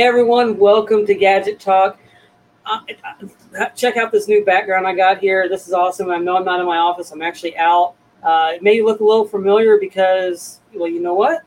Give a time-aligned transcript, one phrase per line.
[0.00, 1.98] Everyone, welcome to Gadget Talk.
[2.64, 2.78] Uh,
[3.58, 5.48] uh, check out this new background I got here.
[5.48, 6.08] This is awesome.
[6.08, 7.10] I know I'm not in my office.
[7.10, 7.96] I'm actually out.
[8.22, 11.42] Uh, it may look a little familiar because, well, you know what?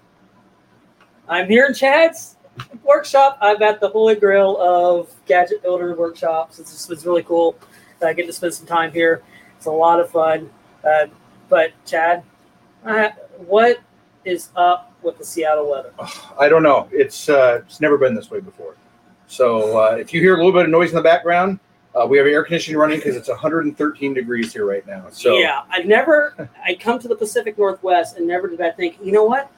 [1.30, 2.36] I'm here in Chad's
[2.84, 3.38] workshop.
[3.40, 6.60] I'm at the holy grail of gadget builder workshops.
[6.60, 7.56] It's, just, it's really cool.
[8.06, 9.24] I get to spend some time here.
[9.56, 10.50] It's a lot of fun.
[10.84, 11.08] Uh,
[11.48, 12.22] but Chad,
[13.38, 13.80] what
[14.26, 15.92] is up with the Seattle weather?
[16.40, 16.88] I don't know.
[16.92, 18.76] It's uh, it's never been this way before.
[19.28, 21.60] So uh, if you hear a little bit of noise in the background,
[21.96, 25.06] uh, we have air conditioning running because it's 113 degrees here right now.
[25.12, 28.98] So yeah, I've never I come to the Pacific Northwest and never did I think,
[29.04, 29.52] you know what?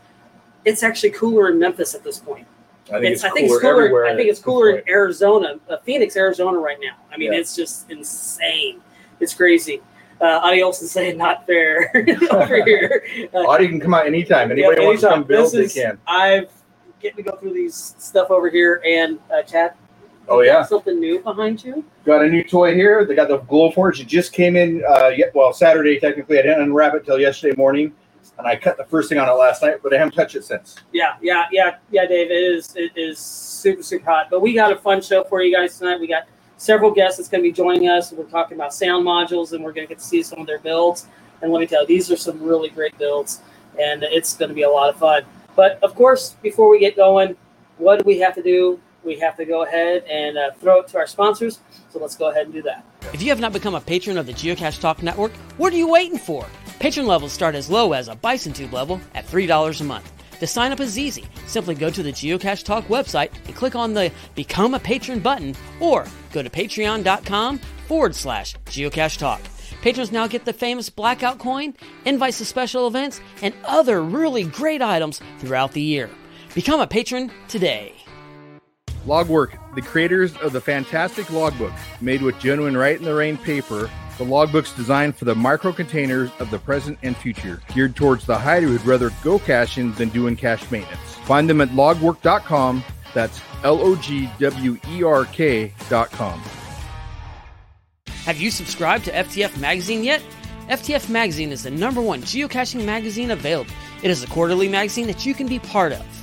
[0.66, 2.47] It's actually cooler in Memphis at this point.
[2.88, 4.05] I think It's, it's, I cooler think it's cooler.
[4.05, 6.95] I think it's cooler in Arizona, uh, Phoenix, Arizona, right now.
[7.11, 7.39] I mean, Yeah.
[7.39, 8.81] it's just insane.
[9.19, 9.81] It's crazy.
[10.22, 11.92] Uh, Adios is saying not fair
[12.31, 13.03] over here.
[13.33, 13.39] Uh.
[13.39, 14.50] Audie can come out anytime.
[14.50, 16.00] yeah, Anybody wants to come build, This they can.
[16.08, 16.50] I've
[17.02, 19.78] getting to go through these stuff over here and uh, chat.
[20.30, 21.84] Oh yeah, something new behind you.
[22.06, 23.03] got a new toy here.
[23.03, 24.00] They got the Glowforge.
[24.00, 24.81] It just came in.
[24.88, 26.39] Uh, well, Saturday technically.
[26.39, 27.91] I didn't unwrap it till yesterday morning,
[28.38, 30.45] and I cut the first thing on it last night, but I haven't touched it
[30.45, 30.78] since.
[30.94, 32.31] Yeah, yeah, yeah, yeah, Dave.
[32.31, 34.28] It is it is super super hot.
[34.30, 36.00] But we got a fun show for you guys tonight.
[36.00, 36.23] We got
[36.58, 38.12] several guests that's going to be joining us.
[38.12, 40.59] We're talking about sound modules, and we're going to get to see some of their
[40.59, 41.08] builds.
[41.42, 43.41] And let me tell you, these are some really great builds,
[43.80, 45.24] and it's going to be a lot of fun.
[45.56, 47.36] But of course, before we get going,
[47.78, 48.80] what do we have to do?
[49.03, 51.59] We have to go ahead and uh, throw it to our sponsors.
[51.90, 52.86] So let's go ahead and do that.
[53.13, 55.90] If you have not become a patron of the Geocache Talk Network, what are you
[55.90, 56.46] waiting for?
[56.80, 60.12] Patron levels start as low as a Bison Tube level at $3 a month.
[60.39, 61.25] The sign up is easy.
[61.47, 65.55] Simply go to the Geocache Talk website and click on the Become a Patron button
[65.79, 69.41] or go to patreon.com forward slash geocache talk.
[69.81, 71.73] Patrons now get the famous blackout coin,
[72.05, 76.09] invites to special events, and other really great items throughout the year.
[76.55, 77.94] Become a patron today.
[79.05, 83.89] Logwerk, the creators of the fantastic logbook made with genuine right in the rain paper.
[84.18, 88.38] The logbook's designed for the micro containers of the present and future, geared towards the
[88.38, 91.16] hider who'd rather go caching than doing cache maintenance.
[91.25, 92.84] Find them at logwerk.com.
[93.13, 96.41] That's L O G W E R K.com.
[98.25, 100.22] Have you subscribed to FTF Magazine yet?
[100.69, 103.74] FTF Magazine is the number one geocaching magazine available.
[104.01, 106.22] It is a quarterly magazine that you can be part of.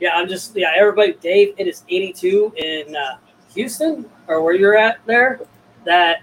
[0.00, 1.14] yeah, I'm just yeah, everybody.
[1.14, 3.16] Dave, it is 82 in uh,
[3.54, 5.40] Houston or where you're at there.
[5.84, 6.22] That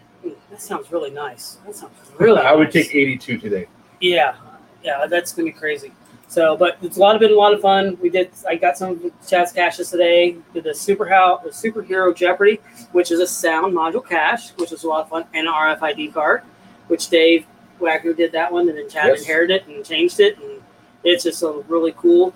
[0.49, 1.57] that sounds really nice.
[1.65, 2.41] That sounds really.
[2.41, 3.67] I would take 82 today.
[3.99, 4.35] Yeah,
[4.83, 5.91] yeah, that's gonna be crazy.
[6.27, 7.97] So, but it's a lot of been a lot of fun.
[8.01, 8.31] We did.
[8.47, 10.37] I got some of Chad's caches today.
[10.53, 12.59] Did the super how the superhero Jeopardy,
[12.91, 16.13] which is a sound module cache, which was a lot of fun, and an RFID
[16.13, 16.41] card,
[16.87, 17.45] which Dave
[17.79, 19.21] Wagner did that one, and then Chad Yes.
[19.21, 20.61] inherited it and changed it, and
[21.03, 22.33] it's just a really cool.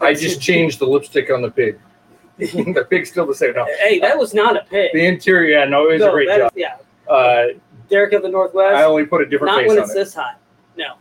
[0.00, 1.78] I just changed the lipstick on the pig.
[2.38, 3.52] the pig's still the same.
[3.54, 3.66] No.
[3.82, 4.90] Hey, that was not a pig.
[4.94, 6.52] The interior, yeah, no, it was No, a great job.
[6.52, 6.76] is- yeah,
[7.08, 7.44] Uh,
[7.90, 8.76] Derek of the Northwest.
[8.76, 9.94] I only put a different not when it's it.
[9.94, 10.38] this hot.
[10.76, 10.94] No.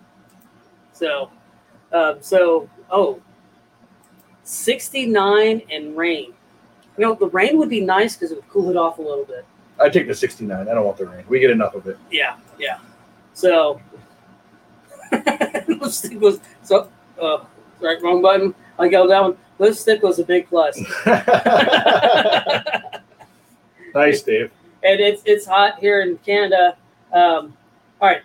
[0.92, 1.30] So,
[1.94, 3.22] um, so oh,
[4.44, 6.34] 69 and rain.
[6.98, 9.24] You know, the rain would be nice because it would cool it off a little
[9.24, 9.46] bit.
[9.80, 10.68] I take the 69.
[10.68, 11.24] I don't want the rain.
[11.30, 11.98] We get enough of it.
[12.12, 12.80] Yeah, yeah.
[13.34, 13.80] So,
[15.68, 16.90] lipstick was so.
[17.22, 17.46] Uh,
[17.80, 18.54] right, wrong button.
[18.80, 19.38] I go down.
[19.60, 20.80] Lipstick was a big plus.
[23.94, 24.52] nice, Dave.
[24.84, 26.78] and it's it's hot here in Canada.
[27.12, 27.56] Um,
[28.02, 28.22] all right,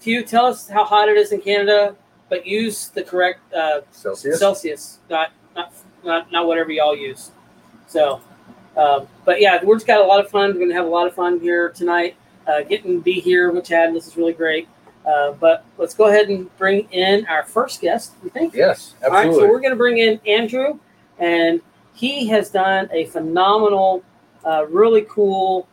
[0.00, 1.94] Hugh, tell us how hot it is in Canada,
[2.28, 4.38] but use the correct uh, Celsius.
[4.38, 5.72] Celsius, not not
[6.04, 7.30] not not whatever y'all use.
[7.86, 8.20] So,
[8.76, 10.52] um, but yeah, we're just got a lot of fun.
[10.52, 12.16] We're gonna have a lot of fun here tonight.
[12.46, 13.94] Uh, getting to be here with Chad.
[13.94, 14.66] This is really great.
[15.06, 18.12] Uh, but let's go ahead and bring in our first guest.
[18.22, 18.54] We think.
[18.54, 19.48] yes, All right, absolutely.
[19.48, 20.78] so we're going to bring in Andrew,
[21.18, 21.60] and
[21.94, 24.04] he has done a phenomenal,
[24.44, 25.66] uh, really cool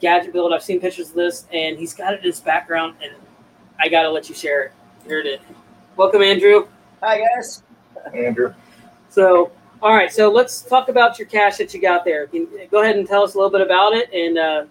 [0.00, 0.52] gadget build.
[0.52, 3.12] I've seen pictures of this, and he's got it in his background, and
[3.78, 4.72] I got to let you share it.
[5.06, 5.40] Here it is.
[5.96, 6.66] Welcome, Andrew.
[7.02, 7.62] Hi guys.
[8.12, 8.54] Andrew.
[9.08, 12.26] So, all right, so let's talk about your cache that you got there.
[12.26, 14.64] Can, go ahead and tell us a little bit about it and uh,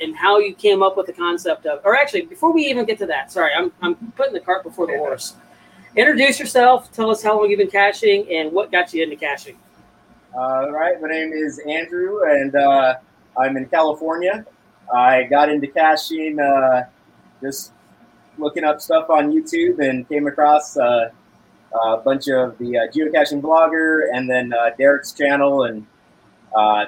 [0.00, 1.80] and how you came up with the concept of.
[1.84, 4.86] Or actually, before we even get to that, sorry, I'm I'm putting the cart before
[4.86, 5.34] the horse.
[5.96, 6.92] Introduce yourself.
[6.92, 9.56] Tell us how long you've been caching and what got you into caching.
[10.34, 12.96] All right, my name is Andrew, and uh,
[13.38, 14.44] I'm in California.
[14.94, 16.84] I got into caching uh,
[17.40, 17.72] just
[18.38, 21.10] looking up stuff on YouTube and came across uh,
[21.72, 25.86] a bunch of the uh, geocaching blogger and then uh, Derek's channel and
[26.54, 26.86] uh,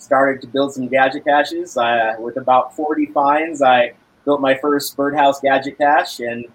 [0.00, 1.76] started to build some gadget caches.
[1.76, 3.92] Uh, with about 40 finds, I
[4.24, 6.46] built my first birdhouse gadget cache and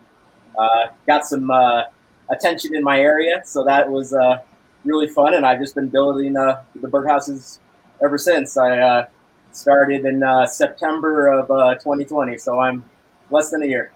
[0.58, 1.84] uh, got some uh,
[2.30, 3.42] attention in my area.
[3.46, 4.40] So that was uh,
[4.84, 7.60] really fun, and I've just been building uh, the birdhouses
[8.04, 8.58] ever since.
[8.58, 9.06] I uh,
[9.52, 12.84] started in September of uh, 2020, so I'm
[13.30, 13.92] less than a year.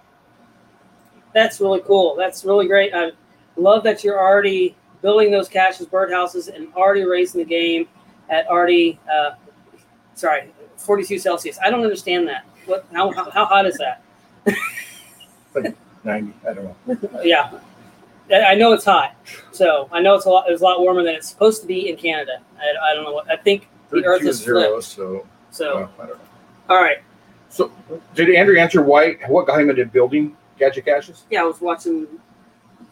[1.34, 2.16] That's really cool.
[2.16, 2.92] That's really great.
[2.94, 3.12] I
[3.56, 7.88] love that you're already building those caches, birdhouses, and already raising the game
[8.30, 9.32] at already, uh,
[10.14, 11.58] sorry, 42 Celsius.
[11.62, 12.44] I don't understand that.
[12.66, 12.86] What?
[12.92, 14.02] How, how, how hot is that?
[15.54, 17.20] like 90, I don't know.
[17.22, 17.50] Yeah,
[18.30, 19.14] I I know it's hot.
[19.52, 20.44] So I know it's a lot.
[20.48, 22.40] It's a lot warmer than it's supposed to be in Canada.
[22.58, 23.30] I, I don't know what.
[23.30, 24.84] I think the Earth is zero, flipped.
[24.84, 26.24] so, So well, I don't know.
[26.68, 26.98] all right.
[27.48, 27.72] So,
[28.14, 31.24] did Andrew answer why, what got him into building gadget caches?
[31.30, 32.06] Yeah, I was watching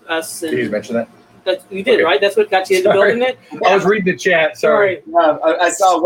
[0.09, 1.09] us Did you mention that?
[1.44, 2.03] that you did Okay.
[2.03, 2.21] right.
[2.21, 3.12] That's what got you into Sorry.
[3.14, 3.38] building it.
[3.64, 4.59] I was reading the chat.
[4.59, 5.03] Sorry.
[5.12, 5.25] Sorry.
[5.25, 6.00] Uh, I, I saw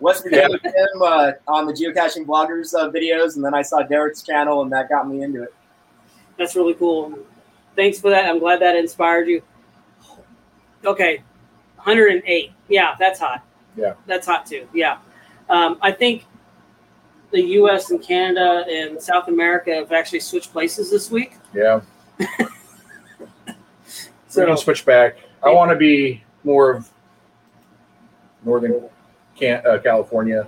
[0.00, 0.50] West, Squirrel.
[0.52, 4.22] West Virginia Tim uh, on the geocaching bloggers uh, videos, and then I saw Derek's
[4.22, 5.54] channel, and that got me into it.
[6.38, 7.18] That's really cool.
[7.76, 8.26] Thanks for that.
[8.26, 9.42] I'm glad that inspired you.
[10.84, 11.18] Okay,
[11.76, 12.52] 108.
[12.68, 13.42] Yeah, that's hot.
[13.76, 13.94] Yeah.
[14.06, 14.68] that's hot too.
[14.72, 14.98] Yeah,
[15.48, 16.24] um, I think
[17.32, 17.90] the U.S.
[17.90, 21.36] and Canada and South America have actually switched places this week.
[21.52, 21.80] Yeah.
[22.18, 23.56] We're
[24.28, 25.16] So gonna switch back.
[25.42, 26.88] I want to be more of
[28.44, 28.88] northern
[29.36, 30.46] can, uh, California,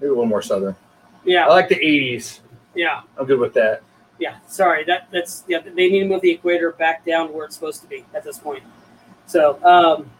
[0.00, 0.76] maybe a little more southern.
[1.24, 1.44] Yeah.
[1.44, 2.40] I yeah, like the 80s.
[2.74, 3.82] yeah, I'm good with that.
[4.18, 4.36] yeah.
[4.46, 5.60] Sorry, that that's yeah.
[5.60, 8.38] They need to move the equator back down where it's supposed to be at this
[8.38, 8.62] point.
[9.26, 10.10] So um,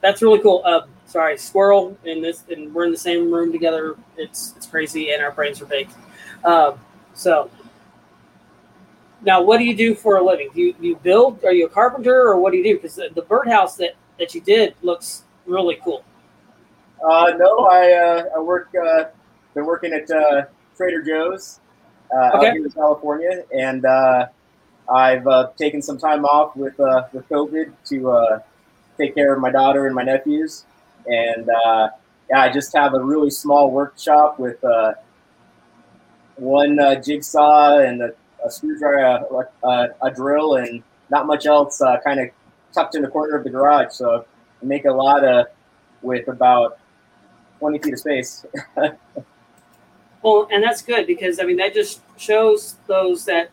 [0.00, 0.62] that's really cool.
[0.64, 3.96] Uh, sorry, squirrel in this, and we're in the same room together.
[4.16, 5.94] It's it's crazy, and our brains are baked.
[6.44, 6.78] Um,
[7.14, 7.50] so
[9.22, 10.50] now, what do you do for a living?
[10.54, 11.44] Do you, do you build?
[11.44, 12.74] Are you a carpenter, or what do you do?
[12.76, 16.04] Because the, the birdhouse that that you did looks really cool.
[17.02, 18.68] Uh, no, I uh, I work.
[18.74, 19.04] Uh,
[19.54, 20.44] been working at uh,
[20.76, 21.60] Trader Joe's
[22.14, 22.48] uh, Okay.
[22.48, 24.26] out here in California, and uh,
[24.88, 28.38] I've uh, taken some time off with uh, with COVID to uh,
[28.98, 30.64] take care of my daughter and my nephews,
[31.06, 31.88] and uh,
[32.30, 34.92] yeah, I just have a really small workshop with uh,
[36.36, 38.10] one uh, jigsaw and a,
[38.44, 41.80] a screwdriver, uh, a drill, and not much else.
[41.80, 42.28] Uh, kind of
[42.74, 44.26] tucked in the corner of the garage, so
[44.62, 45.46] I make a lot of
[46.02, 46.78] with about
[47.58, 48.46] 20 feet of space.
[50.22, 53.50] Well, and that's good because I mean that just shows those that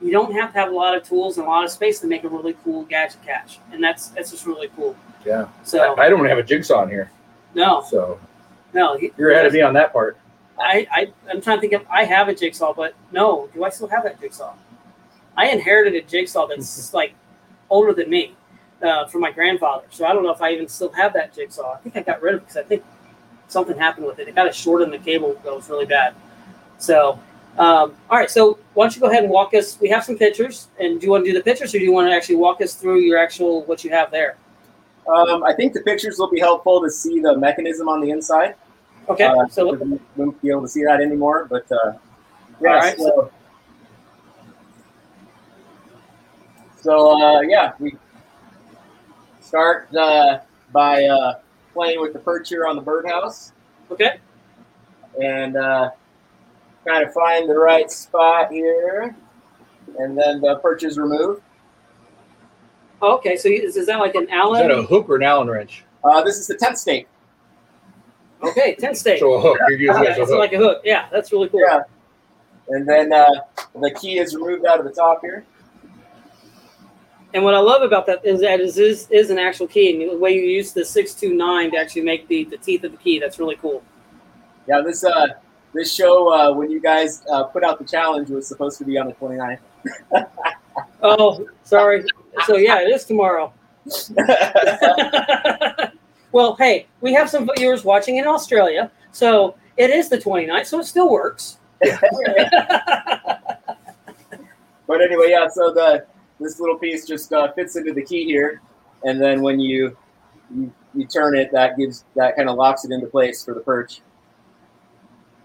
[0.00, 2.06] you don't have to have a lot of tools and a lot of space to
[2.06, 4.96] make a really cool gadget catch, and that's that's just really cool.
[5.24, 5.48] Yeah.
[5.62, 7.10] So I, I don't have a jigsaw in here,
[7.54, 8.18] no, so
[8.72, 10.16] no, he- you're ahead of me on that part.
[10.58, 13.68] I, I I'm trying to think if I have a jigsaw, but no, do I
[13.68, 14.54] still have that jigsaw?
[15.36, 17.12] I inherited a jigsaw that's like
[17.68, 18.34] older than me
[18.82, 21.74] uh, from my grandfather, so I don't know if I even still have that jigsaw.
[21.74, 22.84] I think I got rid of it because I think
[23.48, 24.28] something happened with it.
[24.28, 26.14] It got a short in the cable that was really bad.
[26.78, 27.18] So,
[27.58, 28.30] um, all right.
[28.30, 29.78] So why don't you go ahead and walk us?
[29.80, 31.92] We have some pictures, and do you want to do the pictures, or do you
[31.92, 34.36] want to actually walk us through your actual what you have there?
[35.08, 38.56] Um, I think the pictures will be helpful to see the mechanism on the inside.
[39.08, 39.24] Okay.
[39.24, 41.92] Uh, so we won't be able to see that anymore, but uh,
[42.60, 42.68] yeah.
[42.68, 43.30] All right, So,
[46.80, 47.96] so uh, yeah, we
[49.40, 50.40] start uh,
[50.72, 51.38] by uh,
[51.76, 53.52] playing with the perch here on the birdhouse.
[53.90, 54.18] okay.
[55.22, 55.90] and uh,
[56.84, 59.14] try to find the right spot here,
[59.98, 61.42] and then the perch is removed.
[63.02, 63.36] Okay.
[63.36, 64.70] So is, is that like an Is that Allen?
[64.70, 65.84] a hook or an Allen wrench?
[66.02, 67.06] Uh, this is the tenth stake.
[68.42, 69.18] Okay, ten stake.
[69.18, 69.58] So a hook.
[69.68, 70.38] You're using it as a it's hook.
[70.38, 70.80] like a hook.
[70.84, 71.60] Yeah, that's really cool.
[71.60, 71.82] Yeah.
[72.68, 73.28] And then uh,
[73.80, 75.44] the key is removed out of the top here.
[77.36, 80.10] And what I love about that is that is is, is an actual key, and
[80.10, 82.92] the way you use the six two nine to actually make the, the teeth of
[82.92, 83.18] the key.
[83.18, 83.82] That's really cool.
[84.66, 85.26] Yeah, this uh,
[85.74, 88.96] this show uh, when you guys uh, put out the challenge was supposed to be
[88.96, 89.58] on the 29th.
[91.02, 92.04] Oh, sorry.
[92.46, 93.52] So yeah, it is tomorrow.
[96.32, 100.80] well, hey, we have some viewers watching in Australia, so it is the 29th, so
[100.80, 101.58] it still works.
[104.86, 105.48] But anyway, yeah.
[105.48, 106.06] So the
[106.40, 108.60] this little piece just uh, fits into the key here,
[109.04, 109.96] and then when you
[110.54, 113.60] you, you turn it, that gives that kind of locks it into place for the
[113.60, 114.00] perch.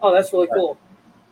[0.01, 0.77] oh, that's really cool.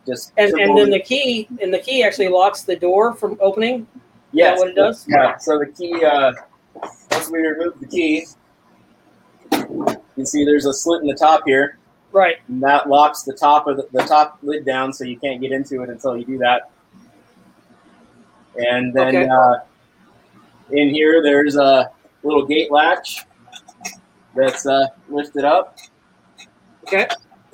[0.07, 3.85] Just And and then the key and the key actually locks the door from opening.
[4.31, 5.05] yes, what it does?
[5.07, 5.37] Yeah.
[5.37, 6.31] So the key, uh,
[7.11, 8.25] once we remove the key,
[9.51, 11.77] you can see there's a slit in the top here,
[12.11, 12.37] Right.
[12.47, 15.51] and that locks the top of the, the top lid down, so you can't get
[15.51, 16.71] into it until you do that.
[18.67, 19.27] And then Okay.
[19.27, 19.55] uh,
[20.71, 21.89] in here, there's a
[22.23, 23.25] little gate latch
[24.35, 25.77] that's uh, lifted up.
[26.83, 27.07] Okay.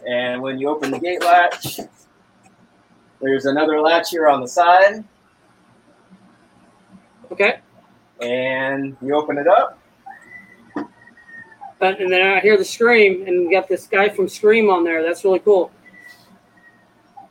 [0.08, 1.80] And when you open the gate latch,
[3.22, 5.04] there's another latch here on the side,
[7.32, 7.60] Okay.
[8.22, 9.80] and you open it up.
[11.82, 14.84] And, and then I hear the scream, and we got this guy from Scream on
[14.84, 15.04] there.
[15.04, 15.72] That's really cool.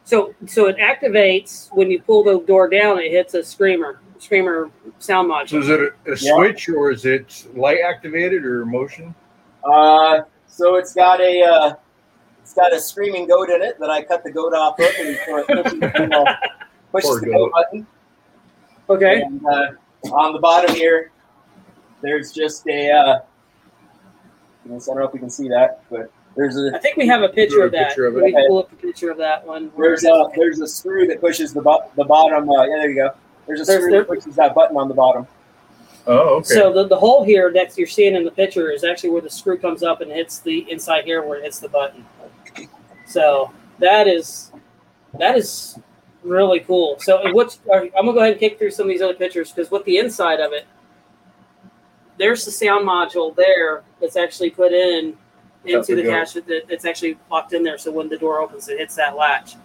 [0.05, 2.99] So, so it activates when you pull the door down.
[2.99, 5.63] It hits a screamer, screamer sound So module.
[5.63, 6.35] is it a, a Yeah.
[6.37, 9.15] switch or is it light activated or motion?
[9.65, 11.75] Uh, so it's got a uh,
[12.43, 15.19] it's got a screaming goat in it that I cut the goat off of and
[15.25, 16.27] so it pushes, you know,
[16.93, 17.33] pushes Poor the goat.
[17.33, 17.87] goat button.
[18.91, 19.23] Okay.
[19.23, 19.67] And uh,
[20.13, 21.11] on the bottom here,
[22.03, 22.91] there's just a.
[22.91, 23.19] Uh,
[24.67, 27.23] I don't know if we can see that, but there's a I think we have
[27.23, 27.89] a picture of that.
[27.89, 28.25] picture of it.
[28.25, 29.71] We can pull up a picture of that one.
[29.79, 32.49] there's a there's a screw that pushes the bo- the bottom.
[32.51, 33.11] Uh, yeah, there you go.
[33.47, 35.27] There's a There's- screw there- that pushes that button on the bottom.
[36.07, 36.55] Oh, okay.
[36.55, 39.31] So the, the hole here that you're seeing in the picture is actually where the
[39.31, 42.05] screw comes up and hits the inside here where it hits the button.
[43.07, 44.51] So that is
[45.19, 45.79] that is
[46.23, 46.99] really cool.
[47.01, 49.71] So what's I'm gonna go ahead and kick through some of these other pictures because
[49.71, 50.67] with the inside of it,
[52.19, 55.19] there's the sound module there that's actually put in That's
[55.65, 57.79] into the cache that, that's actually locked in there.
[57.79, 59.57] So when the door opens, it hits that latch.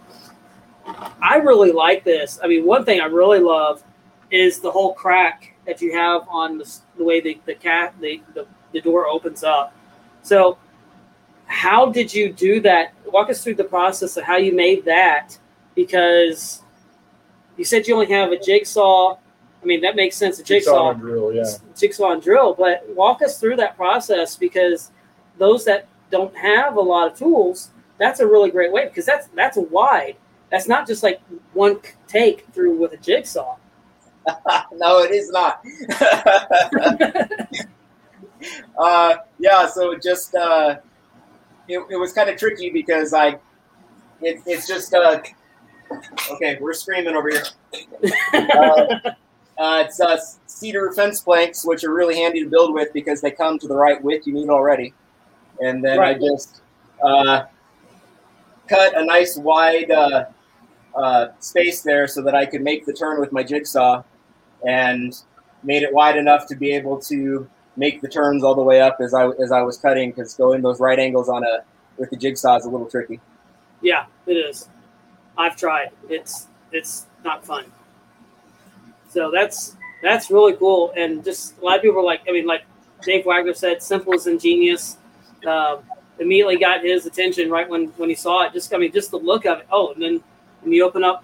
[1.22, 2.40] I really like this.
[2.44, 3.84] I mean, one thing I really love
[4.32, 8.22] is the whole crack that you have on the, the way the the cat the,
[8.34, 9.76] the the door opens up.
[10.24, 10.58] So,
[11.46, 12.94] how did you do that?
[13.06, 15.38] Walk us through the process of how you made that,
[15.76, 16.64] because
[17.58, 19.18] you said you only have a jigsaw.
[19.62, 20.40] I mean, that makes sense.
[20.40, 21.44] A jigsaw, and drill, yeah.
[21.78, 22.54] jigsaw and drill.
[22.54, 24.92] But walk us through that process because
[25.38, 29.28] those that don't have a lot of tools, that's a really great way because that's
[29.36, 30.16] that's a wide.
[30.50, 31.22] That's not just like
[31.54, 33.58] one take through with a jigsaw.
[34.74, 35.64] no, it is not.
[38.78, 40.78] uh, yeah, so just uh,
[41.68, 43.40] it, it was kind of tricky because I
[44.22, 45.22] it, it's just uh,
[46.32, 46.58] okay.
[46.60, 47.44] We're screaming over here.
[48.34, 49.12] Uh,
[49.60, 53.32] uh, it's uh, cedar fence planks, which are really handy to build with because they
[53.32, 54.94] come to the right width you need already.
[55.62, 56.16] And then Right.
[56.16, 56.62] I just
[57.04, 57.44] uh,
[58.68, 60.26] cut a nice wide uh,
[60.96, 64.04] uh, space there so that I could make the turn with my jigsaw,
[64.66, 65.16] and
[65.64, 68.98] made it wide enough to be able to make the turns all the way up
[69.00, 71.64] as I as I was cutting because going those right angles on a
[71.98, 73.20] with the jigsaw is a little tricky.
[73.82, 74.70] Yeah, it is.
[75.38, 75.90] I've tried.
[76.10, 77.66] It's it's not fun.
[79.10, 82.46] So that's that's really cool, and just a lot of people are like, I mean,
[82.46, 82.64] like
[83.02, 84.98] Dave Wagner said, simple is ingenious.
[85.48, 85.84] Um,
[86.20, 88.54] immediately got his attention right when when he saw it.
[88.54, 89.68] Just I mean, just the look of it.
[89.72, 90.24] Oh, and then
[90.62, 91.24] when you open up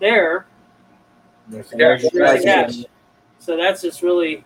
[0.00, 0.46] there,
[1.48, 2.76] Nice there's There's the catch.
[2.76, 2.86] catch.
[3.38, 4.44] so that's just really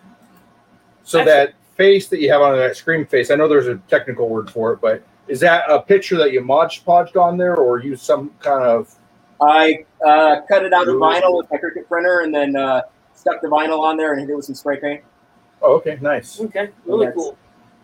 [1.03, 4.27] So that face that you have on that scream face, I know there's a technical
[4.27, 7.79] word for it, but is that a picture that you mod podged on there or
[7.79, 8.93] use some kind of
[9.41, 12.81] I uh, cut it out of vinyl with my Cricut printer and then uh,
[13.13, 15.03] stuck the vinyl on there and hit it with some spray paint.
[15.61, 16.41] Oh, okay, nice.
[16.41, 17.37] okay, really cool.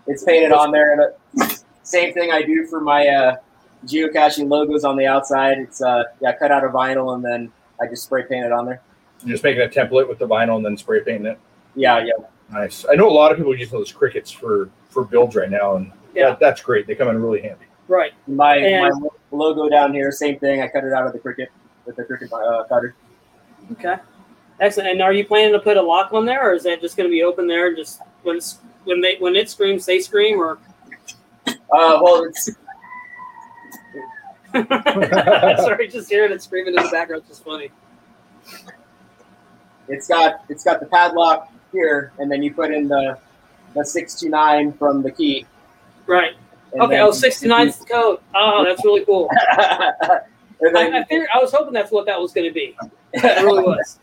[0.08, 0.94] It's painted on there.
[0.94, 1.02] And
[1.42, 1.50] uh,
[1.84, 3.36] same thing I do for my uh,
[3.86, 5.58] geocaching logos on the outside.
[5.60, 8.66] It's uh, yeah, cut out of vinyl and then I just spray paint it on
[8.66, 8.82] there.
[9.24, 11.40] You're just making a template with the vinyl and then spray painting it.
[11.76, 12.14] Yeah, yeah.
[12.52, 12.86] Nice.
[12.90, 15.92] I know a lot of people use those Cricuts for for builds right now, and
[16.14, 16.30] Yeah.
[16.30, 16.88] that, that's great.
[16.88, 17.66] They come in really handy.
[17.88, 18.14] Right.
[18.28, 20.62] My And- my logo down here, same thing.
[20.62, 21.48] I cut it out of the Cricut
[21.86, 22.96] with the Cricut uh, cutter.
[23.74, 23.96] Okay.
[24.62, 24.90] Excellent.
[24.90, 27.10] And are you planning to put a lock on there, or is that just going
[27.10, 27.68] to be open there?
[27.68, 30.58] and Just when it's, when they when it screams, they scream, or
[31.48, 32.50] Uh, well, it's
[35.64, 37.70] sorry, just hearing it screaming in the background is just funny.
[39.88, 43.18] it's got it's got the padlock here, and then you put in the
[43.76, 45.46] the six two nine from the key.
[46.08, 46.34] Right.
[46.72, 46.96] and Okay.
[46.98, 48.20] then- Oh, 69 is the code.
[48.36, 49.28] Oh, that's really cool.
[49.58, 52.76] and then I, I figured I was hoping that's what that was going to be.
[53.18, 53.98] It really was.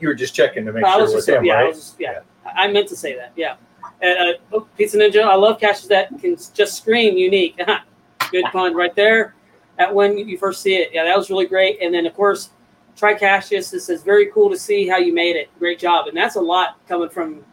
[0.00, 1.64] You were just checking to make I sure was it was just him, yeah, I
[1.64, 2.20] was just, yeah.
[2.44, 3.32] I I meant to say that.
[3.36, 3.54] Yeah.
[4.00, 7.60] And uh, oh, Pizza Ninja, I love caches that can just scream unique.
[8.30, 9.34] Good pun right there.
[9.78, 11.80] At when you first see it, yeah, that was really great.
[11.80, 12.50] And then of course,
[12.98, 13.70] Tricassius.
[13.70, 15.48] This is very cool to see how you made it.
[15.58, 17.44] Great job, and that's a lot coming from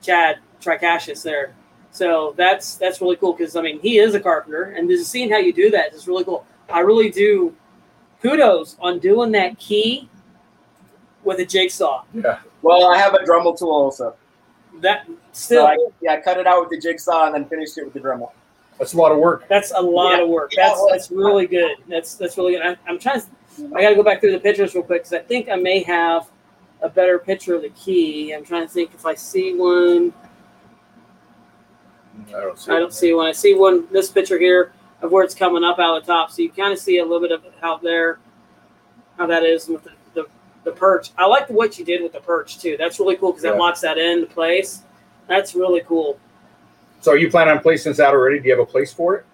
[0.00, 1.54] Chad Tricassius there.
[1.90, 5.30] So that's that's really cool because I mean he is a carpenter, and just seeing
[5.30, 6.46] how you do that is really cool.
[6.70, 7.54] I really do.
[8.22, 10.08] Kudos on doing that key
[11.24, 12.04] with a jigsaw.
[12.14, 12.38] Yeah.
[12.62, 14.14] well, I have a Dremel tool also.
[14.82, 17.78] That So still I, yeah, I cut it out with the jigsaw and then finished
[17.78, 18.32] it with the Dremel.
[18.78, 19.46] That's a lot of work.
[19.48, 20.24] That's a lot Yeah.
[20.24, 20.52] of work.
[20.56, 21.76] Yeah, That's well- that's really good.
[21.88, 22.62] That's that's really good.
[22.62, 23.20] I, I'm trying.
[23.20, 23.26] To,
[23.76, 25.82] I got to go back through the pictures real quick because I think I may
[25.84, 26.28] have
[26.80, 28.32] a better picture of the key.
[28.32, 30.12] I'm trying to think if I see one.
[32.28, 32.72] I don't see.
[32.72, 33.26] I don't see one.
[33.26, 33.86] I see one.
[33.92, 36.72] This picture here of where it's coming up out of the top, so you kind
[36.72, 38.18] of see a little bit of out there
[39.18, 39.90] how that is with the,
[40.64, 41.10] the, the perch.
[41.16, 42.76] I like what you did with the perch too.
[42.78, 43.60] That's really cool because that Yeah.
[43.60, 44.82] locks that into place.
[45.28, 46.18] That's really cool.
[47.00, 48.38] So, are you planning on placing this out already?
[48.38, 49.24] Do you have a place for it?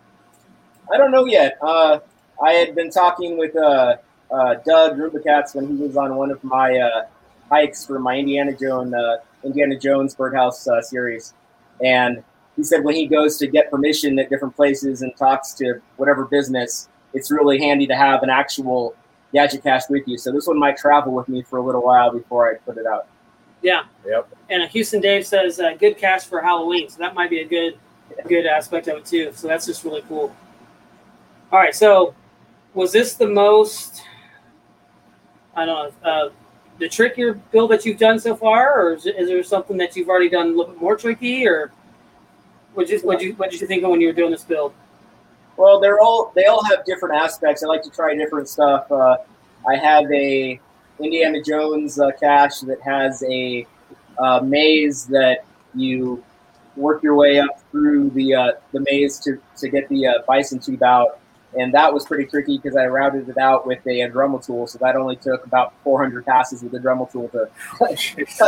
[0.92, 1.58] I don't know yet.
[1.60, 2.00] Uh,
[2.42, 3.96] I had been talking with uh,
[4.30, 7.06] uh, Doug Rubicats when he was on one of my uh,
[7.50, 11.34] hikes for my Indiana Jones uh, Indiana Jones Birdhouse uh, series,
[11.84, 12.22] and
[12.56, 16.24] he said when he goes to get permission at different places and talks to whatever
[16.24, 18.94] business, it's really handy to have an actual
[19.32, 20.18] gadget cache with you.
[20.18, 22.86] So this one might travel with me for a little while before I put it
[22.86, 23.06] out.
[23.62, 23.84] Yeah.
[24.06, 24.28] Yep.
[24.50, 27.78] And Houston Dave says uh, good cache for Halloween, so that might be a good
[28.26, 29.32] good aspect of it too.
[29.34, 30.34] So that's just really cool.
[31.52, 32.14] All right, so
[32.74, 34.02] was this the most
[35.54, 36.30] I don't know uh,
[36.78, 40.08] the trickier build that you've done so far, or is, is there something that you've
[40.08, 41.72] already done a little bit more tricky, or
[42.74, 44.72] what you what you what did you think of when you were doing this build?
[45.58, 47.64] Well, they're all they all have different aspects.
[47.64, 48.90] I like to try different stuff.
[48.92, 49.16] Uh,
[49.68, 50.60] I have a
[51.00, 53.66] Indiana Jones uh, cache that has a
[54.18, 55.44] uh, maze that
[55.74, 56.24] you
[56.76, 60.60] work your way up through the uh, the maze to to get the uh, bison
[60.60, 61.18] tube out,
[61.58, 64.66] and that was pretty tricky because I routed it out with a, Dremel tool.
[64.66, 67.90] So that only took about 400 passes with the Dremel tool to cut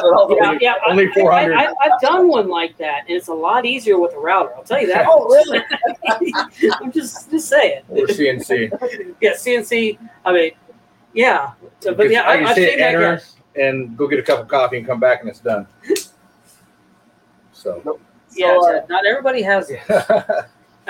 [0.05, 0.59] it all the Yeah, way.
[0.61, 0.75] yeah.
[0.87, 1.55] I- Only I, 400.
[1.57, 4.55] I, have done one like that, and it's a lot easier with a router.
[4.57, 5.07] I'll tell you that.
[5.11, 5.61] Oh, really?
[6.81, 7.83] I'm just just saying.
[7.89, 9.15] Or CNC?
[9.21, 9.99] Yeah, CNC.
[10.25, 10.51] I mean,
[11.13, 11.53] yeah.
[11.81, 12.95] So, but yeah, I I, can I've say seen that.
[12.95, 13.21] enter
[13.57, 15.67] and go get a cup of coffee and come back and it's done.
[17.53, 17.99] So,
[18.33, 19.81] Yeah, So, uh, not everybody has it.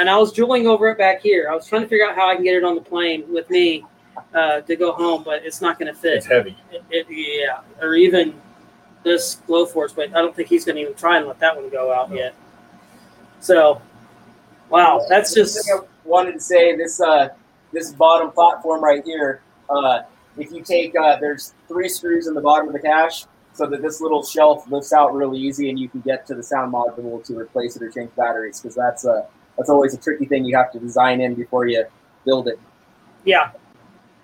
[0.00, 1.50] And I was drooling over it back here.
[1.50, 3.50] I was trying to figure out how I can get it on the plane with
[3.50, 3.84] me
[4.32, 6.14] uh, to go home, but it's not going to fit.
[6.14, 6.56] it's heavy.
[6.72, 8.32] It, it, yeah, or even
[9.02, 11.68] this Glowforge, but I don't think he's going to even try and let that one
[11.68, 12.34] go out yet.
[13.40, 13.82] So,
[14.70, 17.28] wow, that's just I wanted to say this uh,
[17.70, 19.42] this bottom platform right here.
[19.68, 20.04] Uh,
[20.38, 23.82] if you take uh, there's three screws in the bottom of the cache, so that
[23.82, 27.22] this little shelf lifts out really easy, and you can get to the sound module
[27.26, 28.60] to replace it or change batteries.
[28.60, 29.26] Because that's a
[29.60, 31.84] that's always a tricky thing you have to design in before you
[32.24, 32.58] build it.
[33.26, 33.50] Yeah,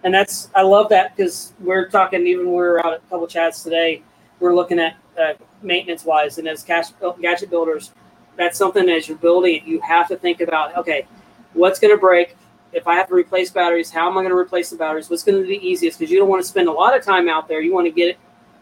[0.03, 3.27] and that's I love that because we're talking even when we're out at a couple
[3.27, 4.03] chats today.
[4.41, 6.87] We're looking at uh, maintenance wise, and as cash,
[7.21, 7.93] gadget builders,
[8.37, 10.75] that's something as you're building it, you have to think about.
[10.79, 11.07] Okay,
[11.53, 12.35] what's going to break?
[12.73, 15.11] If I have to replace batteries, how am I going to replace the batteries?
[15.11, 15.99] What's going to be the easiest?
[15.99, 17.61] Because you don't want to spend a lot of time out there.
[17.61, 18.19] You want to get it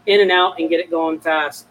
[0.06, 1.66] in and out and get it going fast.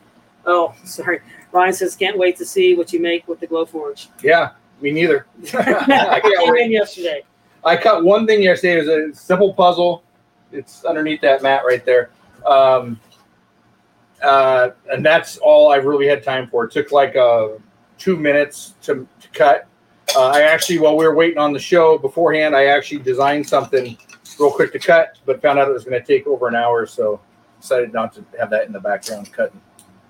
[0.45, 1.19] Oh, sorry.
[1.51, 4.07] Ryan says, can't wait to see what you make with the Glowforge.
[4.23, 4.51] Yeah,
[4.83, 5.25] me neither.
[5.53, 6.65] I I can't came wait.
[6.65, 7.23] in yesterday.
[7.63, 8.79] I cut one thing yesterday.
[8.79, 10.03] It was a simple puzzle.
[10.51, 12.11] It's underneath that mat right there.
[12.45, 12.99] Um,
[14.21, 16.65] uh, and that's all I really had time for.
[16.65, 17.49] It took like uh,
[17.97, 19.67] two minutes to, to cut.
[20.15, 23.97] Uh, I actually, while we were waiting on the show beforehand, I actually designed something
[24.39, 26.85] real quick to cut, but found out it was going to take over an hour.
[26.85, 27.19] So
[27.59, 29.59] decided not to have that in the background cutting.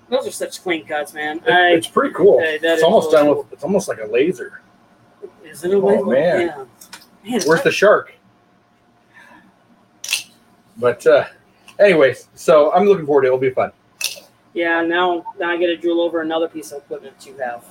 [0.10, 1.38] Those are such clean cuts, man.
[1.46, 2.40] It- I, it's pretty cool.
[2.40, 3.44] Hey, it's almost really done cool.
[3.44, 3.54] with.
[3.54, 4.62] It's almost like a laser.
[5.54, 5.76] Is it a?
[5.76, 6.42] Oh, man.
[6.42, 6.66] Yeah.
[7.32, 8.14] Man, Where's the shark?
[10.78, 11.26] But uh,
[11.80, 13.30] anyways, so I'm looking forward to it.
[13.30, 13.72] It'll be fun.
[14.56, 17.64] Yeah, now now I get to drool over another piece of equipment that you have.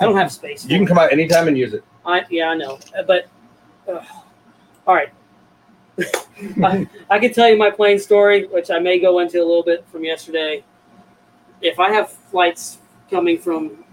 [0.00, 0.64] I don't have space.
[0.64, 1.84] You can come out anytime and use it.
[2.06, 3.28] I yeah, I know, Uh, but
[3.88, 4.04] uh,
[4.86, 5.12] all right.
[6.62, 9.64] I, I can tell you my plane story, which I may go into a little
[9.64, 10.62] bit from yesterday.
[11.60, 12.78] If I have flights
[13.10, 13.84] coming from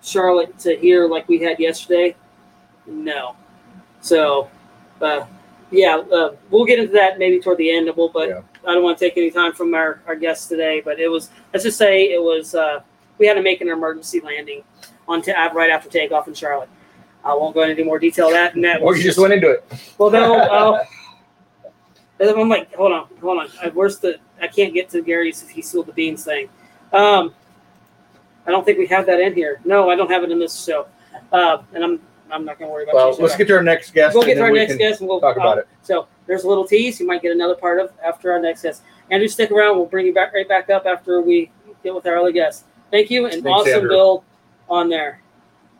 [0.00, 2.14] Charlotte to here like we had yesterday,
[2.88, 3.36] no.
[4.00, 4.50] So,
[5.00, 5.26] uh,
[5.70, 7.90] yeah, uh, we'll get into that maybe toward the end.
[7.96, 8.40] We'll, but Yeah.
[8.66, 10.80] I don't want to take any time from our, our guests today.
[10.84, 12.80] But it was let's just say it was uh,
[13.18, 14.64] we had to make an emergency landing
[15.06, 16.68] on ta- right after takeoff in Charlotte.
[17.24, 18.54] I won't go into any more detail of that.
[18.54, 19.64] And that Or you just went into it.
[19.98, 20.38] well, no.
[20.38, 20.84] Uh,
[22.20, 23.48] I'm like, hold on, hold on.
[23.62, 24.18] I, where's the?
[24.40, 26.48] I can't get to Gary's if he sealed the beans thing.
[26.92, 27.34] Um,
[28.46, 29.60] I don't think we have that in here.
[29.64, 30.86] No, I don't have it in this show.
[31.32, 32.94] Uh, and I'm I'm not going to worry about.
[32.94, 34.14] Well, changing let's get to our next guest.
[34.14, 35.68] We'll get to our next guest and we'll talk about uh, it.
[35.82, 37.00] So there's a little tease.
[37.00, 38.82] You might get another part of after our next guest.
[39.10, 39.76] Andrew, stick around.
[39.76, 41.50] We'll bring you back right back up after we
[41.82, 42.64] get with our other guest.
[42.90, 43.90] Thank you and Thanks, awesome Andrew.
[43.90, 44.24] build
[44.68, 45.20] on there.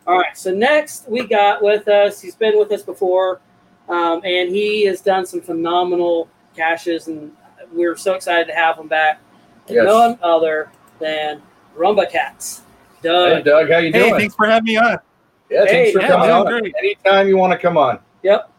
[0.06, 0.36] All right.
[0.36, 2.20] So next we got with us.
[2.20, 3.40] He's been with us before,
[3.88, 7.32] um, and he has done some phenomenal caches, and
[7.72, 9.20] we're so excited to have him back.
[9.68, 9.84] Yes.
[9.84, 11.42] None other than
[11.76, 12.62] Rumba Cats.
[13.02, 13.28] Doug.
[13.28, 13.44] Hey, Doug.
[13.44, 14.04] Doug, how you doing?
[14.04, 14.20] Hey, doing?
[14.20, 14.98] thanks for having me on.
[15.50, 16.46] Yeah, Hey, thanks for yeah, coming doing on.
[16.60, 16.74] great.
[16.78, 17.98] Anytime you want to come on.
[18.22, 18.50] Yep.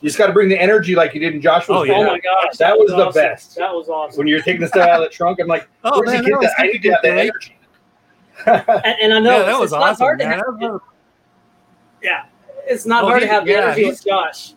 [0.00, 1.78] You just got to bring the energy like you did in Joshua's.
[1.78, 1.94] Oh, yeah.
[1.94, 3.22] Oh my gosh, That was the awesome.
[3.22, 3.54] best.
[3.56, 4.18] That was awesome.
[4.18, 6.24] When you're taking the stuff out of the trunk, I'm like, Oh where does man,
[6.24, 6.64] he get that that?
[6.64, 7.56] I need to have that energy.
[8.84, 10.40] And, and I know Yeah, that was it's not awesome, hard to have.
[10.58, 10.80] That
[12.02, 12.24] Yeah,
[12.66, 14.54] it's not Oh, hard he- to have the yeah, energy with Josh.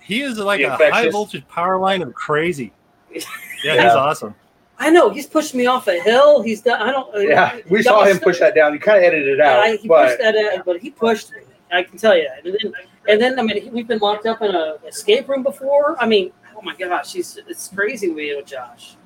[0.00, 0.94] He is like Be a infectious.
[0.94, 2.72] high voltage power line of crazy.
[3.12, 3.22] Yeah,
[3.64, 3.82] Yeah.
[3.84, 4.34] he's awesome.
[4.80, 6.42] I know he's pushed me off a hill.
[6.42, 6.80] He's done.
[6.80, 7.14] I don't.
[7.14, 8.72] uh, yeah, we saw him push that down.
[8.72, 11.32] He kind of edited it out, Yeah, he but pushed that, uh, but he pushed
[11.32, 11.40] me.
[11.70, 12.28] I can tell you.
[12.44, 12.72] And then,
[13.08, 16.02] and then I mean, we've been locked up in a escape room before.
[16.02, 18.96] I mean, oh my gosh, he's it's crazy with Josh.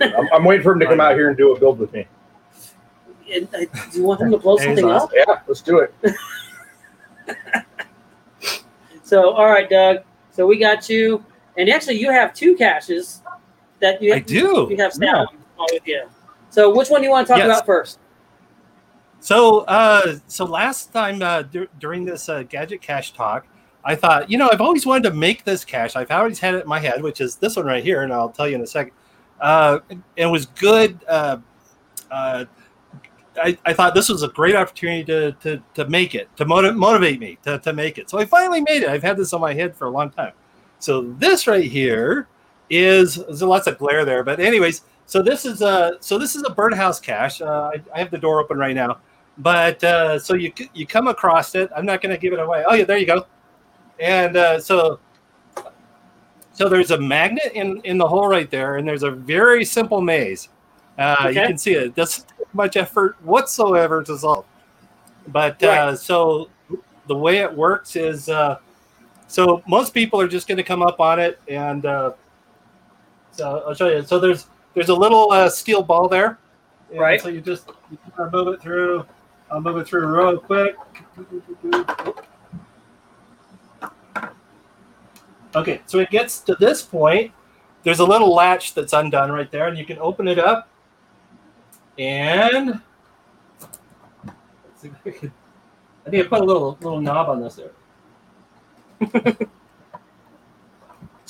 [0.00, 2.06] I'm, I'm waiting for him to come out here and do a build with me.
[3.32, 3.58] And, uh,
[3.92, 5.08] do you want him to blow something awesome.
[5.08, 5.10] up?
[5.14, 5.94] Yeah, let's do it.
[9.10, 10.04] So, all right, Doug.
[10.30, 11.24] So we got you,
[11.56, 13.22] and actually, you have two caches
[13.80, 14.68] that you I do.
[14.70, 15.24] You have Yeah.
[15.24, 15.28] sound
[15.72, 16.04] with you.
[16.50, 17.46] So, which one do you want to talk Yes.
[17.46, 17.98] about first?
[19.20, 23.46] So, uh, so last time uh, dur- during this uh, gadget cache talk,
[23.84, 25.96] I thought, you know, I've always wanted to make this cache.
[25.96, 28.30] I've always had it in my head, which is this one right here, and I'll
[28.30, 28.92] tell you in a second.
[29.40, 29.80] Uh,
[30.16, 30.98] it was good.
[31.08, 31.38] Uh,
[32.10, 32.44] uh,
[33.42, 36.76] I, I thought this was a great opportunity to, to, to make it, to motiv-
[36.76, 38.10] motivate me to, to make it.
[38.10, 38.88] So I finally made it.
[38.88, 40.32] I've had this on my head for a long time.
[40.78, 42.26] So this right here
[42.70, 46.44] is there's lots of glare there, but anyways, so this is a so this is
[46.44, 47.42] a birdhouse cache.
[47.42, 48.98] Uh, I, I have the door open right now,
[49.38, 51.68] but uh, so you you come across it.
[51.76, 52.64] I'm not going to give it away.
[52.66, 53.26] Oh yeah, there you go.
[53.98, 55.00] And uh, so
[56.52, 60.00] so there's a magnet in in the hole right there, and there's a very simple
[60.00, 60.48] maze.
[60.98, 61.82] Uh, You can see it.
[61.84, 64.44] It doesn't take much effort whatsoever to solve.
[65.28, 65.98] But uh, Right.
[65.98, 66.48] so
[67.06, 68.58] the way it works is uh,
[69.26, 71.84] so most people are just going to come up on it, and
[73.40, 74.02] uh, so I'll show you.
[74.02, 76.38] So there's there's a little uh, steel ball there,
[76.90, 77.20] And Right.
[77.20, 77.98] So you just you
[78.32, 79.04] move it through.
[79.50, 80.76] I'll move it through real quick.
[85.56, 87.32] Okay, so it gets to this point.
[87.82, 90.68] There's a little latch that's undone right there, and you can open it up.
[91.98, 92.80] And
[94.24, 95.32] let's see if I can-
[96.06, 99.36] I think I put a little little knob on this there.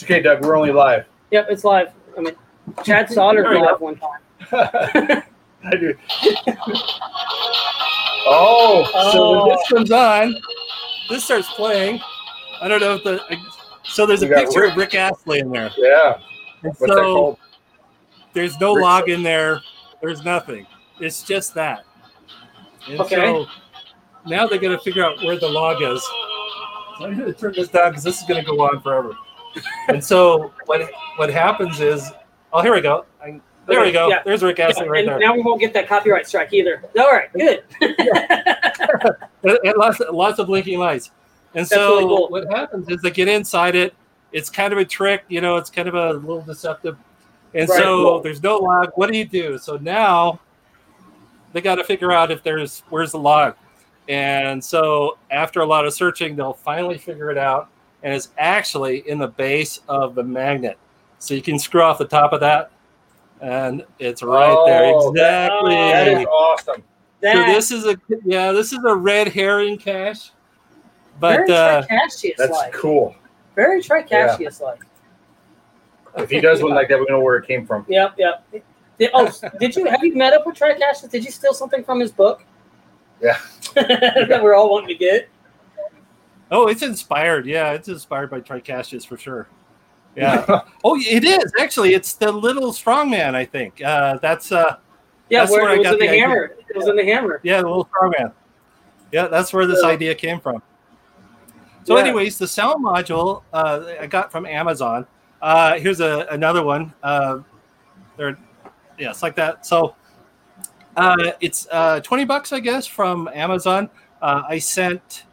[0.00, 0.42] It's okay, Doug.
[0.42, 1.04] We're only live.
[1.30, 1.92] Yep, it's live.
[2.16, 2.34] I mean,
[2.84, 4.20] Chad Sauter There we live one time.
[5.64, 5.94] I do.
[8.26, 9.48] oh, So when Oh.
[9.56, 10.34] this comes on,
[11.08, 12.00] this starts playing.
[12.60, 13.20] I don't know if the
[13.84, 14.70] so there's a picture Rick.
[14.72, 15.70] of Rick Astley in there.
[15.76, 16.14] yeah.
[16.62, 17.38] And What's that so called?
[18.34, 19.60] there's no Rick- log in there.
[20.00, 20.66] There's nothing.
[21.00, 21.84] It's just that.
[22.88, 23.16] And Okay.
[23.16, 23.46] so
[24.26, 26.02] now they're gonna figure out where the log is.
[26.98, 29.16] So I'm gonna turn this down because this is gonna go on forever.
[29.88, 32.10] And so what what happens is,
[32.52, 33.04] oh here we go.
[33.22, 34.08] I, there we go.
[34.08, 34.22] yeah.
[34.24, 35.18] There's Rick Astley Yeah, right and there.
[35.20, 36.82] now we won't get that copyright strike either.
[36.98, 37.62] All right, good.
[39.42, 41.10] and, lots, lots of blinking lights.
[41.54, 42.28] And That's so really cool.
[42.30, 43.94] what happens is they get inside it.
[44.32, 45.56] It's kind of a trick, you know.
[45.56, 46.96] It's kind of a little deceptive.
[47.54, 47.78] And Right.
[47.78, 48.90] so there's no log.
[48.94, 49.58] What do you do?
[49.58, 50.40] So now
[51.52, 53.54] they got to figure out if there's where's the log.
[54.08, 57.68] And so after a lot of searching, they'll finally figure it out.
[58.02, 60.78] And it's actually in the base of the magnet.
[61.18, 62.70] So you can screw off the top of that,
[63.42, 64.84] and it's right there.
[64.94, 65.74] Oh, that- Exactly.
[65.74, 66.82] That is awesome.
[67.20, 70.30] that, So this is a yeah, this is a red herring cache,
[71.18, 72.72] but very uh, Tricashius That's like.
[72.72, 73.14] cool.
[73.54, 74.80] Very Tricashius like.
[76.16, 77.84] If he does one like that, we know where it came from.
[77.88, 78.44] Yep, yep.
[78.98, 81.10] Did, oh, did you have you met up with Tricashius?
[81.10, 82.42] Did you steal something from his book?
[83.20, 83.38] Yeah.
[83.74, 85.28] that we're all wanting to get.
[86.50, 87.46] Oh, it's inspired.
[87.46, 89.48] Yeah, it's inspired by Tricashius for sure.
[90.16, 90.44] Yeah.
[90.84, 91.94] oh, it is actually.
[91.94, 93.34] It's the little strongman.
[93.34, 94.76] I think uh, that's uh,
[95.28, 96.20] Yeah, That's where, where I it was got in the, the idea.
[96.26, 96.56] hammer.
[96.68, 97.40] It was in the hammer.
[97.42, 98.32] yeah, the little strongman.
[99.12, 100.62] Yeah, that's where this So- idea came from.
[101.84, 102.02] So, Yeah.
[102.04, 105.06] anyways, the sound module uh, I got from Amazon.
[105.40, 106.92] Uh, here's a, another one.
[107.02, 107.38] Uh,
[108.16, 108.38] they're
[108.98, 109.64] yeah, it's like that.
[109.64, 109.94] So
[110.96, 113.88] uh, it's uh, twenty bucks, I guess, from Amazon.
[114.20, 115.24] Uh, I sent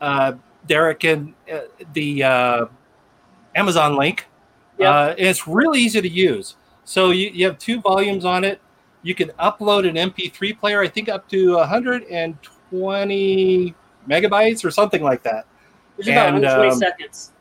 [0.00, 0.34] uh,
[0.66, 1.60] Derek and uh,
[1.92, 2.66] the uh,
[3.54, 4.26] Amazon link.
[4.78, 4.90] Yeah.
[4.90, 6.56] Uh, it's really easy to use.
[6.84, 8.60] So you, you have two volumes on it.
[9.02, 13.74] You can upload an MP3 player, I think up to 120
[14.08, 15.46] megabytes or something like that.
[15.96, 17.32] It was about 120 um, seconds.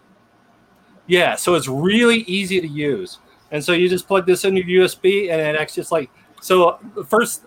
[1.08, 3.20] Yeah, so it's really easy to use.
[3.52, 6.10] And so you just plug this into your USB and it acts just like
[6.42, 7.44] so first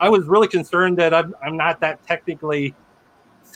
[0.00, 2.74] I was really concerned that I'm I'm not that technically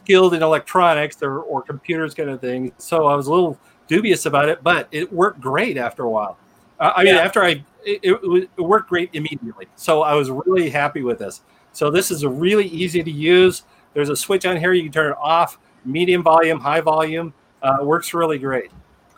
[0.09, 2.73] skilled in electronics or, or computers kind of thing.
[2.79, 6.39] So I was a little dubious about it, but it worked great after a while.
[6.81, 9.67] Uh, I mean, after I it, it, it worked great immediately.
[9.77, 11.43] So I was really happy with this.
[11.73, 13.65] So this is really easy to use.
[13.93, 14.73] There's a switch on here.
[14.73, 17.35] You can turn it off, medium volume, high volume.
[17.63, 18.71] Uh, works really great.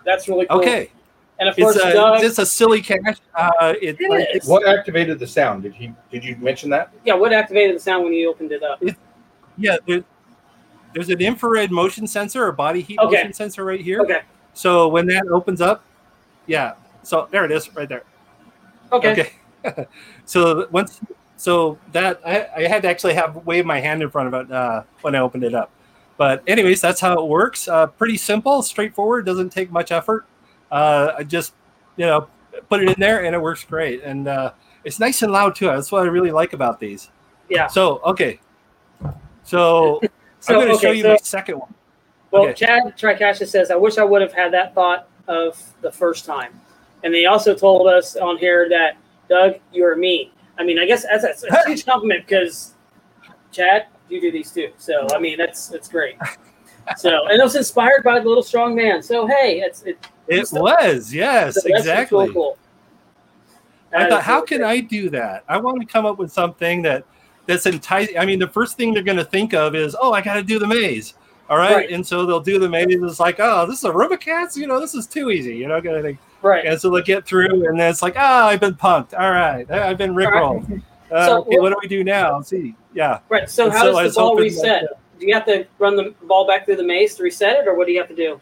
[0.04, 0.58] That's really cool.
[0.58, 0.90] Okay,
[1.38, 3.18] And of course, it's a, Doug, it's a silly cache.
[3.34, 4.48] Uh, it, It like, is.
[4.48, 5.62] What activated the sound?
[5.62, 5.92] Did he?
[6.10, 6.92] Did you mention that?
[7.04, 8.82] yeah, what activated the sound when you opened it up?
[9.58, 10.02] yeah, there,
[10.94, 13.16] there's an infrared motion sensor or body heat Okay.
[13.16, 14.00] motion sensor right here.
[14.00, 14.20] Okay.
[14.54, 15.84] So when that opens up,
[16.46, 16.74] yeah.
[17.02, 18.02] So there it is, right there.
[18.92, 19.32] Okay.
[19.64, 19.86] Okay.
[20.24, 21.00] so once,
[21.36, 24.52] so that I, I had to actually have wave my hand in front of it
[24.52, 25.70] uh, when I opened it up.
[26.16, 27.68] But anyways, that's how it works.
[27.68, 29.24] Uh, pretty simple, straightforward.
[29.24, 30.26] Doesn't take much effort.
[30.70, 31.54] Uh, I just
[31.96, 32.28] you know
[32.68, 34.02] put it in there and it works great.
[34.02, 34.52] And uh,
[34.84, 35.66] it's nice and loud too.
[35.66, 37.08] That's what I really like about these.
[37.48, 37.68] Yeah.
[37.68, 38.40] So okay.
[39.50, 40.00] So,
[40.40, 41.74] So, I'm going to okay, show you so- the second one.
[42.30, 42.66] Well, Okay.
[42.66, 46.60] Chad Tricasha says, I wish I would have had that thought of the first time.
[47.02, 48.96] And they also told us on here that,
[49.28, 50.32] Doug, you're me.
[50.58, 52.74] I mean, I guess that's, that's a huge compliment because,
[53.50, 54.70] Chad, you do these too.
[54.78, 56.16] So, I mean, that's that's great.
[56.96, 59.02] So, and it was inspired by the little strong man.
[59.02, 59.98] So, hey, it's it,
[60.28, 62.26] It So- was yes, really exactly.
[62.26, 62.58] Cool, cool.
[63.92, 64.68] I thought, how can great.
[64.68, 65.42] I do that?
[65.48, 67.04] I want to come up with something that
[67.46, 68.18] that's enticing.
[68.18, 70.42] I mean, the first thing they're going to think of is, oh, I got to
[70.42, 71.14] do the maze.
[71.48, 71.74] All right?
[71.74, 71.90] Right.
[71.90, 72.86] and so they'll do the maze.
[72.90, 74.56] It's like, oh, this is a Roomba Cats.
[74.56, 75.56] You know, this is too easy.
[75.56, 76.18] You know, kind of thing.
[76.42, 76.64] Right.
[76.64, 79.12] And so they'll get through, and then it's like, oh, I've been punked.
[79.18, 80.82] All right, I've been rickrolled.
[81.12, 82.36] Uh, So- okay, what do we do now?
[82.36, 83.18] Let's see, yeah.
[83.28, 83.50] Right.
[83.50, 84.82] So, And how so does the ball reset?
[84.82, 87.66] that- do you have to run the ball back through the maze to reset it,
[87.66, 88.40] or what do you have to do?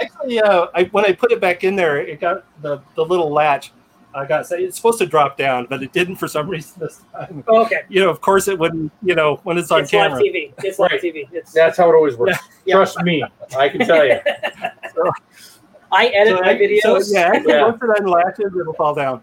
[0.00, 3.30] Actually, uh, I, when I put it back in there, it got the, the little
[3.30, 3.72] latch.
[4.18, 7.44] I got it's supposed to drop down, but it didn't for some reason this time.
[7.48, 7.82] Oh, okay.
[7.88, 8.92] You know, of course, it wouldn't.
[9.02, 10.20] You know, when it's on it's live camera.
[10.22, 10.52] TV.
[10.64, 11.00] It's live Right.
[11.02, 11.28] TV.
[11.32, 12.38] It's, That's how it always works.
[12.64, 12.74] Yeah.
[12.76, 13.22] Trust me,
[13.56, 14.18] I can tell you.
[15.92, 16.80] I edit So my I- videos.
[16.82, 17.64] So, yeah, actually, Yeah.
[17.66, 19.22] once it unlatches, it'll fall down.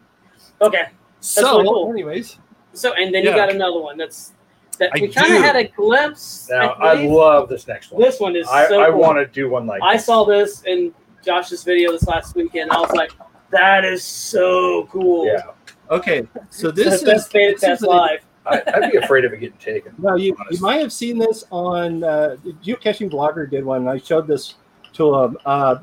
[0.61, 0.85] Okay.
[1.19, 1.89] So, really cool.
[1.91, 2.37] anyways,
[2.73, 4.33] So and then you got another one that's
[4.79, 6.47] that I we kind of had a glimpse.
[6.49, 8.01] Now I I love this next one.
[8.01, 8.99] this one is I, so I cool.
[8.99, 9.81] want to do one like.
[9.81, 10.05] I this.
[10.05, 12.71] saw this in Josh's video this last weekend.
[12.71, 13.11] I was like,
[13.51, 15.25] that is so cool.
[15.27, 15.41] Yeah,
[15.89, 16.27] okay.
[16.49, 18.19] So This this is best beta this test is live.
[18.45, 19.93] I, I'd be afraid of it getting taken.
[19.99, 23.87] Now you, you might have seen this on uh, geocaching blogger did one.
[23.87, 24.55] I showed this
[24.93, 25.37] to him.
[25.45, 25.75] Uh,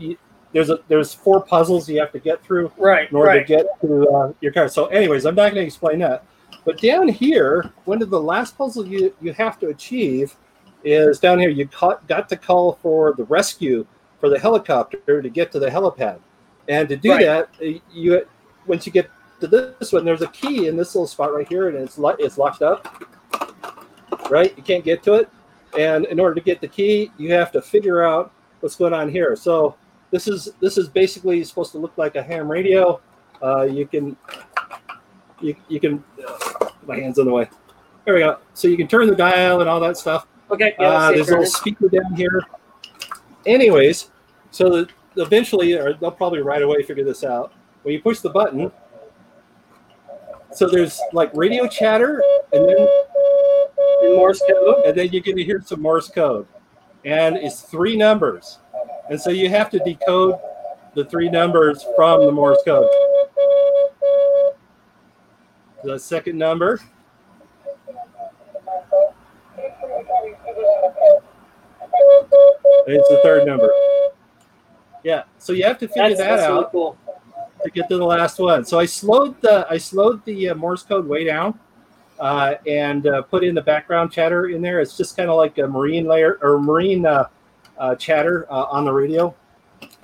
[0.53, 3.47] there's a there's four puzzles you have to get through Right, in order right.
[3.47, 4.69] to get to uh, your car.
[4.69, 6.25] So, anyways, I'm not going to explain that.
[6.65, 10.37] But down here, one of the last puzzles you, you have to achieve
[10.85, 11.49] is down here.
[11.49, 13.87] You caught, got to call for the rescue
[14.21, 16.21] for the helicopter to get to the helipad,
[16.69, 17.25] and to do Right.
[17.27, 18.25] that, uh, you
[18.67, 21.69] once you get to this one, there's a key in this little spot right here,
[21.69, 22.87] and it's lo- it's locked up.
[24.31, 25.29] Right, you can't get to it,
[25.79, 29.09] and in order to get the key, you have to figure out what's going on
[29.11, 29.35] here.
[29.37, 29.75] So
[30.11, 33.01] this is this is basically supposed to look like a ham radio.
[33.43, 34.17] Uh, you can
[35.41, 37.49] you, you can uh, my hands in the way.
[38.05, 38.39] There we go.
[38.55, 40.27] So you can turn the dial and all that stuff.
[40.51, 42.43] Okay, yeah, Uh, there's a little speaker down here.
[43.47, 44.11] Anyways,
[44.51, 47.53] so that eventually, or they'll probably right away figure this out.
[47.83, 48.71] When you push the button,
[50.53, 52.23] so there's like radio chatter,
[52.53, 52.89] and then
[54.03, 54.85] in Morse code.
[54.85, 56.47] and then you're going to hear some Morse code,
[57.05, 58.59] and it's three numbers,
[59.09, 60.37] and so you have to decode
[60.95, 62.89] the three numbers from the Morse code.
[65.85, 66.81] The second number.
[72.85, 73.73] It's the third number.
[75.03, 76.99] Yeah, so you have to figure That's, that that's out really cool.
[77.65, 78.65] to get to the last one.
[78.65, 81.59] So I slowed the I slowed the uh, Morse code way down,
[82.21, 84.81] uh, and uh, put in the background chatter in there.
[84.81, 87.27] It's just kind of like a marine layer or marine uh,
[87.79, 89.35] uh, chatter uh, on the radio.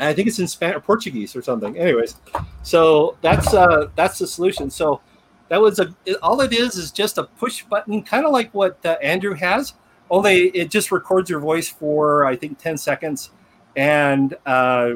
[0.01, 1.79] And I think it's in Spanish or Portuguese or something.
[1.79, 2.17] Anyways,
[2.65, 4.71] so that's uh, that's the solution.
[4.71, 5.01] So
[5.49, 8.85] that was a all it is is just a push button, kind of like what
[8.85, 9.75] uh, Andrew has.
[10.11, 13.31] Only it just records your voice for I think ten seconds,
[13.79, 14.91] and uh,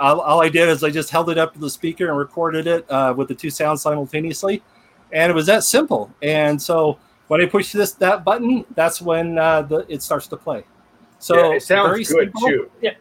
[0.00, 2.66] all, all I did is I just held it up to the speaker and recorded
[2.66, 4.62] it uh, with the two sounds simultaneously,
[5.12, 6.10] and it was that simple.
[6.22, 10.36] And so when I push this that button, that's when uh, the it starts to
[10.36, 10.64] play.
[11.18, 12.48] So yeah, it sounds very good simple.
[12.48, 12.70] too.
[12.80, 12.94] Yeah,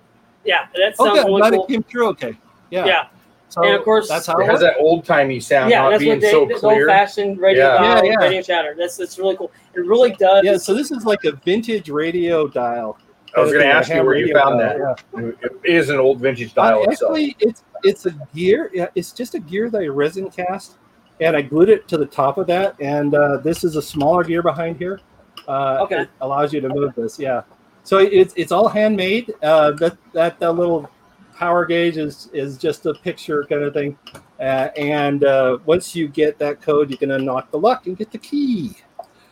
[0.43, 1.63] yeah, that sounds Okay, really glad cool.
[1.63, 2.08] it came through.
[2.10, 2.38] Okay,
[2.70, 2.86] yeah.
[2.86, 3.08] Yeah.
[3.50, 5.91] So And of course- that's how It it has that old timey sound, Yeah, not
[5.91, 6.82] that's being what they, so this clear.
[6.89, 7.74] old-fashioned radio Yeah.
[7.78, 8.26] dial, Yeah, yeah.
[8.26, 8.76] radio chatter.
[8.78, 9.52] That's that's really cool.
[9.74, 10.43] It really does.
[10.43, 12.98] Yeah, so this is like a vintage radio dial.
[13.38, 15.04] I was going to ask you where you found dial, that.
[15.15, 15.32] yeah.
[15.63, 17.12] It is an old vintage dial Uh, itself.
[17.12, 18.71] actually, it's it's a gear.
[18.73, 20.78] Yeah, it's just a gear that I resin cast,
[21.21, 22.76] and I glued it to the top of that.
[22.82, 25.00] And uh, this is a smaller gear behind here.
[25.47, 26.02] Uh, Okay.
[26.02, 27.19] it allows you to move this.
[27.19, 27.43] Yeah,
[27.84, 29.34] so it's it's all handmade.
[29.43, 30.89] Uh, that that that little
[31.36, 33.97] power gauge is is just a picture kind of thing.
[34.39, 38.12] Uh, and uh, once you get that code, you can unlock the lock and get
[38.12, 38.76] the key.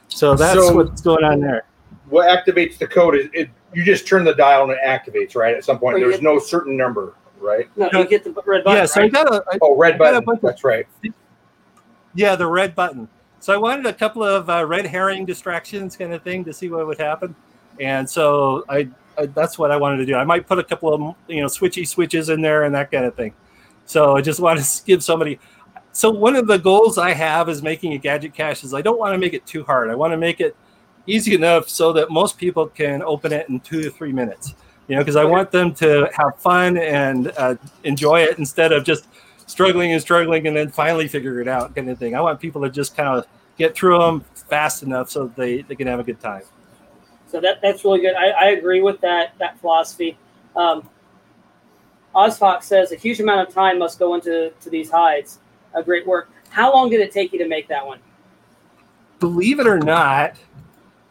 [0.08, 1.66] So that's So- what's going on there.
[2.10, 3.50] What activates the code is it.
[3.74, 5.56] You just turn the dial and it activates, right?
[5.56, 7.70] At some point, Or you there's hit- no certain number, right?
[7.76, 8.78] No, you get the red button.
[8.80, 9.12] yeah, so I right?
[9.12, 10.26] got a, I- Oh, red got a button.
[10.26, 10.88] bunch of- That's right.
[12.14, 13.08] Yeah, the red button.
[13.40, 16.70] So I wanted a couple of uh, red herring distractions, kind of thing, to see
[16.70, 17.36] what would happen.
[17.80, 18.88] And so I,
[19.18, 20.16] I, that's what I wanted to do.
[20.16, 23.06] I might put a couple of you know switchy switches in there and that kind
[23.06, 23.34] of thing.
[23.86, 25.40] So I just want to give somebody.
[25.92, 28.98] So one of the goals I have is making a gadget cache is I don't
[29.00, 29.90] want to make it too hard.
[29.90, 30.56] I want to make it
[31.08, 34.56] easy enough so that most people can open it in two to three minutes.
[34.88, 38.84] You know, because I want them to have fun and uh, enjoy it instead of
[38.84, 39.08] just
[39.48, 42.16] struggling and struggling and then finally figure it out kind of thing.
[42.16, 43.26] I want people to just kind of
[43.58, 46.44] get through them fast enough so they, they can have a good time.
[47.28, 48.16] So that that's really good.
[48.16, 50.18] I, I agree with that that philosophy.
[50.56, 50.88] Um,
[52.14, 55.40] Ozfox says a huge amount of time must go into to these hides.
[55.74, 56.30] A great work.
[56.50, 58.00] How long did it take you to make that one?
[59.20, 60.38] Believe it or not,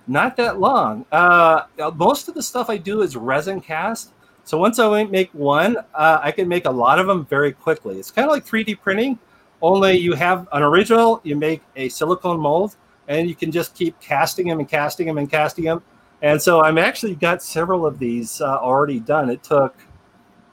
[0.06, 1.04] not that long.
[1.10, 1.62] Uh,
[1.94, 4.12] most of the stuff I do is resin cast.
[4.44, 7.98] So once I make one, uh, I can make a lot of them very quickly.
[7.98, 9.18] It's kind of like 3D printing,
[9.62, 12.76] only you have an original, you make a silicone mold,
[13.08, 15.82] and you can just keep casting them and casting them and casting them.
[16.20, 19.30] And so I'm actually got several of these uh, already done.
[19.30, 19.74] It took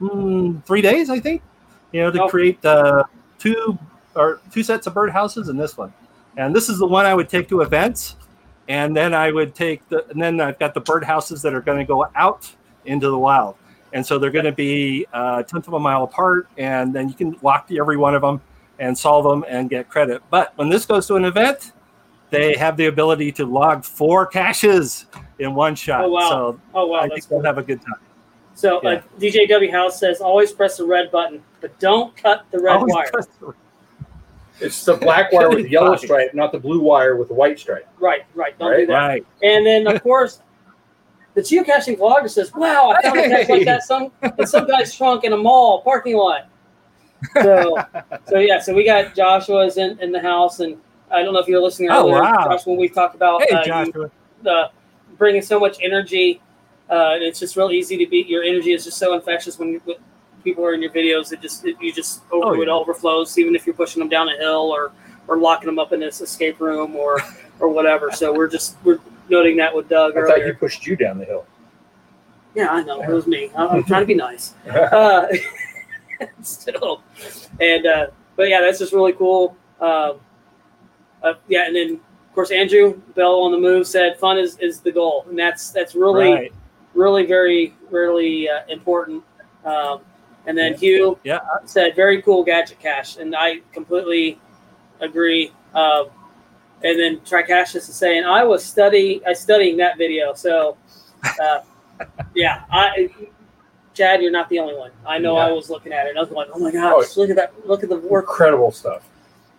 [0.00, 1.42] mm, three days, I think,
[1.92, 2.28] you know, to Oh.
[2.28, 3.04] create uh,
[3.38, 3.78] two
[4.16, 5.92] or two sets of birdhouses and this one.
[6.36, 8.16] And this is the one I would take to events,
[8.68, 11.78] and then I would take the, and then I've got the birdhouses that are going
[11.78, 12.50] to go out
[12.84, 13.56] into the wild,
[13.92, 17.08] and so they're going to be uh, a tenth of a mile apart, and then
[17.08, 18.40] you can walk to every one of them
[18.78, 20.22] and solve them and get credit.
[20.30, 21.72] But when this goes to an event,
[22.30, 25.06] they have the ability to log four caches
[25.38, 26.04] in one shot.
[26.04, 26.28] Oh, wow.
[26.30, 28.00] So Oh wow, I that's think they'll have a good time.
[28.54, 28.90] So yeah.
[28.90, 32.94] uh, DJW House says always press the red button, but don't cut the red Always
[32.94, 33.54] wire.
[34.62, 37.28] Press the- It's the black wire with the yellow stripe, not the blue wire with
[37.28, 37.88] the white stripe.
[37.98, 38.58] Right, right.
[38.58, 38.94] Don't do Right, that.
[39.08, 39.26] Right.
[39.42, 40.40] And then of course,
[41.34, 44.94] the geocaching vlogger says, "Wow, I found a cache like that some in some guy's
[44.94, 46.48] trunk in a mall parking lot."
[47.42, 47.76] So,
[48.28, 50.76] so yeah, so we got Joshua's in, in the house, and
[51.10, 52.44] I don't know if you're listening Oh, earlier, wow.
[52.48, 54.10] Josh, when we talked about Hey, uh, you,
[54.50, 54.68] uh,
[55.16, 56.40] bringing so much energy.
[56.90, 58.18] Uh, and it's just real easy to be.
[58.28, 59.96] Your energy is just so infectious when, you when
[60.42, 61.32] people are in your videos.
[61.32, 62.62] It just it, you just over, Oh, yeah.
[62.62, 64.92] it overflows, even if you're pushing them down a hill or
[65.28, 67.20] or locking them up in this escape room or
[67.60, 68.10] or whatever.
[68.12, 70.46] So we're just we're noting that with Doug I thought earlier.
[70.48, 71.46] you pushed you down the hill.
[72.54, 73.00] Yeah, I know.
[73.02, 73.50] It was me.
[73.56, 74.54] I'm, I'm trying to be nice.
[74.68, 75.26] Uh,
[76.42, 77.02] still,
[77.60, 79.56] and uh, but yeah, that's just really cool.
[79.80, 80.20] Um,
[81.22, 84.80] uh, yeah, and then of course Andrew Bell on the move said fun is, is
[84.80, 86.52] the goal, and that's that's really Right.
[86.94, 89.24] really very really uh, important.
[89.64, 90.00] Um,
[90.46, 91.40] and then Hugh Yeah.
[91.64, 94.38] said very cool gadget cache, and I completely
[95.00, 95.52] agree.
[95.74, 96.06] Um,
[96.84, 100.76] and then Tricashus is saying I was study I studying that video, so
[101.40, 101.60] uh,
[102.34, 103.08] yeah, I
[103.94, 104.90] Chad, you're not the only one.
[105.06, 106.10] I know I was looking at it.
[106.10, 107.52] and I was like, oh my gosh, look at that!
[107.66, 108.24] Look at the work.
[108.24, 109.08] Incredible stuff.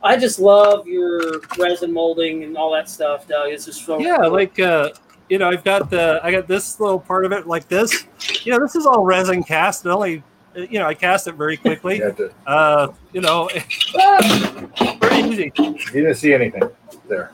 [0.01, 3.51] I just love your resin molding and all that stuff, Doug.
[3.51, 4.89] It's just so Yeah, like uh,
[5.29, 8.05] you know, I've got the I got this little part of it like this.
[8.43, 9.85] You know, this is all resin cast.
[9.85, 10.23] It only
[10.55, 11.97] you know, I cast it very quickly.
[11.99, 13.49] You, to, Uh, you know,
[14.99, 15.51] pretty easy.
[15.57, 16.63] you didn't see anything
[17.07, 17.31] there.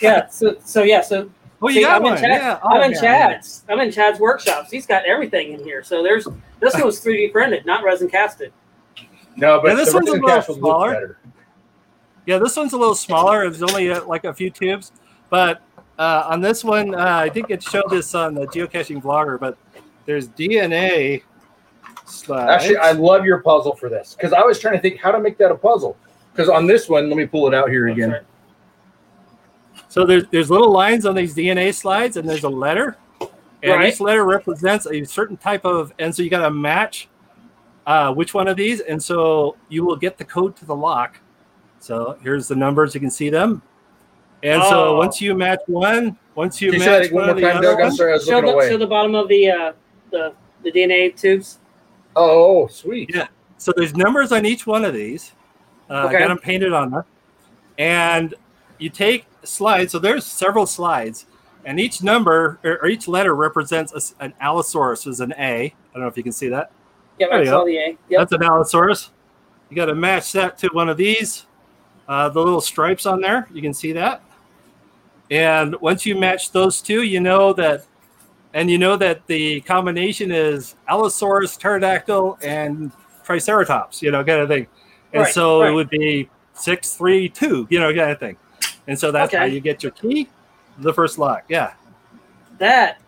[0.00, 0.26] yeah.
[0.28, 1.00] So so yeah.
[1.00, 1.30] So
[1.64, 2.20] Oh, you See, got I'm in one.
[2.20, 3.00] Chad- yeah, oh, I'm in yeah.
[3.00, 3.62] Chad's.
[3.68, 4.68] I'm in Chad's workshops.
[4.68, 5.84] He's got everything in here.
[5.84, 6.26] So there's
[6.58, 8.52] this one was 3D printed, not resin casted.
[9.36, 11.18] No, but Yeah, this one's a little cache would look smaller.
[12.26, 13.44] Yeah, this one's a little smaller.
[13.44, 14.90] It's only uh, like a few tubes,
[15.30, 15.62] but
[16.00, 19.38] uh, on this one, uh, I think it showed this on the geocaching vlogger.
[19.38, 19.56] But
[20.04, 21.22] there's DNA
[22.12, 22.50] slides.
[22.50, 25.20] Actually, I love your puzzle for this because I was trying to think how to
[25.20, 25.96] make that a puzzle.
[26.32, 28.10] Because on this one, let me pull it out here again.
[28.10, 28.24] That's
[29.88, 32.96] So there's there's little lines on these DNA slides, and there's a letter,
[33.62, 33.92] and Right.
[33.92, 37.08] each letter represents a certain type of, and so you got to match
[37.86, 41.20] uh, which one of these, and so you will get the code to the lock.
[41.80, 43.60] So here's the numbers; you can see them.
[44.42, 44.96] And so Oh.
[44.98, 47.56] once you match one, once you you match that one one of more the time,
[47.58, 47.76] other Doug?
[47.78, 48.68] I'm ones, sorry, I was show looking the away.
[48.70, 49.72] show the bottom of the uh,
[50.10, 50.32] the
[50.62, 51.58] the DNA tubes.
[52.16, 53.10] Oh, sweet.
[53.14, 53.28] Yeah.
[53.58, 55.32] so there's numbers on each one of these.
[55.90, 56.16] Uh, Okay.
[56.16, 57.04] I got them painted on there,
[57.78, 58.34] and
[58.78, 59.92] you take slides.
[59.92, 61.26] So there's several slides,
[61.64, 65.64] and each number or, each letter represents a an allosaurus, is an A.
[65.66, 66.70] I don't know if you can see that.
[67.18, 67.66] Yeah, I saw go.
[67.66, 67.86] the A.
[67.86, 67.98] Yep.
[68.18, 69.10] That's an allosaurus.
[69.70, 71.46] You got to match that to one of these.
[72.08, 74.22] Uh, the little stripes on there, you can see that.
[75.30, 77.86] And once you match those two, you know that,
[78.54, 82.92] and you know that the combination is Allosaurus, pterodactyl, and
[83.24, 84.02] Triceratops.
[84.02, 84.66] You know, kind of thing.
[85.12, 85.70] And Right, so right.
[85.70, 87.66] it would be six, three, two.
[87.70, 88.36] You know, kind of thing.
[88.86, 90.28] And so that's how you get your key,
[90.78, 91.44] the first lock.
[91.48, 91.74] Yeah.
[92.58, 93.00] that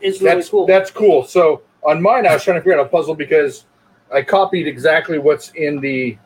[0.00, 0.66] is really that's cool.
[0.66, 1.24] that's cool.
[1.24, 3.64] So on mine, I was trying to figure out a puzzle because
[4.12, 6.18] I copied exactly what's in the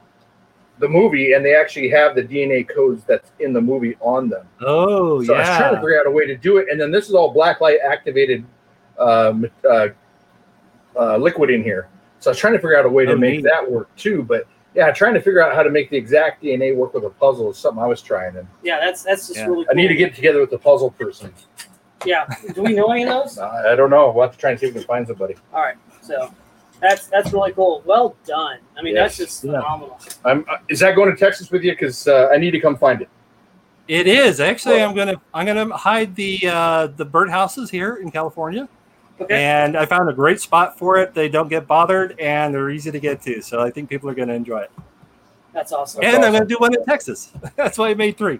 [0.80, 4.46] the movie, and they actually have the DNA codes that's in the movie on them.
[4.60, 6.80] Oh yeah So I was trying to figure out a way to do it, and
[6.80, 8.44] then this is all blacklight activated
[8.98, 9.88] uh, ma- uh,
[10.98, 11.88] uh, liquid in here.
[12.18, 13.44] So I was trying to figure out a way to Oh, make neat.
[13.44, 14.22] that work too.
[14.22, 17.10] But yeah, trying to figure out how to make the exact DNA work with a
[17.10, 19.46] puzzle is something I was trying, and yeah, that's that's just Yeah.
[19.46, 19.66] really.
[19.70, 21.32] I need to get together with the puzzle person.
[22.06, 22.26] Yeah.
[22.54, 23.38] Do we know any of those?
[23.38, 24.10] I I don't know.
[24.10, 25.34] We'll have to try and see if we can find somebody.
[25.52, 25.76] All right.
[26.02, 26.32] So
[26.80, 27.82] that's that's really cool.
[27.84, 28.58] Well done.
[28.76, 29.60] I mean, that's just Yeah.
[29.60, 29.98] phenomenal.
[30.24, 31.72] I'm, uh, is that going to Texas with you?
[31.72, 33.08] Because uh, I need to come find it.
[33.88, 34.82] It is actually.
[34.82, 38.68] I'm gonna I'm gonna hide the uh, the birdhouses here in California,
[39.20, 39.34] Okay.
[39.42, 41.12] and I found a great spot for it.
[41.12, 43.42] They don't get bothered, and they're easy to get to.
[43.42, 44.70] So I think people are gonna enjoy it.
[45.52, 46.04] That's awesome.
[46.04, 47.32] and I'm gonna do one in Texas.
[47.56, 48.38] That's why I made three.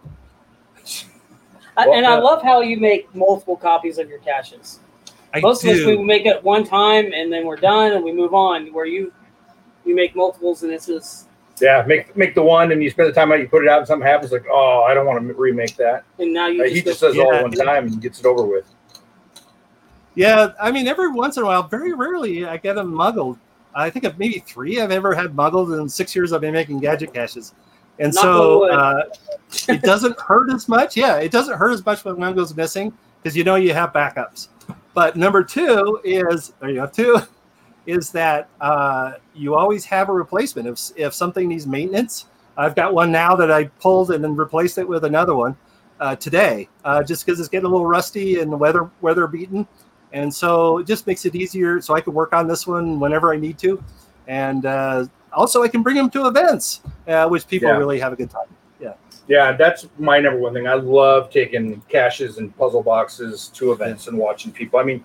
[1.77, 4.81] Well, and I uh, love how you make multiple copies of your caches.
[5.33, 6.03] I Most of us we do.
[6.03, 8.73] make it one time and then we're done and we move on.
[8.73, 9.13] Where you
[9.85, 11.29] you make multiples and it's just
[11.61, 13.39] Yeah, make make the one, and you spend the time out.
[13.41, 14.33] You put it out, and something happens.
[14.33, 16.05] Like, oh, I don't want to remake that.
[16.19, 17.43] and now you Uh, just, he go- just does it all Yeah.
[17.43, 18.65] one time and gets it over with.
[20.15, 23.39] Yeah, I mean, every once in a while, very rarely, I get them muggled.
[23.75, 26.81] I think of maybe three I've ever had muggled in six years I've been making
[26.81, 27.55] gadget caches,
[28.01, 29.03] and Knock so uh,
[29.69, 30.97] it doesn't hurt as much.
[30.97, 33.93] Yeah, it doesn't hurt as much when one goes missing because you know you have
[33.93, 34.49] backups.
[34.95, 36.87] But number two is there you go.
[36.87, 37.19] Two
[37.87, 42.27] is that uh, you always have a replacement if if something needs maintenance.
[42.57, 45.57] I've got one now that I pulled and then replaced it with another one
[46.01, 49.67] uh, today, uh, just because it's getting a little rusty and weather weather beaten,
[50.13, 51.81] and so it just makes it easier.
[51.81, 53.83] So I can work on this one whenever I need to,
[54.27, 57.77] and uh, also I can bring them to events, uh, which people Yeah.
[57.77, 58.47] really have a good time.
[58.81, 58.95] Yeah,
[59.29, 60.67] Yeah, that's my number one thing.
[60.67, 64.81] I love taking caches and puzzle boxes to events and watching people.
[64.81, 65.05] I mean,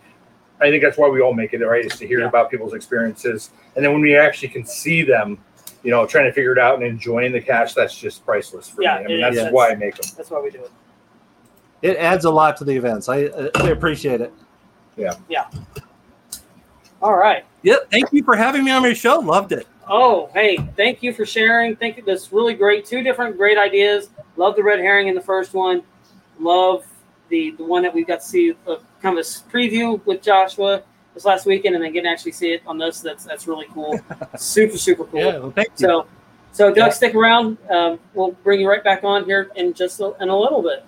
[0.62, 1.84] I think that's why we all make it, right?
[1.86, 2.28] Is to hear Yeah.
[2.28, 5.38] about people's experiences, and then when we actually can see them,
[5.84, 8.82] you know, trying to figure it out and enjoying the cache, that's just priceless for
[8.82, 9.04] Yeah, me.
[9.04, 9.52] I mean, it that's is.
[9.54, 10.10] why I make them.
[10.16, 10.72] that's why we do it.
[11.82, 13.10] It adds a lot to the events.
[13.10, 14.34] I, uh, I appreciate it.
[14.96, 15.14] Yeah.
[15.28, 15.46] Yeah.
[17.02, 17.44] All right.
[17.64, 17.92] Yep.
[17.92, 19.20] Thank you for having me on your show.
[19.20, 19.68] Loved it.
[19.88, 21.76] Oh, hey, thank you for sharing.
[21.76, 22.04] Thank you.
[22.04, 22.86] That's really great.
[22.86, 24.10] Two different great ideas.
[24.38, 25.84] Love the red herring in the first one.
[26.40, 26.86] Love
[27.30, 30.22] the the one that we got to see uh, kind of a s- preview with
[30.22, 30.82] Joshua
[31.14, 33.00] this last weekend, and then getting to actually see it on this.
[33.00, 34.00] That's that's really cool.
[34.38, 35.20] super super cool.
[35.20, 35.38] Yeah.
[35.40, 35.88] Well, thank you.
[35.88, 36.08] So,
[36.52, 36.90] so Doug, Yeah.
[36.90, 37.58] stick around.
[37.70, 40.84] Um, we'll bring you right back on here in just a, in a little bit.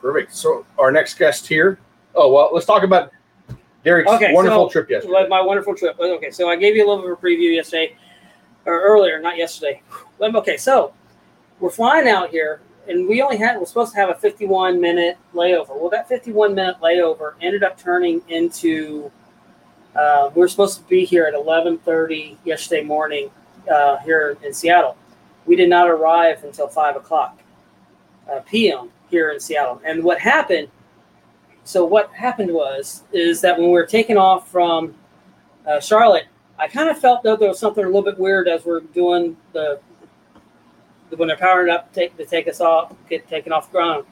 [0.00, 0.34] Perfect.
[0.34, 1.78] So our next guest here.
[2.14, 3.12] Oh well, let's talk about
[3.84, 5.26] Derek's Okay, wonderful so- trip yesterday.
[5.28, 5.98] My wonderful trip.
[6.00, 7.94] Okay, so I gave you a little bit of a preview yesterday,
[8.68, 9.82] or earlier, not yesterday.
[10.20, 10.92] Okay, so
[11.58, 15.16] we're flying out here, and we only had we're supposed to have a 51 minute
[15.34, 15.70] layover.
[15.70, 19.10] Well, that 51 minute layover ended up turning into
[19.96, 23.30] uh, we were supposed to be here at 11:30 yesterday morning
[23.70, 24.96] uh, here in Seattle.
[25.46, 27.40] We did not arrive until five o'clock
[28.30, 28.90] uh, p.m.
[29.10, 29.80] here in Seattle.
[29.84, 30.68] And what happened?
[31.64, 34.94] So what happened was is that when we were taking off from
[35.66, 36.26] uh, Charlotte,
[36.58, 39.36] I kind of felt that there was something a little bit weird as we're doing
[39.52, 39.80] the,
[41.10, 44.04] the when they're powering up take, to take us off, get taken off ground.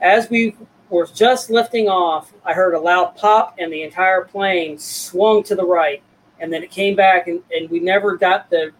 [0.00, 0.56] As we
[0.88, 5.54] were just lifting off, I heard a loud pop, and the entire plane swung to
[5.54, 6.02] the right,
[6.40, 8.72] and then it came back, and, and we never got the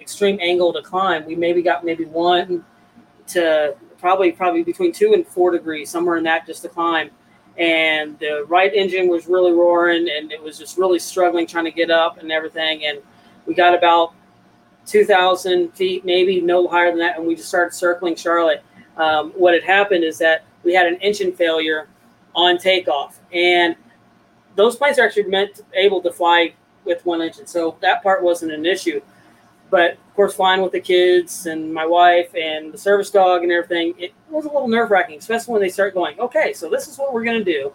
[0.00, 1.26] extreme angle to climb.
[1.26, 2.64] We maybe got maybe one
[3.28, 7.10] to probably probably between two and four degrees, somewhere in that, just to climb
[7.58, 11.70] and the right engine was really roaring and it was just really struggling trying to
[11.70, 13.00] get up and everything and
[13.46, 14.14] we got about
[14.86, 18.62] 2000 feet maybe no higher than that and we just started circling charlotte.
[18.96, 21.88] Um, what had happened is that we had an engine failure
[22.34, 23.76] on takeoff and
[24.56, 28.22] those planes are actually meant to, able to fly with one engine so that part
[28.22, 29.00] wasn't an issue
[29.70, 33.52] but of course flying with the kids and my wife and the service dog and
[33.52, 36.98] everything it was a little nerve-wracking especially when they start going okay so this is
[36.98, 37.72] what we're going to do.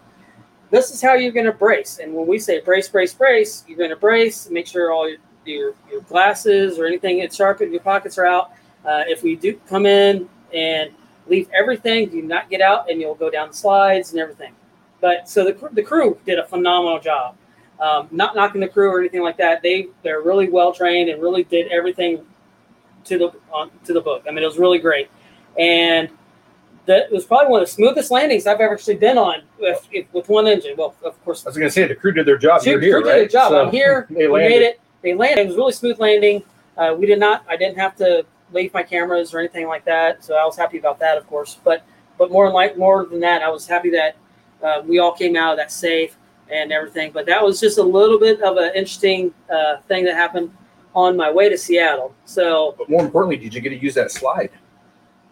[0.70, 2.00] This is how you're going to brace.
[2.02, 5.18] And when we say brace brace brace you're going to brace make sure all your,
[5.44, 8.52] your, your glasses or anything that's sharp in your pockets are out.
[8.84, 10.90] Uh, if we do come in and
[11.26, 14.52] leave everything do not get out and you'll go down the slides and everything.
[15.00, 17.36] But so the, the crew did a phenomenal job
[17.80, 19.62] um, not knocking the crew or anything like that.
[19.62, 22.24] They they're really well trained and really did everything
[23.04, 24.24] to the on, to the book.
[24.28, 25.10] I mean, it was really great,
[25.58, 26.08] and
[26.86, 30.28] that was probably one of the smoothest landings I've ever actually been on with with
[30.28, 30.74] one engine.
[30.76, 32.62] Well, of course, I was going to say the crew did their job.
[32.62, 33.16] Crew- You're here, crew did right?
[33.18, 33.50] their job.
[33.50, 34.06] So I'm here.
[34.10, 34.48] They we landed.
[34.50, 34.80] made it.
[35.02, 35.42] They landed.
[35.42, 36.42] It was a really smooth landing.
[36.76, 37.44] Uh, we did not.
[37.48, 40.24] I didn't have to leave my cameras or anything like that.
[40.24, 41.58] So I was happy about that, of course.
[41.64, 41.84] But
[42.18, 44.16] but more like more than that, I was happy that
[44.62, 46.16] uh, we all came out of that safe
[46.50, 47.12] and everything.
[47.12, 50.50] But that was just a little bit of an interesting uh, thing that happened
[50.94, 52.14] on my way to Seattle.
[52.24, 54.50] So But more importantly, did you get to use that slide?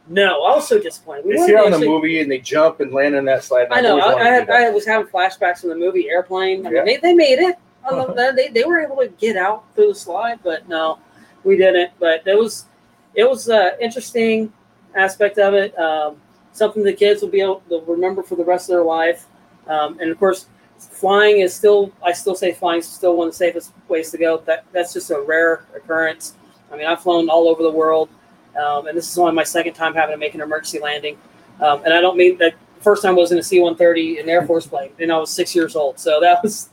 [0.07, 1.25] no, also disappointed.
[1.25, 3.69] We see it on the movie and they jump and land on that slide.
[3.71, 3.99] I know.
[3.99, 4.51] I, I, had.
[4.51, 6.67] I was having flashbacks from the movie Airplane.
[6.67, 7.57] I mean, they, they made it.
[7.89, 8.35] That.
[8.37, 10.99] They, they were able to get out through the slide, but no,
[11.43, 11.93] we didn't.
[11.99, 12.67] But it was
[13.15, 14.53] it was an interesting
[14.95, 15.79] aspect of it.
[15.79, 16.17] Um,
[16.53, 19.27] something the kids will be able to remember for the rest of their life.
[19.67, 20.47] Um, and of course,
[20.89, 24.18] flying is still I still say flying is still one of the safest ways to
[24.18, 24.39] go.
[24.47, 26.35] That that's just a rare occurrence.
[26.72, 28.09] I mean, I've flown all over the world,
[28.57, 31.18] um, and this is only my second time having to make an emergency landing.
[31.61, 34.66] Um, and I don't mean that first time was in a C-130, an Air Force
[34.66, 35.99] plane, and I was six years old.
[35.99, 36.70] So that was,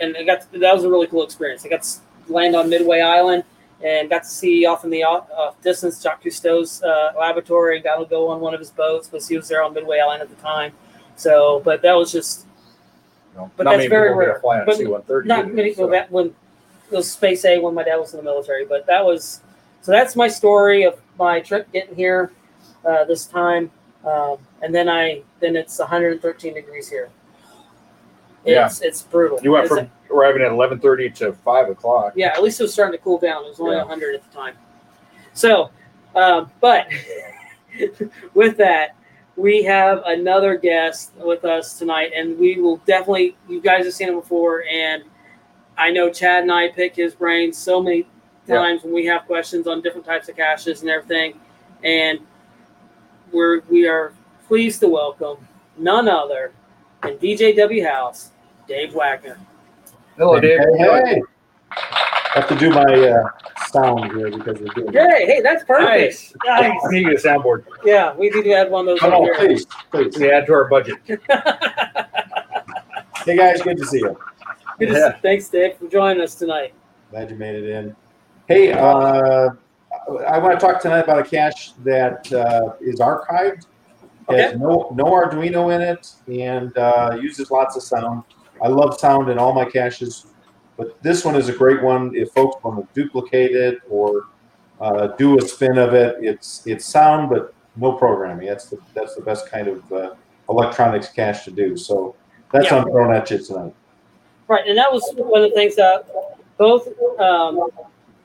[0.00, 1.64] and it got that was a really cool experience.
[1.64, 3.44] I got to land on Midway Island
[3.82, 7.80] and got to see off in the uh, distance Jacques Cousteau's uh, laboratory.
[7.80, 10.22] Got to go on one of his boats because he was there on Midway Island
[10.22, 10.72] at the time.
[11.16, 12.46] So, but that was just
[13.34, 14.40] But not that's many very people get to rare.
[14.40, 15.24] Fly on But C-130.
[15.26, 16.26] not many people that when
[16.90, 18.64] it was space A when my dad was in the military.
[18.64, 19.40] But that was
[19.82, 22.30] so that's my story of my trip getting here
[22.84, 23.70] uh, this time.
[24.04, 27.10] Um, and then I then it's 113 degrees here.
[28.44, 28.66] Yeah.
[28.66, 29.40] It's it's brutal.
[29.42, 32.12] You went It's- from arriving at 11:30 to five o'clock.
[32.14, 33.44] yeah, at least it was starting to cool down.
[33.44, 33.82] It was only Yeah.
[33.82, 34.54] 100 at the time.
[35.32, 35.70] So,
[36.14, 36.86] um, but
[38.34, 38.94] with that,
[39.36, 44.08] we have another guest with us tonight, and we will definitely, you guys have seen
[44.08, 45.02] him before, and
[45.76, 48.06] I know Chad and I pick his brain so many
[48.46, 48.56] Yeah.
[48.56, 51.40] times when we have questions on different types of caches and everything,
[51.82, 52.20] and
[53.32, 54.12] we're we are
[54.46, 55.38] pleased to welcome
[55.76, 56.52] none other
[57.02, 58.30] than DJW House,
[58.68, 59.38] Dave Wagner.
[60.16, 60.60] Hello, Dave.
[60.76, 61.22] Hey, hey.
[62.34, 63.28] I have to do my uh,
[63.68, 64.92] sound here because we're doing.
[64.92, 65.88] Hey, hey, that's perfect.
[65.88, 66.34] Nice.
[66.44, 66.72] Nice.
[66.84, 67.64] I need a soundboard.
[67.84, 69.00] Yeah, we need to add one of those.
[69.00, 69.34] Come on, here.
[69.36, 70.16] please, please.
[70.18, 70.96] We add to our budget.
[73.24, 74.18] Hey guys, good to see you.
[74.78, 75.12] Good to Yeah.
[75.14, 76.74] see- Thanks, Dave, for joining us tonight.
[77.10, 77.96] Glad you made it in.
[78.48, 79.48] Hey, uh,
[80.28, 83.64] I want to talk tonight about a cache that uh, is archived.
[84.28, 88.24] Has no no Arduino in it and uh, uses lots of sound.
[88.62, 90.26] I love sound in all my caches,
[90.76, 94.26] but this one is a great one if folks want to duplicate it or
[94.80, 96.16] uh, do a spin of it.
[96.20, 98.46] It's it's sound but no programming.
[98.46, 100.14] That's the that's the best kind of uh,
[100.48, 101.76] electronics cache to do.
[101.76, 102.14] So
[102.52, 102.76] that's Yeah.
[102.76, 103.74] what I'm throwing at you tonight.
[104.48, 106.06] Right, and that was one of the things that
[106.58, 107.68] both um,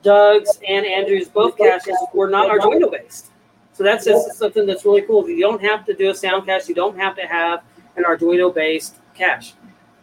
[0.02, 3.30] Doug's and Andrew's both caches were not Arduino based.
[3.72, 5.26] So that's just something that's really cool.
[5.28, 6.68] You don't have to do a sound cache.
[6.68, 7.62] You don't have to have
[7.96, 9.54] an Arduino based cache.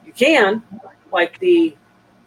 [0.06, 0.64] You can,
[1.12, 1.76] like the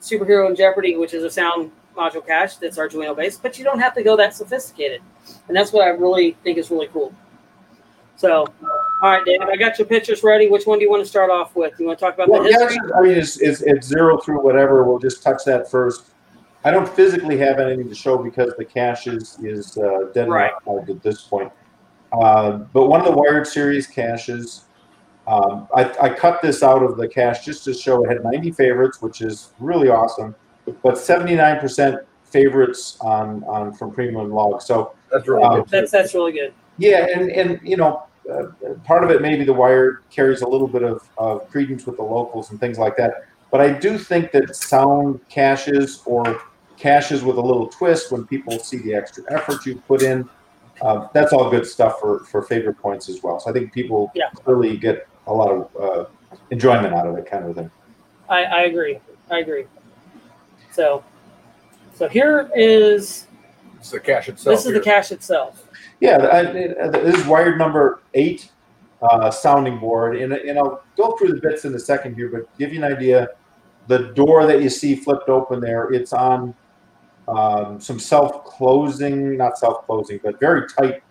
[0.01, 3.81] Superhero in Jeopardy, which is a sound module cache that's Arduino based, but you don't
[3.81, 5.03] have to go that sophisticated.
[5.49, 7.13] And that's what I really think is really cool.
[8.17, 8.47] So,
[9.03, 10.49] all right, Dave, I got your pictures ready.
[10.49, 11.73] Which one do you want to start off with?
[11.79, 12.93] You want to talk about Well, the yeah, history?
[12.97, 14.85] I mean, it's, it's, it's zero through whatever.
[14.85, 16.11] We'll just touch that first.
[16.65, 20.53] I don't physically have anything to show because the cache is, is uh, dead Right.
[20.69, 21.51] at this point.
[22.13, 24.65] Uh, but one of the Wired Series caches,
[25.31, 28.51] um, I, I cut this out of the cache just to show it had 90
[28.53, 30.35] favorites, which is really awesome,
[30.83, 34.61] but 79% favorites on, on from Premium Log.
[34.63, 35.69] So That's really Um, good.
[35.69, 36.53] That's that's really good.
[36.79, 38.03] yeah, and and you know,
[38.33, 38.47] uh,
[38.85, 42.03] part of it maybe the wire carries a little bit of, of credence with the
[42.03, 43.13] locals and things like that.
[43.51, 46.41] But I do think that sound caches or
[46.77, 50.29] caches with a little twist when people see the extra effort you put in,
[50.83, 53.41] uh, that's all good stuff for for favorite points as well.
[53.41, 54.31] So I think people Yeah.
[54.47, 56.05] really get a lot of uh,
[56.51, 57.71] enjoyment out of it, kind of thing.
[58.29, 58.99] I, I agree.
[59.31, 59.67] I agree.
[60.73, 61.05] So,
[61.95, 63.27] so here is
[63.79, 64.57] It's the cache itself.
[64.57, 64.83] this is the here.
[64.83, 65.67] cache itself.
[66.01, 68.51] Yeah, I, I- this is wired number eight
[69.03, 72.47] uh, sounding board, and, and I'll go through the bits in a second here, but
[72.59, 73.29] give you an idea.
[73.87, 76.55] The door that you see flipped open there, it's on
[77.29, 81.03] um, some self-closing, not self-closing, but very tight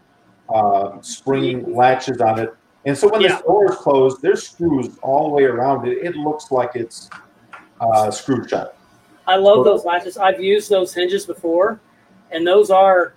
[0.54, 2.56] uh, spring latches on it.
[2.86, 3.36] And so when Yeah.
[3.36, 5.98] this door is closed, there's screws all the way around it.
[5.98, 7.10] It looks like it's
[7.82, 8.76] uh, screwed shut.
[9.28, 10.18] I love those latches.
[10.18, 11.80] I've used those hinges before,
[12.32, 13.14] and those are,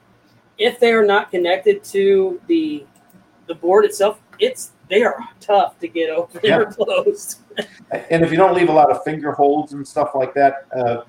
[0.59, 2.87] if they are not connected to the
[3.47, 6.59] the board itself, it's they are tough to get open Yeah.
[6.59, 7.41] or closed.
[8.11, 11.03] And if you don't leave a lot of finger holds and stuff like that, uh,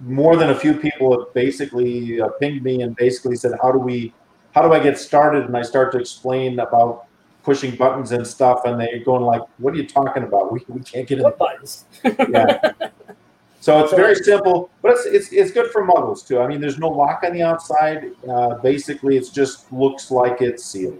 [0.00, 3.78] more than a few people have basically uh, pinged me and basically said, "How do
[3.78, 4.14] we,
[4.54, 7.06] how do I get started?" And I start to explain about
[7.42, 10.52] pushing buttons and stuff, and they're going like, "What are you talking about?
[10.52, 11.84] We, we can't get in." What buttons?
[12.28, 12.72] Yeah.
[13.60, 16.40] So it's very simple, but it's, it's it's good for muggles too.
[16.40, 18.12] I mean, there's no lock on the outside.
[18.28, 20.98] Uh, basically, it just looks like it's sealed.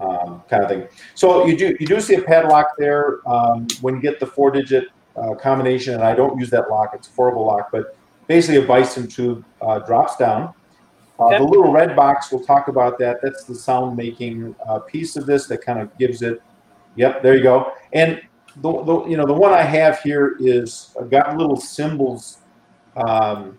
[0.00, 0.88] um, kind of thing.
[1.14, 4.50] So you do you do see a padlock there um, when you get the four
[4.50, 7.70] digit uh, combination, and I don't use that lock; it's a horrible lock.
[7.72, 7.96] But
[8.26, 10.52] basically, a bison tube uh, drops down.
[11.18, 11.38] Uh, Okay.
[11.38, 13.18] The little red box, we'll talk about that.
[13.22, 16.42] That's the sound making uh, piece of this that kind of gives it.
[16.96, 17.72] Yep, there you go.
[17.92, 18.20] And
[18.56, 22.38] the, the you know the one I have here is I've got little symbols
[22.96, 23.58] um,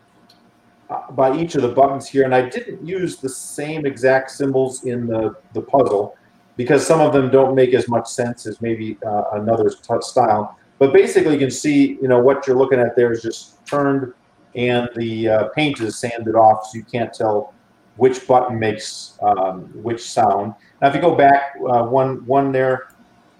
[0.89, 4.85] uh, by each of the buttons here, and I didn't use the same exact symbols
[4.85, 6.15] in the the puzzle
[6.57, 9.69] because some of them don't make as much sense as maybe uh, another
[10.01, 10.57] style.
[10.79, 14.13] But basically, you can see you know what you're looking at there is just turned,
[14.55, 17.53] and the uh, paint is sanded off, so you can't tell
[17.97, 20.53] which button makes um, which sound.
[20.81, 22.89] Now, if you go back uh, one one there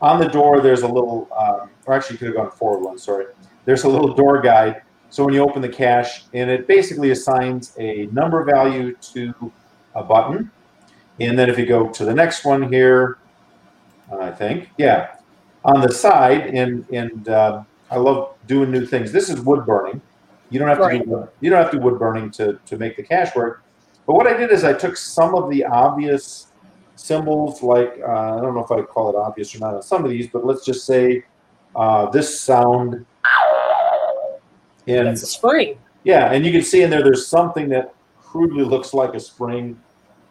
[0.01, 2.97] on the door, there's a little, um, or actually, you could have gone forward one.
[2.97, 3.25] Sorry,
[3.65, 4.81] there's a little door guide.
[5.09, 9.51] So when you open the cache, and it basically assigns a number value to
[9.93, 10.51] a button,
[11.19, 13.17] and then if you go to the next one here,
[14.11, 15.15] I think, yeah,
[15.63, 19.11] on the side, and and uh, I love doing new things.
[19.11, 20.01] This is wood burning.
[20.49, 22.95] You don't have to do you don't have to do wood burning to to make
[22.97, 23.63] the cache work.
[24.05, 26.47] But what I did is I took some of the obvious
[26.95, 30.03] symbols, like uh, I don't know if I'd call it obvious or not on some
[30.05, 31.23] of these, but let's just say
[31.75, 33.05] uh, this sound.
[34.87, 35.79] And That's a spring.
[36.03, 39.79] yeah, and you can see in there there's something that crudely looks like a spring.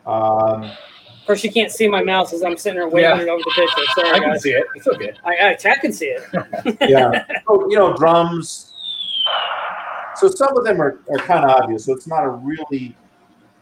[0.07, 3.23] Um, Of course, you can't see my mouse as I'm sitting there waving Yeah.
[3.23, 3.83] it over the picture.
[3.97, 4.43] So I Sorry, can guys.
[4.43, 4.65] see it.
[4.77, 5.13] It's okay.
[5.25, 6.23] I, I, Chad can see it.
[6.89, 7.25] yeah.
[7.49, 8.74] So, you know, drums.
[10.25, 11.85] So some of them are, are kind of obvious.
[11.85, 12.97] So it's not a really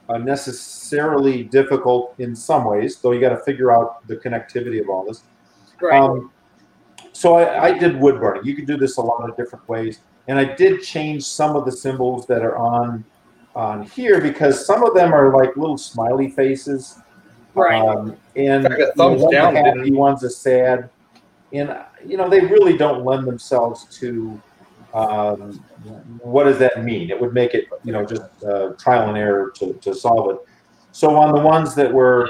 [0.08, 4.88] uh, necessarily difficult in some ways, though you got to figure out the connectivity of
[4.88, 5.22] all this.
[5.80, 6.00] Right.
[6.00, 6.30] Um,
[7.12, 8.44] so I, I did wood burning.
[8.44, 11.64] You can do this a lot of different ways, and I did change some of
[11.64, 13.04] the symbols that are on
[13.56, 17.00] on here because some of them are like little smiley faces,
[17.54, 17.74] right.
[17.74, 20.90] um, and Like a you know, thumbs one's a down, happy, one's a sad,
[21.52, 24.40] and you know they really don't lend themselves to
[24.94, 25.64] um,
[26.20, 27.10] what does that mean?
[27.10, 30.38] It would make it you know just uh, trial and error to, to solve it.
[30.92, 32.28] So on the ones that were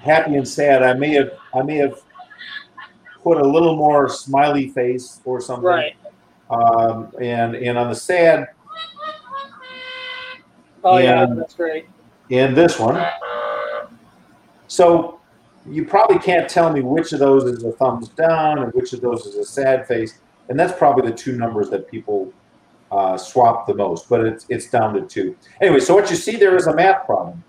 [0.00, 2.00] happy and sad, I may have I may have
[3.22, 5.64] put a little more smiley face or something.
[5.64, 5.96] right.
[6.50, 8.48] Um, and and on the sad,
[10.84, 11.26] Oh, yeah.
[11.26, 11.86] That's great.
[12.30, 13.04] And this one.
[14.68, 15.20] So
[15.66, 19.00] you probably can't tell me which of those is a thumbs down and which of
[19.00, 20.18] those is a sad face,
[20.48, 22.32] and that's probably the two numbers that people
[22.90, 24.08] uh, swap the most.
[24.08, 25.36] But it's it's down to two.
[25.60, 27.42] Anyway, so what you see there is a math problem.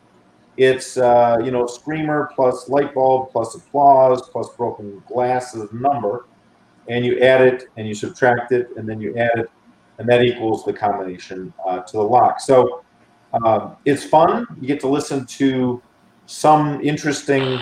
[0.58, 5.76] It's uh, you know screamer plus light bulb plus applause plus broken glass is a
[5.76, 6.26] number,
[6.88, 9.50] and you add it and you subtract it and then you add it,
[9.98, 12.40] and that equals the combination uh, to the lock.
[12.42, 12.84] So
[13.46, 14.46] um, it's fun.
[14.60, 15.82] You get to listen to
[16.26, 17.60] some interesting,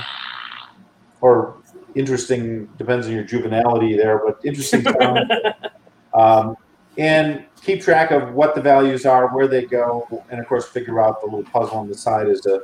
[1.21, 1.57] or
[1.97, 5.31] interesting depends on your juvenility there, but interesting sound.
[6.13, 6.55] um,
[6.97, 10.99] and keep track of what the values are, where they go, and of course figure
[11.01, 12.61] out the little puzzle on the side is a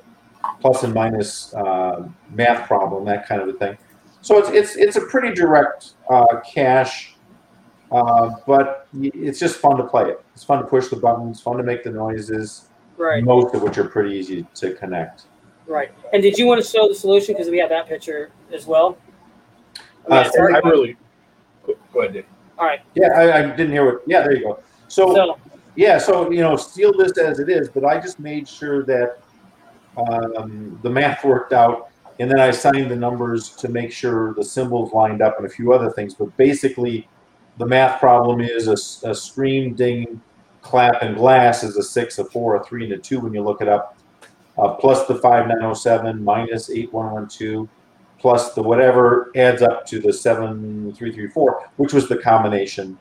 [0.60, 3.78] plus and minus uh, math problem, that kind of a thing.
[4.22, 7.16] So it's it's it's a pretty direct uh, cache,
[7.92, 10.24] uh, but it's just fun to play it.
[10.34, 13.24] It's fun to push the buttons, fun to make the noises right.
[13.24, 15.24] most of which are pretty easy to connect.
[15.68, 15.92] Right.
[16.12, 18.98] And did you want to show the solution because we have that picture as well?
[20.10, 20.98] I Uh, it's hard- I really.
[21.66, 22.26] Go go ahead, Dave.
[22.60, 22.82] all right.
[22.96, 24.02] Yeah, I, I didn't hear what.
[24.06, 24.60] Yeah, there you go.
[24.88, 25.38] So, So
[25.76, 29.20] yeah, so you know, steal this as it is, but I just made sure that
[29.98, 31.90] um, the math worked out,
[32.20, 35.50] and then I assigned the numbers to make sure the symbols lined up and a
[35.50, 36.14] few other things.
[36.14, 37.08] But basically,
[37.58, 40.22] the math problem is a scream, ding,
[40.62, 43.42] clap, and glass is a six, a four, a three, and a two when you
[43.44, 43.98] look it up.
[44.58, 47.68] Uh, plus the five nine zero seven minus eight one one two
[48.24, 52.98] plus the whatever adds up to the 7334, which was the combination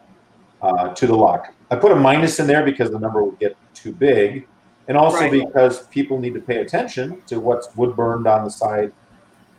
[0.61, 1.55] uh, to the lock.
[1.71, 4.49] I put a minus in there because the number would get too big,
[4.89, 5.31] and also Right.
[5.31, 8.91] because people need to pay attention to what's wood burned on the side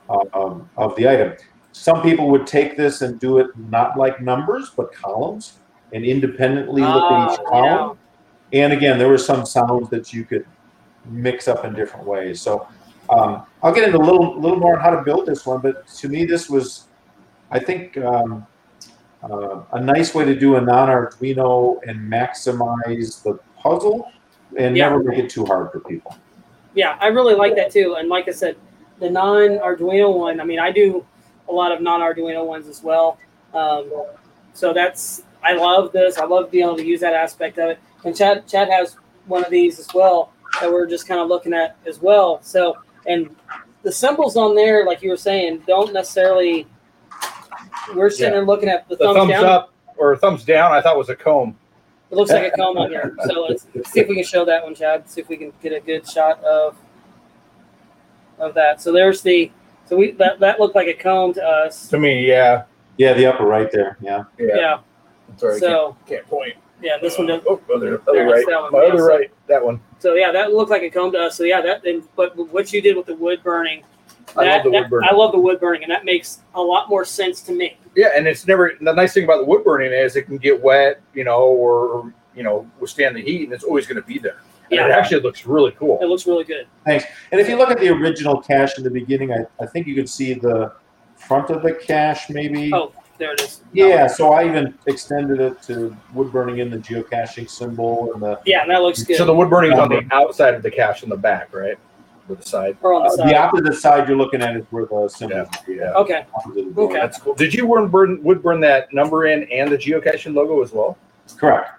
[0.09, 1.31] uh, um, of the item.
[1.71, 5.59] Some people would take this and do it not like numbers, but columns,
[5.93, 7.97] and independently look at each Ah, column.
[8.51, 10.45] And again, there were some sounds that you could
[11.05, 12.41] mix up in different ways.
[12.41, 12.67] So
[13.09, 15.87] um, I'll get into a little little more on how to build this one, but
[15.87, 16.87] to me, this was,
[17.51, 18.45] I think, um,
[19.23, 24.11] uh, a nice way to do a non-Arduino and maximize the puzzle
[24.57, 24.89] and Yeah.
[24.89, 26.15] never make it too hard for people.
[26.75, 27.95] Yeah, I really like that too.
[27.97, 28.57] And like I said,
[28.99, 31.05] the non Arduino one, I mean, I do
[31.49, 33.17] a lot of non Arduino ones as well.
[33.53, 33.91] Um,
[34.53, 36.17] so that's, I love this.
[36.17, 37.79] I love being able to use that aspect of it.
[38.03, 38.97] And Chad, Chad has
[39.27, 42.39] one of these as well that we're just kind of looking at as well.
[42.43, 42.77] So,
[43.07, 43.35] and
[43.83, 46.67] the symbols on there, like you were saying, don't necessarily.
[47.95, 48.39] We're sitting Yeah.
[48.39, 49.45] there looking at the, The thumbs, thumbs down.
[49.45, 51.57] up or thumbs down, I thought was a comb.
[52.11, 53.15] It looks like a comb on here.
[53.25, 55.09] So let's see if we can show that one, Chad.
[55.09, 56.75] See if we can get a good shot of
[58.39, 58.81] of that.
[58.81, 59.51] So there's the.
[59.85, 61.87] So we that that looked like a comb to us.
[61.89, 62.63] To me, yeah.
[62.97, 63.97] Yeah, the upper right there.
[64.01, 64.23] Yeah.
[64.39, 64.79] Yeah.
[65.37, 66.53] Sorry, So can't, can't point.
[66.81, 67.25] yeah, this one.
[67.27, 68.45] Does, Oh, other, There, other right.
[68.47, 69.31] that one, My yeah, other so- right.
[69.47, 69.81] That one.
[70.03, 71.37] So yeah, that looked like a comb to us.
[71.37, 71.85] So yeah, that.
[71.85, 73.85] And, but what you did with the wood burning.
[74.35, 75.09] I love the that- wood burning.
[75.09, 77.77] I love the wood burning, and that makes a lot more sense to me.
[77.95, 80.61] Yeah, and it's never the nice thing about the wood burning is it can get
[80.61, 84.19] wet, you know, or you know, withstand the heat, and it's always going to be
[84.19, 84.41] there.
[84.71, 84.87] And Yeah.
[84.87, 85.99] it actually looks really cool.
[86.01, 86.67] It looks really good.
[86.83, 87.05] Thanks.
[87.31, 89.95] And if you look at the original cache in the beginning, I, I think you
[89.95, 90.73] could see the
[91.15, 92.73] front of the cache maybe.
[92.73, 93.61] Oh, there it is.
[93.73, 98.39] Yeah, so I even extended it to wood burning in the geocaching symbol and the
[98.45, 99.17] Yeah, and that looks good.
[99.17, 101.77] So the wood burning's on the outside of the cache in the back, right?
[102.29, 102.77] Or the side.
[102.81, 103.29] or on the uh, side.
[103.29, 105.47] the opposite side you're looking at is where the symbol is.
[105.67, 105.91] Yeah.
[105.93, 106.25] Okay.
[106.55, 106.93] Okay.
[106.93, 107.35] That's cool.
[107.35, 110.97] Did you burn, burn wood burn that number in and the geocaching logo as well?
[111.37, 111.69] Correct.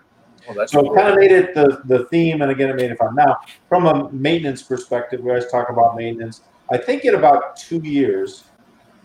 [0.47, 0.93] Well, that's So cool.
[0.93, 3.15] it kind of made it the, the theme, and again, it made it fun.
[3.15, 6.43] Now, from a maintenance perspective, we always talk about maintenance.
[6.71, 8.45] I think in about two years,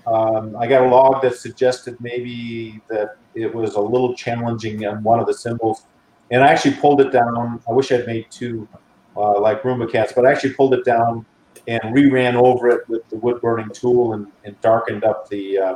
[0.10, 5.04] um, I got a log that suggested maybe that it was a little challenging on
[5.04, 5.86] one of the symbols,
[6.32, 7.62] and I actually pulled it down.
[7.68, 8.68] I wish I'd made two,
[9.16, 11.26] uh, like Roomba cats, but I actually pulled it down
[11.68, 15.76] and reran over it with the wood burning tool and, and darkened up the uh,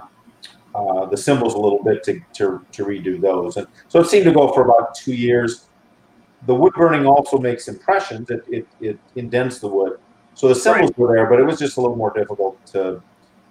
[0.76, 3.58] uh, the symbols a little bit to, to, to redo those.
[3.58, 5.68] And so it seemed to go for about two years.
[6.48, 8.32] The wood burning also makes impressions.
[8.32, 10.00] It, it, it indents the wood.
[10.34, 13.04] So the symbols were there, but it was just a little more difficult to,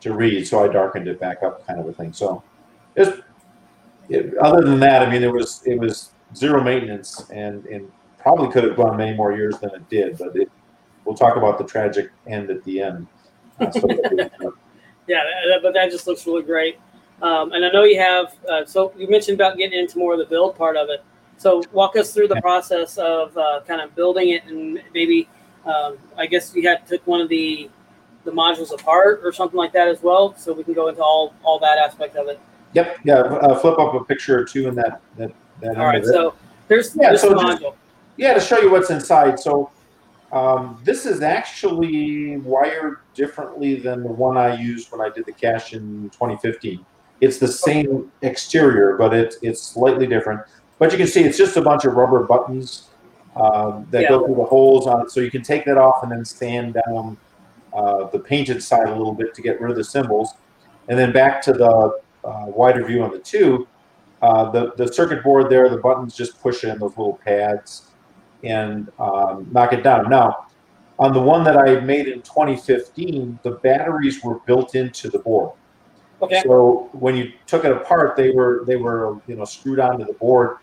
[0.03, 0.47] to read.
[0.47, 2.13] So I darkened it back up kind of a thing.
[2.13, 2.43] So
[2.95, 3.21] it was,
[4.09, 8.51] it, other than that, I mean, it was, it was zero maintenance and, and probably
[8.53, 10.51] could have gone many more years than it did, but it,
[11.05, 13.07] we'll talk about the tragic end at the end.
[13.61, 13.89] Uh, so-
[15.09, 16.79] Yeah, that- but that just looks really great.
[17.23, 18.35] Um, and I know you have.
[18.49, 21.05] Uh, so you mentioned about getting into more of the build part of it.
[21.39, 25.29] So walk us through the process of uh, kind of building it, and maybe
[25.67, 27.69] um, I guess you had took one of the
[28.25, 31.35] the modules apart or something like that as well, so we can go into all
[31.43, 32.41] all that aspect of it.
[32.75, 35.77] Yep, yeah, uh, flip up a picture or two in that, that, that.
[35.77, 36.13] All right, end of it.
[36.15, 36.35] so
[36.69, 37.75] here's Yeah, this so just- module.
[38.17, 39.41] Yeah, to show you what's inside.
[39.41, 39.71] So
[40.33, 45.33] um, this is actually wired differently than the one I used when I did the
[45.33, 46.85] cache in 2015.
[47.21, 50.41] It's the same exterior, but it's it's slightly different.
[50.79, 52.89] But you can see it's just a bunch of rubber buttons
[53.37, 55.11] um, that go through the holes on it.
[55.11, 57.17] So you can take that off and then stand down
[57.75, 60.35] uh, the painted side a little bit to get rid of the symbols.
[60.89, 63.67] And then back to the uh, wider view on the two,
[64.21, 67.89] uh, the, the circuit board there, the buttons just push in those little pads
[68.45, 70.09] and um, knock it down.
[70.09, 70.47] Now,
[70.99, 75.53] on the one that I made in 2015, the batteries were built into the board.
[76.21, 76.41] Okay.
[76.45, 80.13] So when you took it apart, they were they were you know screwed onto the
[80.13, 80.59] board,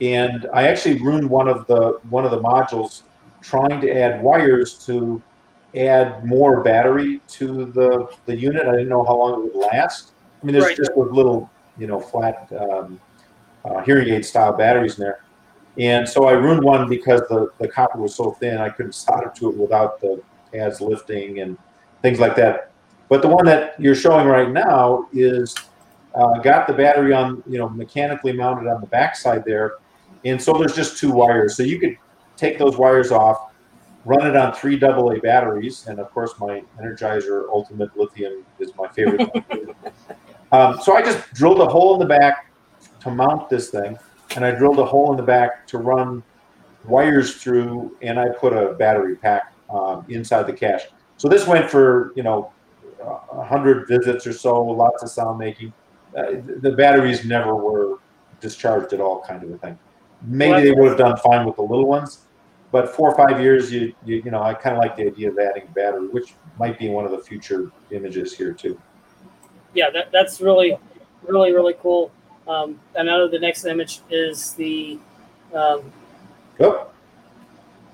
[0.00, 3.02] and I actually ruined one of the one of the modules
[3.40, 5.20] trying to add wires to
[5.74, 8.66] add more battery to the the unit.
[8.66, 10.12] I didn't know how long it would last.
[10.42, 10.76] I mean, there's Right.
[10.76, 13.00] just those little you know flat um,
[13.64, 15.20] uh, hearing aid style batteries in there.
[15.78, 19.32] And so I ruined one because the, the copper was so thin, I couldn't solder
[19.36, 21.56] to it without the pads lifting and
[22.02, 22.72] things like that.
[23.08, 25.54] But the one that you're showing right now is
[26.14, 29.74] uh, got the battery on, you know, mechanically mounted on the backside there.
[30.24, 31.56] And so there's just two wires.
[31.56, 31.96] So you could
[32.36, 33.51] take those wires off,
[34.04, 35.86] run it on three AA batteries.
[35.86, 39.30] And of course, my Energizer Ultimate Lithium is my favorite.
[40.52, 42.50] um, so I just drilled a hole in the back
[43.00, 43.98] to mount this thing
[44.36, 46.22] and I drilled a hole in the back to run
[46.84, 50.86] wires through, and I put a battery pack um, inside the cache.
[51.16, 52.52] So this went for you know
[53.00, 55.72] a hundred visits or so, lots of sound making.
[56.16, 57.98] Uh, the batteries never were
[58.40, 59.78] discharged at all, kind of a thing.
[60.22, 62.26] Maybe they would have done fine with the little ones,
[62.72, 65.30] but four or five years, you you, you know, I kind of like the idea
[65.30, 68.80] of adding battery, which might be one of the future images here too.
[69.74, 70.76] Yeah, that, that's really,
[71.26, 72.10] really, really cool.
[72.48, 74.98] Um, I know the next image is the.
[75.54, 75.92] Um,
[76.60, 76.86] Oh,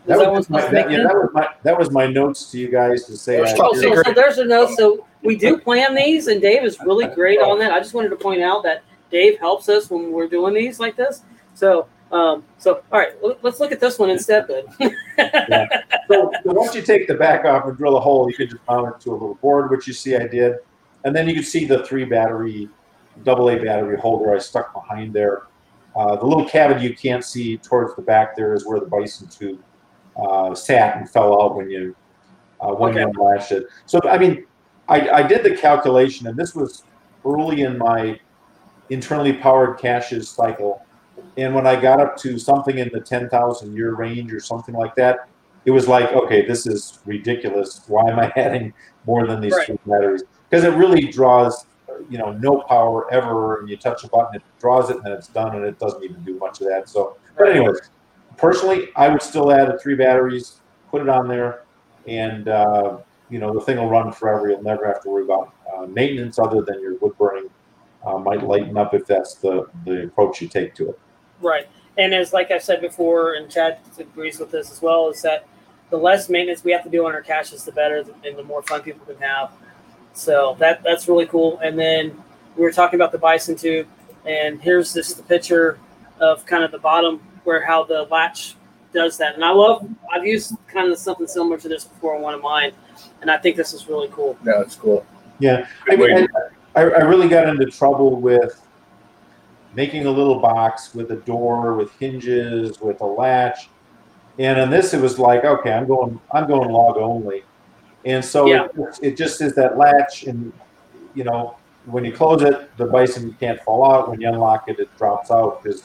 [0.03, 2.59] is that that was, my, that, yeah, that was my that was my notes to
[2.59, 3.37] you guys to say.
[3.37, 4.71] There's I- Oh, so, so there's a note.
[4.77, 7.73] So we do plan these, and Dave is really great on that.
[7.73, 10.97] I just wanted to point out that Dave helps us when we're doing these like
[10.97, 11.23] this.
[11.55, 14.97] So, um, so all right, let's look at this one instead then.
[16.11, 18.63] So, so once you take the back off and drill a hole, you can just
[18.67, 20.55] mount it to a little board, which you see I did,
[21.05, 22.67] and then you can see the three battery,
[23.25, 25.43] double A battery holder I stuck behind there.
[25.95, 29.29] Uh, the little cavity you can't see towards the back there is where the bison
[29.29, 29.61] tube
[30.17, 31.95] uh, sat and fell out when you
[32.61, 33.11] uh, when you Okay.
[33.15, 33.65] unlatched it.
[33.87, 34.47] So I mean,
[34.89, 36.83] I, I did the calculation, and this was
[37.27, 38.19] early in my
[38.91, 40.81] internally powered caches cycle.
[41.37, 44.95] And when I got up to something in the 10,000 year range or something like
[44.97, 45.29] that,
[45.65, 47.83] it was like, okay, this is ridiculous.
[47.87, 48.73] Why am I adding
[49.07, 49.67] more than these Right.
[49.67, 50.25] two batteries?
[50.49, 51.67] Because it really draws,
[52.09, 53.61] you know, no power ever.
[53.61, 56.03] And you touch a button, it draws it, and then it's done, and it doesn't
[56.03, 56.89] even do much of that.
[56.89, 57.79] So, but anyways,
[58.37, 60.61] personally, I would still add the three batteries,
[60.91, 61.65] put it on there,
[62.07, 62.99] and uh,
[63.29, 64.49] you know the thing will run forever.
[64.49, 67.51] You'll never have to worry about uh, maintenance other than your wood burning
[68.07, 71.01] uh, might lighten up if that's the the approach you take to it.
[71.41, 71.69] Right.
[71.97, 75.47] And as like I said before, and Chad agrees with this as well, is that
[75.91, 78.63] the less maintenance we have to do on our caches, the better, and the more
[78.63, 79.51] fun people can have.
[80.13, 81.59] So that that's really cool.
[81.59, 82.23] And then
[82.57, 83.87] we were talking about the bison tube,
[84.27, 85.79] and here's this the picture
[86.21, 88.57] of kind of the bottom where how the latch
[88.93, 89.35] does that.
[89.35, 92.43] And I love I've used kind of something similar to this before on one of
[92.43, 92.73] mine,
[93.23, 94.37] and I think this is really cool.
[94.45, 95.07] Yeah, it's cool.
[95.41, 96.27] Yeah, I, mean,
[96.75, 98.61] I, I really got into trouble with
[99.73, 103.59] making a little box with a door, with hinges, with a latch,
[104.39, 107.43] and on this it was like, okay, I'm going, I'm going log only,
[108.05, 108.65] and so Yeah.
[108.75, 110.53] it, it just is that latch, and
[111.15, 114.11] you know, when you close it, the bison can't fall out.
[114.11, 115.83] When you unlock it, it drops out because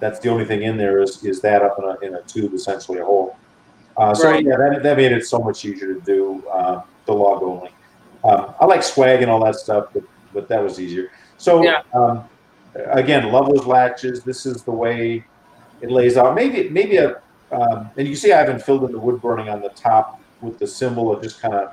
[0.00, 2.52] that's the only thing in there is is that up in a in a tube,
[2.54, 3.38] essentially a hole.
[3.96, 4.44] Uh, so Right.
[4.44, 7.70] yeah, that, that made it so much easier to do uh, the log only.
[8.24, 10.02] Um, I like swag and all that stuff, but
[10.32, 11.08] but that was easier.
[11.36, 11.80] So Yeah.
[11.94, 12.28] um,
[12.74, 14.22] again, love those latches.
[14.22, 15.24] This is the way
[15.80, 16.34] it lays out.
[16.34, 17.20] Maybe maybe a
[17.52, 20.58] um, and you see I haven't filled in the wood burning on the top with
[20.58, 21.72] the symbol of just kind of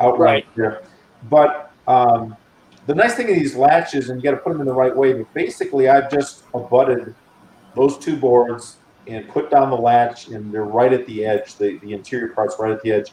[0.00, 0.82] outright here.
[1.30, 2.36] But um,
[2.86, 4.94] the nice thing of these latches, and you got to put them in the right
[4.94, 5.12] way.
[5.12, 7.14] But basically, I've just abutted
[7.74, 8.76] those two boards
[9.06, 11.56] and put down the latch, and they're right at the edge.
[11.56, 13.12] The the interior part's right at the edge,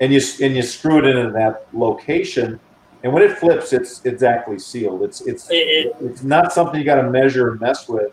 [0.00, 2.60] and you and you screw it into that location.
[3.06, 5.04] And when it flips, it's exactly sealed.
[5.04, 8.10] It's it's It, it, it's not something you got to measure and mess with.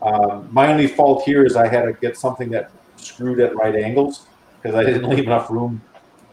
[0.00, 3.76] Um, my only fault here is I had to get something that screwed at right
[3.76, 4.24] angles
[4.62, 5.82] because I didn't leave enough room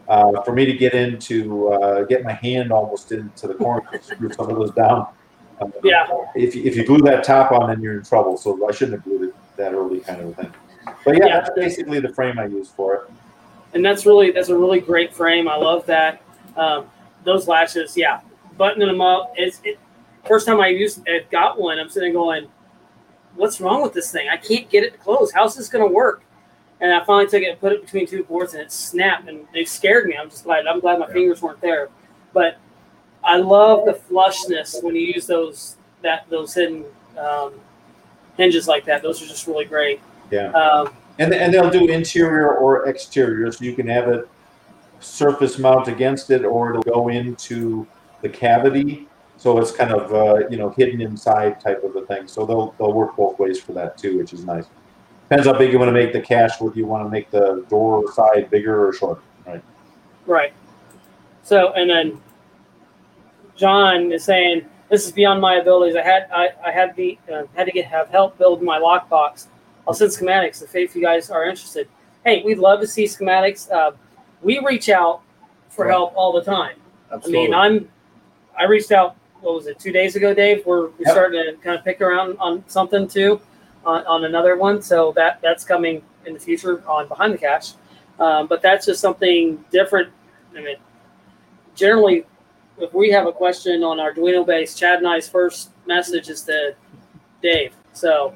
[0.08, 4.02] uh, for me to get into uh, get my hand almost into the corner to
[4.02, 5.06] screw some of those down.
[5.60, 6.06] Uh, Yeah.
[6.34, 8.38] If, you- if you glue that top on, then you're in trouble.
[8.38, 10.50] So I shouldn't have glued it that early, kind of thing.
[11.04, 11.40] But yeah, Yeah.
[11.40, 13.02] that's basically the frame I use for it.
[13.74, 15.48] and that's really that's a really great frame.
[15.48, 16.22] I love that.
[16.56, 16.86] Um,
[17.24, 18.20] those lashes, yeah,
[18.56, 19.32] buttoning them up.
[19.36, 19.78] It's it,
[20.26, 21.78] first time I used I got one.
[21.78, 22.48] I'm sitting going,
[23.34, 24.28] what's wrong with this thing?
[24.30, 25.32] I can't get it to close.
[25.32, 26.22] How's this going to work?
[26.80, 29.46] And I finally took it and put it between two boards, and it snapped, and
[29.52, 30.16] they scared me.
[30.16, 30.66] I'm just glad.
[30.66, 31.88] I'm glad my fingers weren't there.
[32.32, 32.58] But
[33.22, 36.84] I love the flushness when you use those that those hidden
[37.18, 37.54] um,
[38.36, 39.02] hinges like that.
[39.02, 40.00] Those are just really great.
[40.30, 40.50] Yeah.
[40.50, 44.28] Um, And, and they'll do interior or exterior, so you can have it
[45.04, 47.86] surface mount against it, or it'll go into
[48.22, 49.08] the cavity.
[49.36, 52.28] So it's kind of uh, you know hidden inside type of a thing.
[52.28, 54.66] So they'll they'll work both ways for that too, which is nice.
[55.28, 56.60] Depends how big you want to make the cache.
[56.60, 59.62] Whether you want to make the door side bigger or shorter, right?
[60.26, 60.52] Right.
[61.42, 62.20] So, and then
[63.56, 65.96] John is saying this is beyond my abilities.
[65.96, 69.46] I had I, I had the uh, had to get have help build my lockbox.
[69.86, 71.88] I'll send schematics if, you guys are interested.
[72.24, 73.70] Hey, we'd love to see schematics.
[73.70, 73.92] Uh,
[74.44, 75.22] we reach out
[75.70, 76.76] for help all the time.
[77.10, 77.40] Absolutely.
[77.40, 77.88] I mean, I'm
[78.58, 79.16] I reached out.
[79.40, 79.78] What was it?
[79.78, 80.64] Two days ago, Dave.
[80.64, 81.10] We're, we're Yep.
[81.12, 83.40] starting to kind of pick around on something too,
[83.84, 84.80] on, on another one.
[84.80, 87.72] So that that's coming in the future on behind the cache.
[88.18, 90.10] Um, but that's just something different.
[90.56, 90.76] I mean,
[91.74, 92.24] generally,
[92.78, 96.74] if we have a question on Arduino base, Chad and I's first message is to
[97.42, 97.74] Dave.
[97.92, 98.34] So,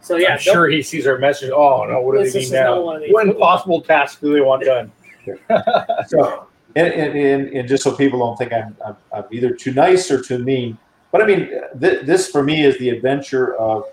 [0.00, 1.50] so yeah, I'm sure he sees our message.
[1.50, 2.80] Oh no, what do they mean now?
[2.80, 3.12] one of these.
[3.12, 4.90] What impossible task do they want done?
[6.08, 10.10] So, and, and, and, just so people don't think I'm, I'm, I'm either too nice
[10.10, 10.78] or too mean,
[11.10, 13.84] but I mean, th- this for me is the adventure of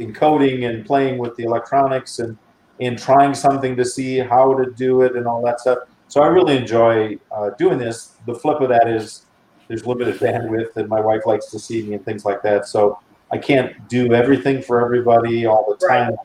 [0.00, 2.36] encoding and playing with the electronics and,
[2.80, 5.80] and trying something to see how to do it and all that stuff.
[6.08, 8.16] So I really enjoy uh, doing this.
[8.26, 9.26] The flip of that is
[9.68, 12.66] there's limited bandwidth, and my wife likes to see me and things like that.
[12.66, 12.98] So
[13.32, 16.16] I can't do everything for everybody all the time.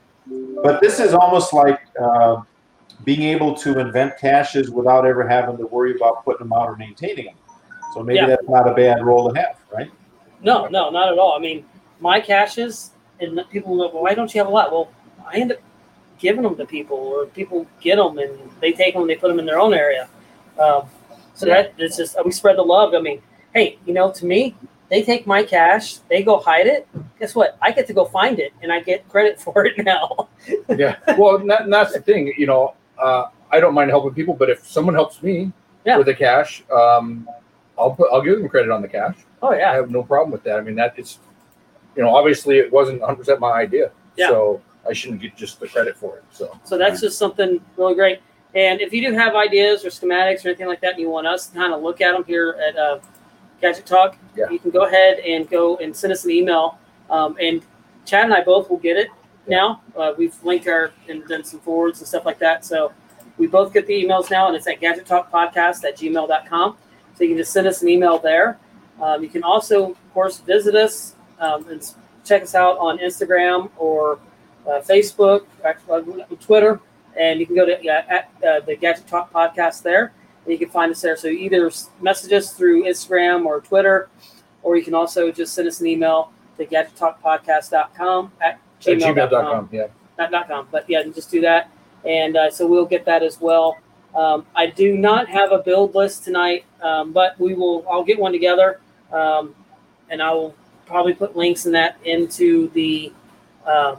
[0.63, 2.41] But this is almost like uh,
[3.05, 6.75] being able to invent caches without ever having to worry about putting them out or
[6.75, 7.35] maintaining them.
[7.93, 8.27] So maybe Yeah.
[8.27, 9.89] that's not a bad role to have, right?
[10.41, 11.33] No, no, not at all.
[11.35, 11.65] I mean,
[11.99, 14.71] my caches, and people go, well, why don't you have a lot?
[14.71, 14.89] Well,
[15.27, 15.57] I end up
[16.17, 19.29] giving them to people, or people get them and they take them and they put
[19.29, 20.07] them in their own area.
[20.59, 20.83] Um,
[21.33, 22.93] so that it's just we spread the love.
[22.93, 23.21] I mean,
[23.53, 24.55] hey, you know, to me,
[24.89, 26.87] they take my cache, they go hide it.
[27.19, 27.57] Guess what?
[27.61, 30.27] I get to go find it, and I get credit for it now.
[30.69, 30.97] yeah.
[31.17, 32.33] Well, and, that, and that's the thing.
[32.37, 35.51] You know, uh, I don't mind helping people, but if someone helps me,
[35.85, 35.97] Yeah.
[35.97, 37.27] with the cache, um,
[37.77, 39.15] I'll put I'll give them credit on the cache.
[39.41, 40.59] Oh yeah, I have no problem with that.
[40.59, 41.17] I mean, that is,
[41.95, 44.27] you know, obviously it wasn't 100 percent my idea, Yeah.
[44.29, 46.23] so I shouldn't get just the credit for it.
[46.31, 48.19] So so that's just something really great.
[48.55, 51.27] And if you do have ideas or schematics or anything like that, and you want
[51.27, 52.99] us to kind of look at them here at uh,
[53.61, 54.49] Gadget Talk, Yeah.
[54.49, 56.77] you can go ahead and go and send us an email.
[57.09, 57.61] Um, and
[58.05, 59.09] Chad and I both will get it
[59.49, 59.81] now.
[59.97, 62.63] Uh, we've linked our and done some forwards and stuff like that.
[62.63, 62.93] So
[63.37, 66.77] we both get the emails now, and it's at gadgettalkpodcast at gmail.com.
[67.15, 68.59] So you can just send us an email there.
[69.01, 71.81] Um, you can also, of course, visit us um, and
[72.25, 74.19] check us out on Instagram or
[74.67, 76.79] uh, Facebook, actually, uh, Twitter,
[77.17, 80.59] and you can go to yeah, at uh, the Gadget Talk podcast there, and you
[80.59, 81.15] can find us there.
[81.15, 81.71] So either
[82.01, 84.09] message us through Instagram or Twitter,
[84.63, 89.69] or you can also just send us an email to gadgettalkpodcast.com at at gmail.com.
[89.71, 89.87] Yeah.
[90.17, 91.71] not dot com, but yeah, just do that,
[92.05, 93.77] and uh, so we'll get that as well.
[94.15, 97.85] Um, I do not have a build list tonight, um, but we will.
[97.89, 98.79] I'll get one together,
[99.11, 99.55] um,
[100.09, 100.55] and I will
[100.85, 103.13] probably put links in that into the
[103.65, 103.97] um,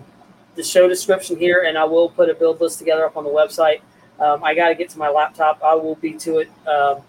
[0.56, 3.30] the show description here, and I will put a build list together up on the
[3.30, 3.80] website.
[4.18, 5.62] Um, I got to get to my laptop.
[5.62, 7.02] I will be to it um,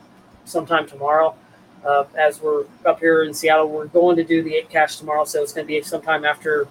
[0.46, 1.36] sometime tomorrow.
[1.84, 5.26] Uh, as we're up here in Seattle, we're going to do the eight cache tomorrow,
[5.26, 6.68] so it's going to be sometime after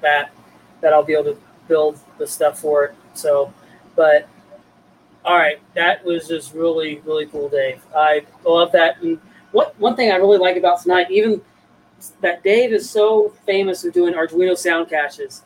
[0.00, 0.32] that
[0.82, 2.94] that I'll be able to build the stuff for it.
[3.14, 3.52] So,
[3.96, 4.28] but
[5.24, 7.82] all right, that was just really really cool, Dave.
[7.96, 9.00] I love that.
[9.00, 9.18] And
[9.52, 11.40] what one thing I really like about tonight, even
[12.20, 15.42] that Dave is so famous for doing Arduino sound caches.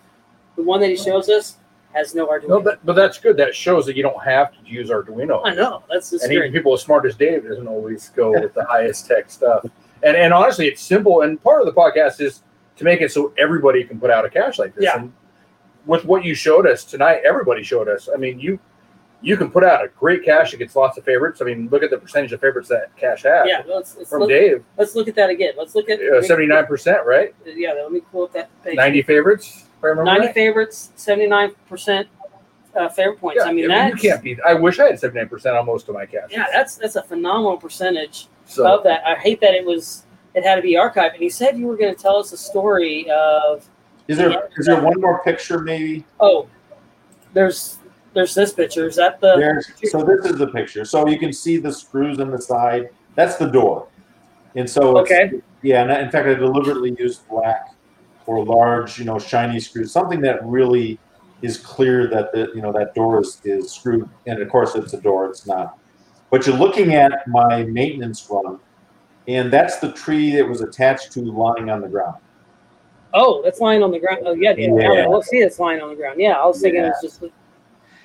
[0.57, 1.59] The one that he shows us
[1.93, 2.49] has no Arduino.
[2.49, 3.37] No, but but that's good.
[3.37, 5.43] That shows that you don't have to use Arduino.
[5.45, 8.55] I know that's just and even people as smart as Dave doesn't always go with
[8.55, 9.64] the highest tech stuff.
[10.03, 11.22] And and honestly, it's simple.
[11.22, 12.43] And part of the podcast is
[12.76, 14.84] to make it so everybody can put out a cache like this.
[14.84, 15.01] Yeah.
[15.01, 15.12] And
[15.87, 18.09] with what you showed us tonight, everybody showed us.
[18.12, 18.59] I mean, you
[19.22, 21.41] you can put out a great cache that gets lots of favorites.
[21.41, 23.47] I mean, look at the percentage of favorites that cache has.
[23.49, 25.55] Yeah, let's let's From look, Dave, let's look at that again.
[25.57, 27.34] Let's look at seventy nine percent, right?
[27.45, 28.76] Yeah, let me pull up that page.
[28.76, 29.64] Ninety favorites.
[29.78, 30.34] If I remember 90 right.
[30.34, 32.09] favorites, seventy nine percent
[32.74, 33.43] uh, favorite points.
[33.43, 34.39] Yeah, I mean you that's can't beat.
[34.47, 36.30] I wish I had seventy nine percent on most of my cache.
[36.30, 39.05] yeah, that's that's a phenomenal percentage so of that.
[39.07, 41.14] I hate that it was it had to be archived.
[41.14, 43.68] And he said you were going to tell us a story of
[44.09, 46.04] Is there is there one more picture maybe?
[46.20, 46.48] oh,
[47.32, 47.78] there's
[48.14, 48.86] there's this picture.
[48.86, 50.84] Is that the There's, so this is the picture.
[50.86, 52.88] So you can see the screws on the side.
[53.14, 53.88] That's the door.
[54.54, 55.42] And so it's, Okay.
[55.62, 57.74] yeah, and in fact I deliberately used black
[58.26, 60.98] or large, you know, shiny screws, something that really
[61.42, 64.94] is clear that the you know that door is, is screwed and of course it's
[64.94, 65.78] a door, it's not.
[66.30, 68.59] But you're looking at my maintenance run,
[69.28, 72.16] and that's the tree that was attached to lying on the ground.
[73.16, 74.20] Oh that's lying on the ground.
[74.24, 74.68] Oh yeah, yeah.
[74.78, 75.06] Yeah.
[75.08, 76.20] We'll see it's lying on the ground.
[76.20, 76.90] Yeah, I was thinking Yeah.
[76.90, 77.24] it's just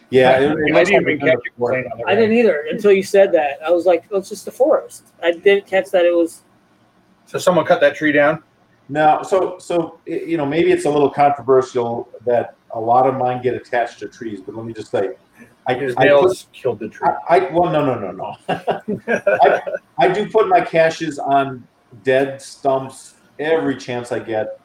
[0.10, 1.74] Yeah, it, it I didn't even catch it the floor.
[1.74, 3.60] laying on the I didn't either until you said that.
[3.66, 5.04] I was like, oh, it's just a forest.
[5.22, 6.42] I didn't catch that it was
[7.28, 8.44] So someone cut that tree down.
[8.90, 13.42] No, so so you know maybe it's a little controversial that a lot of mine
[13.42, 15.12] get attached to trees, but let me just say,
[15.68, 17.08] I His I, put, nails killed the tree.
[17.30, 18.36] I, I well no no no no
[19.08, 19.62] I,
[20.00, 21.66] I do put my caches on
[22.04, 24.60] dead stumps every chance I get,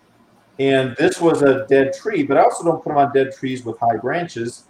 [0.59, 3.65] and this was a dead tree, but I also don't put them on dead trees
[3.65, 4.65] with high branches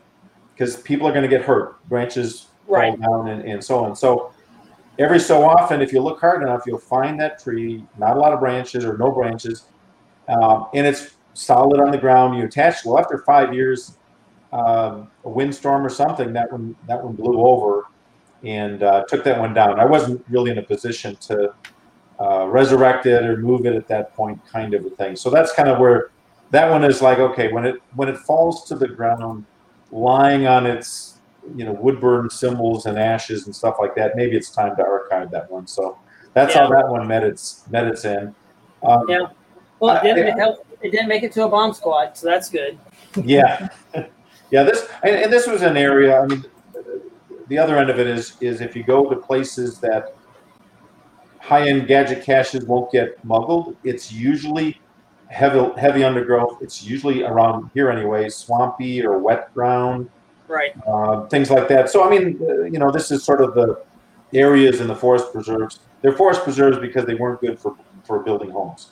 [0.52, 1.82] because people are going to get hurt.
[1.88, 2.98] Branches Right.
[2.98, 3.94] fall down and, and so on.
[3.94, 4.32] So
[4.98, 8.32] every so often, if you look hard enough, you'll find that tree, not a lot
[8.32, 9.66] of branches or no branches,
[10.28, 12.36] um, and it's solid on the ground.
[12.36, 12.84] You attach.
[12.84, 13.96] Well, after five years,
[14.52, 17.84] um, a windstorm or something, that one that one blew over
[18.42, 19.78] and uh, took that one down.
[19.78, 21.54] I wasn't really in a position to
[22.20, 25.16] uh, resurrect it or move it at that point, kind of a thing.
[25.16, 26.10] So that's kind of where
[26.50, 29.44] that one is like okay when it when it falls to the ground,
[29.90, 31.18] lying on its
[31.54, 34.16] you know wood burn symbols and ashes and stuff like that.
[34.16, 35.66] Maybe it's time to archive that one.
[35.66, 35.98] So
[36.34, 38.34] that's how that one met its met its end.
[38.82, 39.26] Um, Yeah.
[39.80, 42.48] well it didn't, it, helped, it didn't make it to a bomb squad, so that's
[42.48, 42.78] good.
[43.24, 43.68] yeah
[44.50, 46.44] yeah this and, and this was an area i mean
[47.48, 50.15] the other end of it is is if you go to places that
[51.46, 53.76] high-end gadget caches won't get muggled.
[53.84, 54.80] It's usually
[55.28, 56.58] heavy heavy undergrowth.
[56.60, 60.08] It's usually around here anyway swampy or wet ground
[60.48, 60.72] Right.
[60.86, 61.90] uh, things like that.
[61.90, 63.82] So i mean uh, you know this is sort of the
[64.34, 65.80] areas in the forest preserves.
[66.02, 68.90] They're forest preserves because they weren't good for for building homes.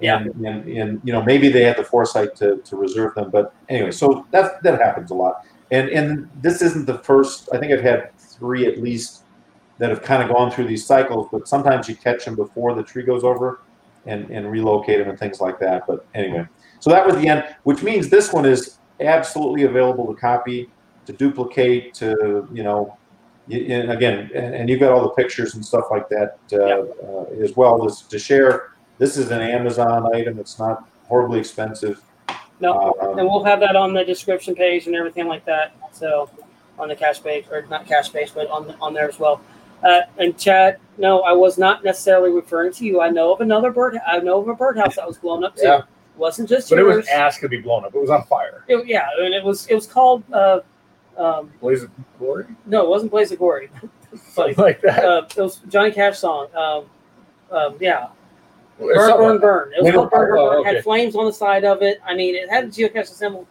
[0.00, 0.16] Yeah.
[0.18, 3.54] and, and, and you know maybe they had the foresight to, to reserve them but
[3.68, 5.44] anyway so that that happens a lot.
[5.70, 7.48] And and this isn't the first.
[7.54, 9.21] I think i've had three at least
[9.82, 12.84] that have kind of gone through these cycles but sometimes you catch them before the
[12.84, 13.62] tree goes over
[14.06, 16.46] and and relocate them and things like that but anyway
[16.78, 20.70] so that was the end which means this one is absolutely available to copy
[21.04, 22.96] to duplicate to you know
[23.50, 27.56] and again, and, you've got all the pictures and stuff like that uh, uh, as
[27.56, 28.74] well as to share.
[28.98, 30.38] This is an Amazon item.
[30.38, 32.00] It's not horribly expensive.
[32.60, 35.74] No, Um, and we'll have that on the description page and everything like that.
[35.90, 36.30] So
[36.78, 39.40] on the cache page, or not cache page, but on on there as well.
[39.82, 43.00] Uh, and Chad, no, I was not necessarily referring to you.
[43.00, 43.98] I know of another bird.
[44.06, 45.62] I know of a birdhouse that was blown up too.
[45.64, 45.82] Yeah.
[46.16, 46.96] wasn't just But it yours.
[46.98, 47.94] was asked to be blown up.
[47.94, 48.64] It was on fire.
[48.68, 50.22] It- yeah, and it was it was called.
[50.32, 50.60] Uh,
[51.18, 53.68] um, Blaze of glory, no, it wasn't Blaze of Glory.
[54.30, 55.04] something like that.
[55.04, 56.46] uh, it was Johnny Cash song.
[56.54, 56.84] Um,
[57.50, 58.08] um, yeah,
[58.78, 59.72] burn, burn, burn.
[59.76, 60.60] It was called burn, burn, oh, burn.
[60.60, 60.74] okay.
[60.76, 62.00] Had flames on the side of it.
[62.06, 63.46] I mean, it had a geocache symbol.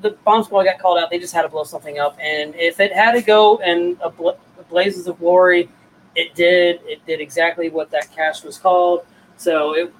[0.00, 1.10] The bomb squad got called out.
[1.10, 4.08] They just had to blow something up, and if it had to go and a
[4.08, 4.36] bla-
[4.70, 5.68] blazes of glory,
[6.16, 6.80] it did.
[6.84, 9.04] It did exactly what that cache was called.
[9.36, 9.92] So it,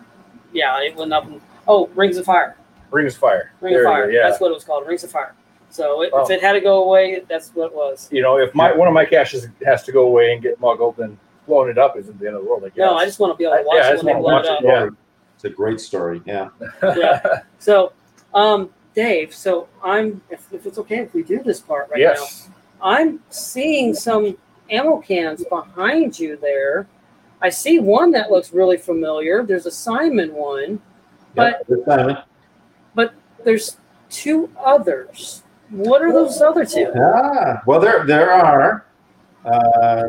[0.52, 1.26] yeah, it went up.
[1.26, 2.56] And, oh, rings of fire.
[2.90, 3.52] Rings of fire.
[3.60, 4.06] Ring There of you fire.
[4.06, 4.28] go, Yeah.
[4.28, 4.86] That's what it was called.
[4.86, 5.34] Rings of fire.
[5.70, 6.22] So it, Oh.
[6.24, 8.08] if it had to go away, that's what it was.
[8.10, 10.96] you know, if my one of my caches has to go away and get muggled,
[10.96, 11.16] then
[11.46, 12.62] blowing it up isn't the end of the world.
[12.64, 12.78] I guess.
[12.78, 14.38] No, I just want to be able to I- watch yeah, it when they blow
[14.38, 14.60] it up.
[14.62, 14.88] it, yeah.
[15.36, 16.20] It's a great story.
[16.26, 16.48] Yeah.
[16.82, 17.20] Yeah.
[17.60, 17.92] So,
[18.34, 22.48] um, Dave, so I'm if, if it's okay if we do this part right yes.
[22.48, 24.36] now, I'm seeing some
[24.70, 26.86] ammo cans behind you there.
[27.42, 29.42] I see one that looks really familiar.
[29.42, 30.80] There's a Simon one.
[31.34, 32.18] But- Yep, this time,
[33.42, 33.78] There's
[34.10, 35.42] two others.
[35.70, 36.92] What are those other two?
[36.94, 38.84] Ah, well, there there are.
[39.46, 40.02] Uh,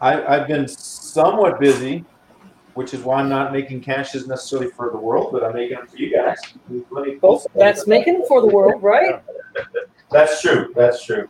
[0.00, 2.04] I, I've been somewhat busy,
[2.74, 5.86] which is why I'm not making caches necessarily for the world, but I'm making them
[5.86, 6.38] for you guys.
[6.90, 9.22] Let me Both that's making it for the world, right?
[10.10, 10.72] That's true.
[10.76, 11.28] That's true.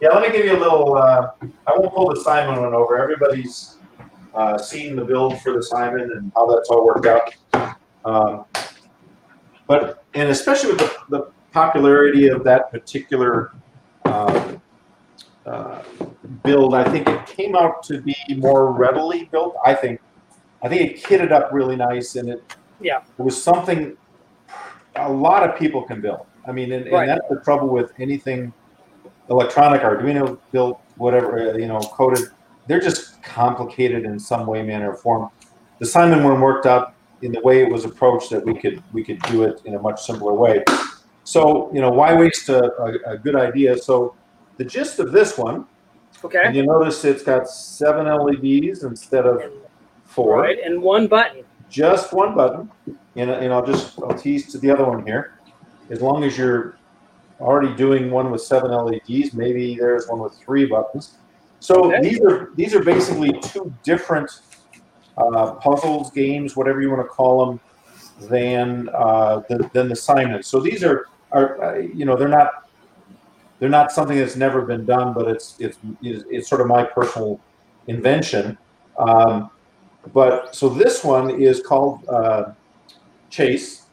[0.00, 0.94] Yeah, let me give you a little.
[0.96, 1.30] Uh,
[1.66, 2.98] I won't pull the Simon one over.
[2.98, 3.78] Everybody's
[4.34, 7.34] uh, seen the build for the Simon and how that's all worked out.
[8.04, 8.44] Um,
[9.66, 13.52] but and especially with the, the popularity of that particular
[14.04, 14.62] um,
[15.44, 15.82] uh,
[16.44, 19.56] build, I think it came out to be more readily built.
[19.64, 20.00] I think.
[20.60, 22.42] I think it kitted up really nice, and it
[22.80, 22.98] Yeah.
[23.18, 23.96] it was something
[24.96, 26.26] a lot of people can build.
[26.46, 27.08] I mean, and, Right.
[27.08, 28.52] and that's the trouble with anything
[29.30, 32.28] electronic, Arduino built, whatever, uh, you know, coded.
[32.66, 35.30] They're just complicated in some way, manner, or form.
[35.78, 39.02] The Simon one worked out in the way it was approached that we could we
[39.04, 40.64] could do it in a much simpler way.
[41.24, 43.76] So, you know, why waste a, a, a good idea?
[43.78, 44.14] So,
[44.56, 45.66] the gist of this one,
[46.24, 46.40] Okay.
[46.44, 49.42] and you notice it's got seven LEDs instead of
[50.04, 51.44] four right, and one button.
[51.68, 52.70] just one button,
[53.14, 55.38] and, and I'll just I'll tease to the other one here.
[55.90, 56.77] As long as you're
[57.40, 61.18] already doing one with seven LEDs, maybe there's one with three buttons.
[61.60, 62.00] So Okay.
[62.02, 64.30] these are these are basically two different
[65.16, 67.60] uh, puzzles, games, whatever you want to call them,
[68.28, 70.42] than uh, than, than the Simon.
[70.42, 72.50] So these are are uh, you know they're not
[73.58, 76.84] they're not something that's never been done, but it's it's it's, it's sort of my
[76.84, 77.40] personal
[77.88, 78.56] invention.
[78.98, 79.50] Um,
[80.12, 82.52] but so this one is called uh,
[83.30, 83.86] Chase,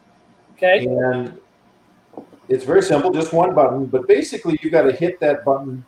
[0.54, 0.86] Okay.
[0.86, 1.38] and
[2.50, 3.86] it's very simple, just one button.
[3.86, 5.86] But basically, you've got to hit that button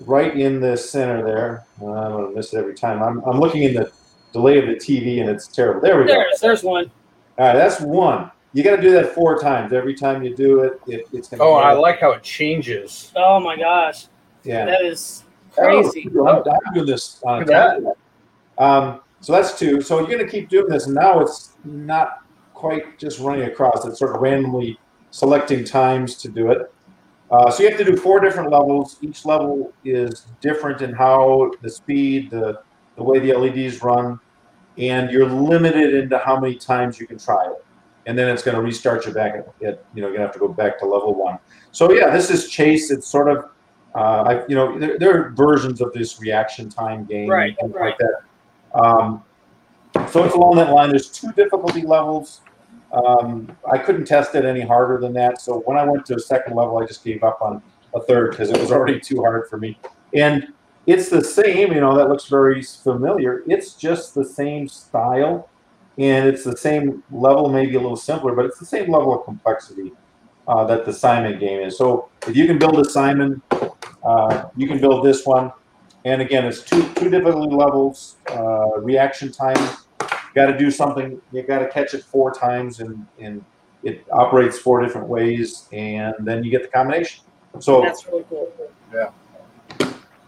[0.00, 1.66] right in the center there.
[1.78, 3.02] Well, I'm gonna miss it every time.
[3.02, 3.90] I'm, I'm looking in the
[4.32, 5.80] delay of the TV, and it's terrible.
[5.80, 6.14] There we go.
[6.14, 6.90] There's there's one.
[7.38, 8.30] All right, that's one.
[8.52, 9.74] You got to do that four times.
[9.74, 11.42] Every time you do it, it it's gonna.
[11.42, 13.12] Oh, I like how it changes.
[13.14, 14.06] Oh my gosh.
[14.44, 14.64] yeah.
[14.64, 16.08] That is crazy.
[16.16, 17.82] Oh, I'm, I'm doing this on Look at.
[18.58, 19.80] Um, so that's two.
[19.80, 22.22] So you're going to keep doing this, and now it's not
[22.54, 23.84] quite just running across.
[23.84, 24.78] It's sort of randomly
[25.16, 26.70] selecting times to do it.
[27.30, 28.98] Uh, so you have to do four different levels.
[29.00, 32.60] Each level is different in how the speed, the
[32.96, 34.20] the way the LEDs run,
[34.76, 37.64] and you're limited into how many times you can try it.
[38.06, 40.26] And then it's going to restart you back at, at you know you're going to
[40.26, 41.38] have to go back to level one.
[41.72, 42.90] So yeah, this is Chase.
[42.90, 43.50] It's sort of
[43.94, 47.72] uh, I, you know, there, there are versions of this reaction time game, Right, and
[47.72, 47.94] things right.
[47.98, 48.78] like that.
[48.78, 49.22] Um,
[50.10, 50.90] so it's along that line.
[50.90, 52.42] There's two difficulty levels.
[52.96, 55.40] Um, I couldn't test it any harder than that.
[55.40, 57.62] So when I went to a second level, I just gave up on
[57.94, 59.78] a third because it was already too hard for me.
[60.14, 60.48] And
[60.86, 63.42] it's the same, you know, that looks very familiar.
[63.46, 65.48] It's just the same style
[65.98, 69.24] and it's the same level, maybe a little simpler, but it's the same level of
[69.24, 69.92] complexity
[70.46, 71.76] uh, that the Simon game is.
[71.76, 73.42] So if you can build a Simon,
[74.04, 75.52] uh, you can build this one.
[76.04, 79.56] And again, it's two two difficulty levels, uh, reaction time.
[80.36, 81.18] Got to do something.
[81.32, 83.42] You got to catch it four times, and and
[83.82, 87.24] it operates four different ways, and then you get the combination.
[87.58, 88.52] So That's really cool.
[88.92, 89.10] Yeah.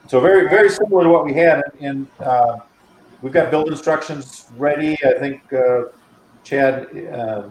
[0.06, 2.60] so very very similar to what we had, and uh,
[3.20, 4.97] we've got build instructions ready.
[5.05, 5.85] I think uh,
[6.43, 7.51] Chad, uh,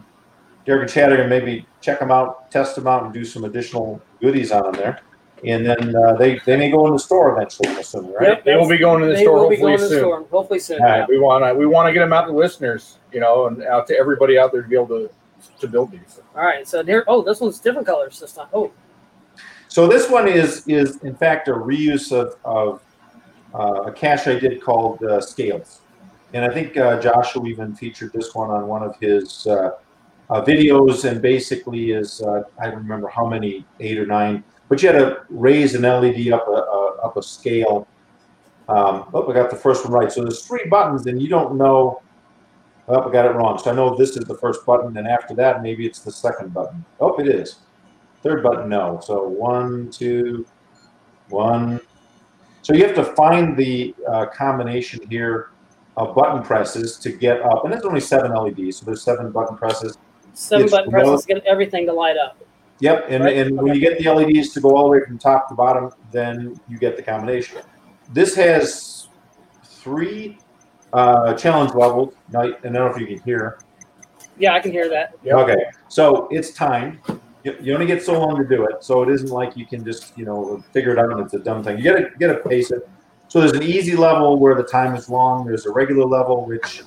[0.65, 3.43] Derek and Chad are gonna maybe check them out, test them out, and do some
[3.43, 5.01] additional goodies on them there.
[5.45, 7.69] And then uh, they they may go in the store eventually.
[7.69, 8.27] I'm assuming, right?
[8.29, 8.43] Yep.
[8.45, 9.99] They will be going to the They store will be hopefully going to the soon.
[9.99, 10.79] store hopefully soon.
[10.81, 10.97] All right.
[10.99, 11.05] yeah.
[11.07, 13.87] We want to we want to get them out to listeners, you know, and out
[13.87, 15.09] to everybody out there to be able to
[15.59, 16.19] to build these.
[16.35, 17.03] All right, so there.
[17.07, 18.47] Oh, this one's different colors this time.
[18.53, 18.71] Oh,
[19.67, 22.81] So this one is is in fact a reuse of, of
[23.53, 25.81] uh, a cache I did called uh, Scales,
[26.33, 29.71] and I think uh, Joshua even featured this one on one of his uh,
[30.29, 31.05] uh, videos.
[31.09, 34.99] And basically, is uh, I don't remember how many eight or nine, but you had
[34.99, 37.87] to raise an LED up a, a up a scale.
[38.69, 40.11] Um, oh, I got the first one right.
[40.11, 42.01] So there's three buttons, and you don't know.
[42.89, 43.57] Oh, I got it wrong.
[43.57, 46.53] So I know this is the first button, and after that, maybe it's the second
[46.53, 46.85] button.
[46.99, 47.57] Oh, it is.
[48.23, 48.99] Third button, no.
[49.03, 50.45] So one, two,
[51.29, 51.79] one.
[52.61, 55.51] So you have to find the uh, combination here
[55.95, 59.57] of button presses to get up, and there's only seven LEDs, so there's seven button
[59.57, 59.97] presses.
[60.33, 62.37] seven It's button presses get everything to light up.
[62.79, 65.17] Yep, and, Right, and when you get the LEDs to go all the way from
[65.17, 67.61] top to bottom, then you get the combination.
[68.13, 69.07] This has
[69.63, 70.37] three
[70.93, 72.13] uh, challenge levels.
[72.31, 73.59] Now, I don't know if you can hear.
[74.37, 75.15] Yeah, I can hear that.
[75.23, 75.35] Yep.
[75.35, 76.99] Okay, so it's timed.
[77.43, 79.83] You, you only get so long to do it, so it isn't like you can
[79.83, 81.77] just you know figure it out and it's a dumb thing.
[81.77, 82.87] You gotta you gotta pace it.
[83.29, 85.45] So there's an easy level where the time is long.
[85.45, 86.83] There's a regular level which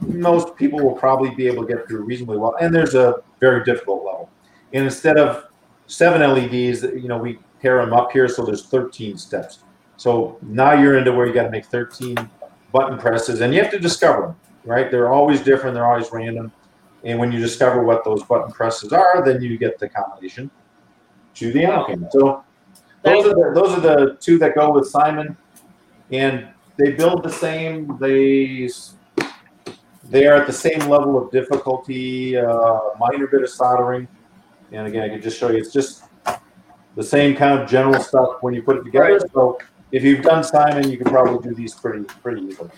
[0.00, 3.62] most people will probably be able to get through reasonably well, and there's a very
[3.64, 4.30] difficult level.
[4.72, 5.46] And instead of
[5.86, 9.60] seven LEDs, you know, we pair them up here, so there's 13 steps.
[9.96, 12.16] So now you're into where you got to make 13
[12.72, 14.36] button presses, and you have to discover them.
[14.64, 14.90] Right?
[14.90, 15.74] They're always different.
[15.74, 16.52] They're always random.
[17.04, 20.50] And when you discover what those button presses are, then you get the combination
[21.34, 22.10] to the ammo can.
[22.10, 22.44] So
[23.02, 25.36] those are the, those are the two that go with Simon,
[26.10, 27.96] and they build the same.
[28.00, 28.68] They
[30.10, 32.36] they are at the same level of difficulty.
[32.36, 34.08] Uh, minor bit of soldering,
[34.72, 35.58] and again, I can just show you.
[35.58, 36.04] It's just
[36.94, 39.18] the same kind of general stuff when you put it together.
[39.18, 39.32] Right.
[39.32, 39.58] So
[39.92, 42.70] if you've done Simon, you can probably do these pretty pretty easily.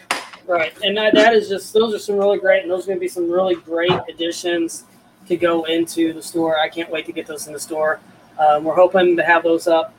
[0.46, 2.98] Right, and that, that is just those are some really great, and those are going
[2.98, 4.84] to be some really great additions
[5.26, 6.58] to go into the store.
[6.58, 8.00] I can't wait to get those in the store.
[8.38, 9.92] Um, we're hoping to have those up,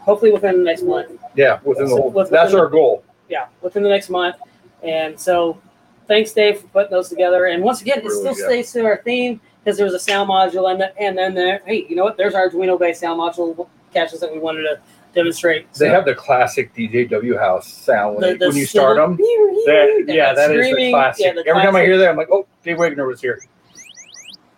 [0.00, 1.12] hopefully within the next month.
[1.36, 2.10] Yeah, within the whole.
[2.10, 3.04] Within- That's our goal.
[3.28, 4.34] Yeah, within the next month.
[4.82, 5.60] And so,
[6.08, 7.46] thanks, Dave, for putting those together.
[7.46, 8.44] And once again, it Really still good.
[8.44, 11.62] stays to our theme because there was a sound module and and then there.
[11.66, 12.16] Hey, you know what?
[12.16, 14.80] There's our Arduino-based sound module caches that we wanted to
[15.14, 15.72] demonstrate.
[15.74, 19.16] They So, have the classic DJW house sound when, the- the when you start them.
[19.16, 21.26] That, yeah, that is the classic.
[21.26, 23.40] yeah, the Every time I hear that, I'm like, oh, Dave Wagner was here.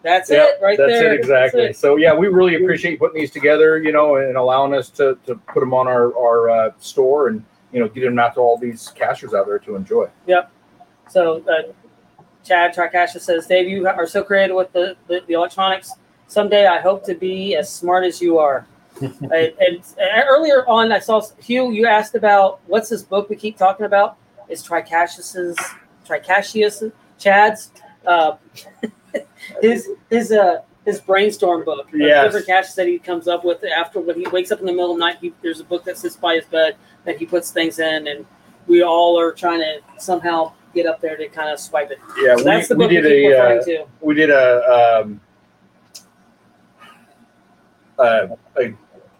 [0.03, 1.15] That's Yeah, it, right That's there.
[1.15, 1.63] it exactly.
[1.67, 1.81] That's it.
[1.81, 5.37] So yeah, we really appreciate putting these together, you know, and allowing us to, to
[5.37, 8.59] put them on our our uh, store and you know get them out to all
[8.59, 10.09] these cachers out there to enjoy.
[10.27, 10.51] Yep.
[11.09, 11.73] So, uh,
[12.45, 15.93] Chad Tricasha says, Dave, you are so creative with the, the, the electronics.
[16.27, 18.67] Someday I hope to be as smart as you are.
[19.01, 23.57] and, and earlier on, I saw Hugh, you asked about what's this book we keep
[23.57, 24.17] talking about?
[24.49, 25.57] It's Tricashius's,
[26.07, 27.71] Tricashius, Chad's,
[28.07, 28.37] uh,
[29.63, 31.89] his, his, uh, his brainstorm book.
[31.93, 32.25] Yeah.
[32.25, 34.93] Different caches that he comes up with after when he wakes up in the middle
[34.93, 35.19] of the night.
[35.21, 38.27] He, there's a book that sits by his bed that he puts things in, and
[38.67, 41.99] we all are trying to somehow get up there to kind of swipe it.
[42.19, 43.85] Yeah, So that's the we, book we did a uh, to.
[44.01, 45.21] we did a um,
[47.99, 48.75] uh, a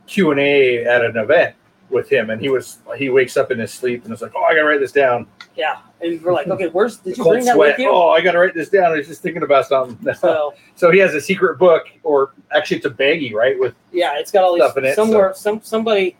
[0.07, 1.57] Q and A at an event
[1.91, 4.43] with him, and he was he wakes up in his sleep and was like, oh,
[4.43, 5.27] I gotta write this down.
[5.55, 7.73] Yeah, and we're like, okay, where's did you bring that sweat.
[7.73, 7.91] with you?
[7.91, 8.93] Oh, I gotta write this down.
[8.93, 10.15] I was just thinking about something.
[10.15, 13.59] So So he has a secret book, or actually, it's a baggie, right?
[13.59, 15.35] With yeah, it's got all Stuff in these it, somewhere.
[15.35, 16.17] Some somebody,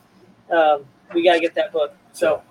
[0.51, 0.85] um,
[1.15, 1.95] we got to get that book.
[2.13, 2.43] So,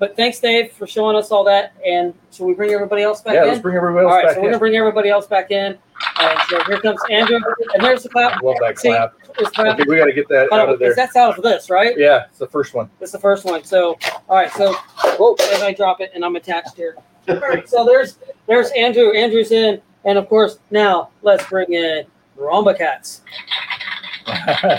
[0.00, 1.74] but thanks, Dave, for showing us all that.
[1.86, 3.36] And should we bring everybody else back in?
[3.36, 3.48] yeah, in?
[3.50, 4.52] let's bring everybody all else right, back so we're in.
[4.52, 5.78] gonna bring everybody else back in.
[6.18, 7.38] And so here comes Andrew,
[7.74, 8.42] and there's the clap.
[8.42, 9.12] Love that See, clap.
[9.38, 9.78] It's clap.
[9.78, 10.94] Okay, we got to get that out of there.
[10.94, 11.96] That's out of this, right?
[11.98, 12.88] Yeah, it's the first one.
[13.00, 13.62] It's the first one.
[13.62, 13.98] So,
[14.28, 14.50] all right.
[14.52, 14.72] So,
[15.18, 16.96] whoa, as I drop it, and I'm attached here.
[17.28, 17.64] All right.
[17.68, 18.18] So there's
[18.48, 19.12] there's Andrew.
[19.12, 22.06] Andrew's in, and of course now let's bring in
[22.38, 23.20] Romba Cats.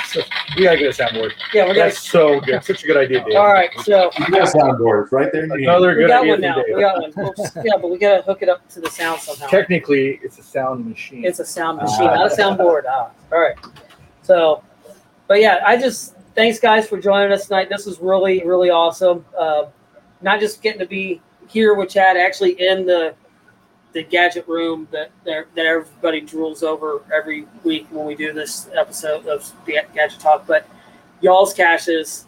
[0.07, 0.21] So,
[0.57, 1.31] we gotta get a soundboard.
[1.53, 1.85] Yeah, we're gonna.
[1.89, 2.63] That's so good.
[2.63, 3.35] Such a good idea, Dave.
[3.35, 3.69] All right.
[3.83, 5.43] So You got soundboards right there.
[5.43, 5.69] in your hand.
[5.69, 6.55] Another we good got idea one from now.
[6.55, 6.75] Dave.
[6.75, 7.27] We got one.
[7.27, 7.51] Oops.
[7.63, 9.47] Yeah, but we gotta hook it up to the sound somehow.
[9.47, 11.25] Technically, it's a sound machine.
[11.25, 12.83] It's a sound machine, not a soundboard.
[12.87, 13.55] Ah, all right.
[14.21, 14.63] So,
[15.27, 17.69] but yeah, I just thanks guys for joining us tonight.
[17.69, 19.25] This was really, really awesome.
[19.37, 19.65] Uh,
[20.21, 23.13] not just getting to be here with Chad, actually in the
[23.93, 28.69] the gadget room that that that everybody drools over every week when we do this
[28.73, 30.67] episode of the Gadget Talk, but
[31.21, 32.25] y'all's caches.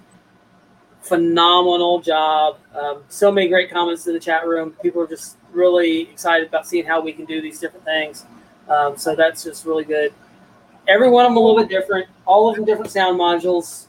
[1.02, 2.60] Phenomenal job.
[2.74, 4.72] Um, so many great comments in the chat room.
[4.82, 8.26] People are just really excited about seeing how we can do these different things.
[8.70, 10.14] Um, so that's just really good.
[10.88, 12.08] every one of them a little bit different.
[12.26, 13.88] All of them different sound modules.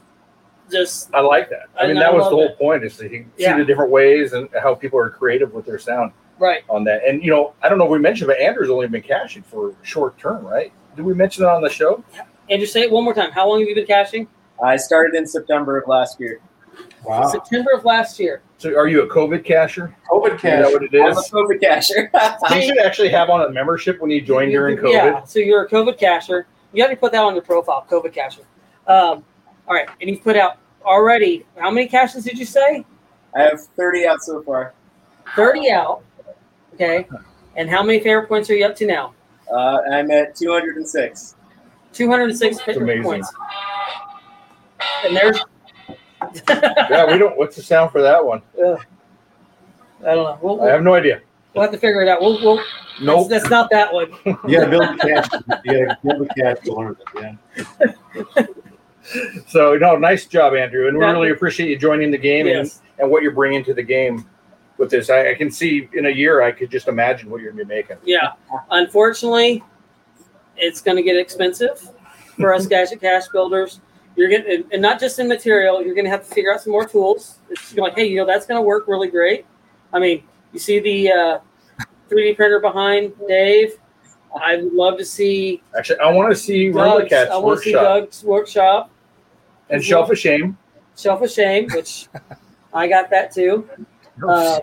[0.71, 1.67] Just I like that.
[1.79, 2.57] I I- mean, I that was the whole that.
[2.57, 3.57] point is to see Yeah.
[3.57, 6.63] the different ways and how people are creative with their sound right.
[6.69, 7.03] on that.
[7.07, 9.75] And you know, I don't know if we mentioned, but Andrew's only been caching for
[9.83, 10.71] short term, right?
[10.95, 12.03] Did we mention it on the show?
[12.49, 13.31] And just say it one more time.
[13.31, 14.27] How long have you been caching?
[14.63, 16.39] I started in September of last year.
[17.03, 17.27] Wow.
[17.27, 18.41] September of last year.
[18.57, 19.95] So, are you a COVID cacher?
[20.09, 20.71] COVID Is that cash.
[20.71, 21.01] what it is?
[21.01, 21.31] I'm a is?
[21.31, 22.11] COVID cacher.
[22.55, 24.93] You should actually have on a membership when you join during COVID.
[24.93, 25.23] Yeah.
[25.23, 26.47] So you're a COVID cacher.
[26.73, 28.43] You have to put that on your profile, COVID cacher.
[28.87, 29.23] Um,
[29.67, 29.87] all right.
[30.01, 32.85] And you've put out already, how many caches did you say?
[33.35, 34.73] I have 30 out so far.
[35.35, 36.03] 30 out.
[36.75, 37.07] Okay.
[37.55, 39.13] And how many favorite points are you up to now?
[39.51, 41.35] Uh, I'm at 206.
[41.93, 43.31] 206 favorite points.
[45.05, 45.39] And there's,
[46.49, 47.37] Yeah, we don't.
[47.37, 48.41] What's the sound for that one?
[48.57, 48.77] I
[50.03, 50.39] don't know.
[50.41, 51.21] We'll, I have no idea.
[51.53, 52.21] we'll have to figure it out.
[52.21, 52.61] We'll, we'll,
[53.01, 53.29] Nope.
[53.29, 54.11] that's, that's not that one.
[54.47, 55.61] You gotta build the cache.
[55.65, 57.35] You gotta build the cache to learn it.
[58.35, 58.45] Yeah.
[59.47, 63.09] So no, nice job, Andrew, and we really appreciate you joining the game and, and
[63.11, 64.25] what you're bringing to the game
[64.85, 65.09] with this.
[65.09, 67.75] I, I can see in a year, I could just imagine what you're gonna be
[67.75, 67.97] making.
[68.03, 68.33] Yeah.
[68.69, 69.63] Unfortunately,
[70.57, 71.89] it's going to get expensive
[72.39, 73.79] for us gadget cache builders.
[74.15, 76.71] You're getting, and not just in material, you're going to have to figure out some
[76.71, 77.39] more tools.
[77.49, 79.45] It's like, hey, you know, that's going to work really great.
[79.91, 81.39] I mean, you see the uh,
[82.09, 83.73] 3D printer behind Dave.
[84.41, 87.63] I would love to see Actually, I want to see Doug's, Cat's I want to
[87.63, 88.91] see workshop Doug's workshop,
[89.69, 90.57] and Shelf of Shame.
[90.97, 92.07] Shelf of Shame, which
[92.73, 93.69] I got that too.
[94.27, 94.59] Uh,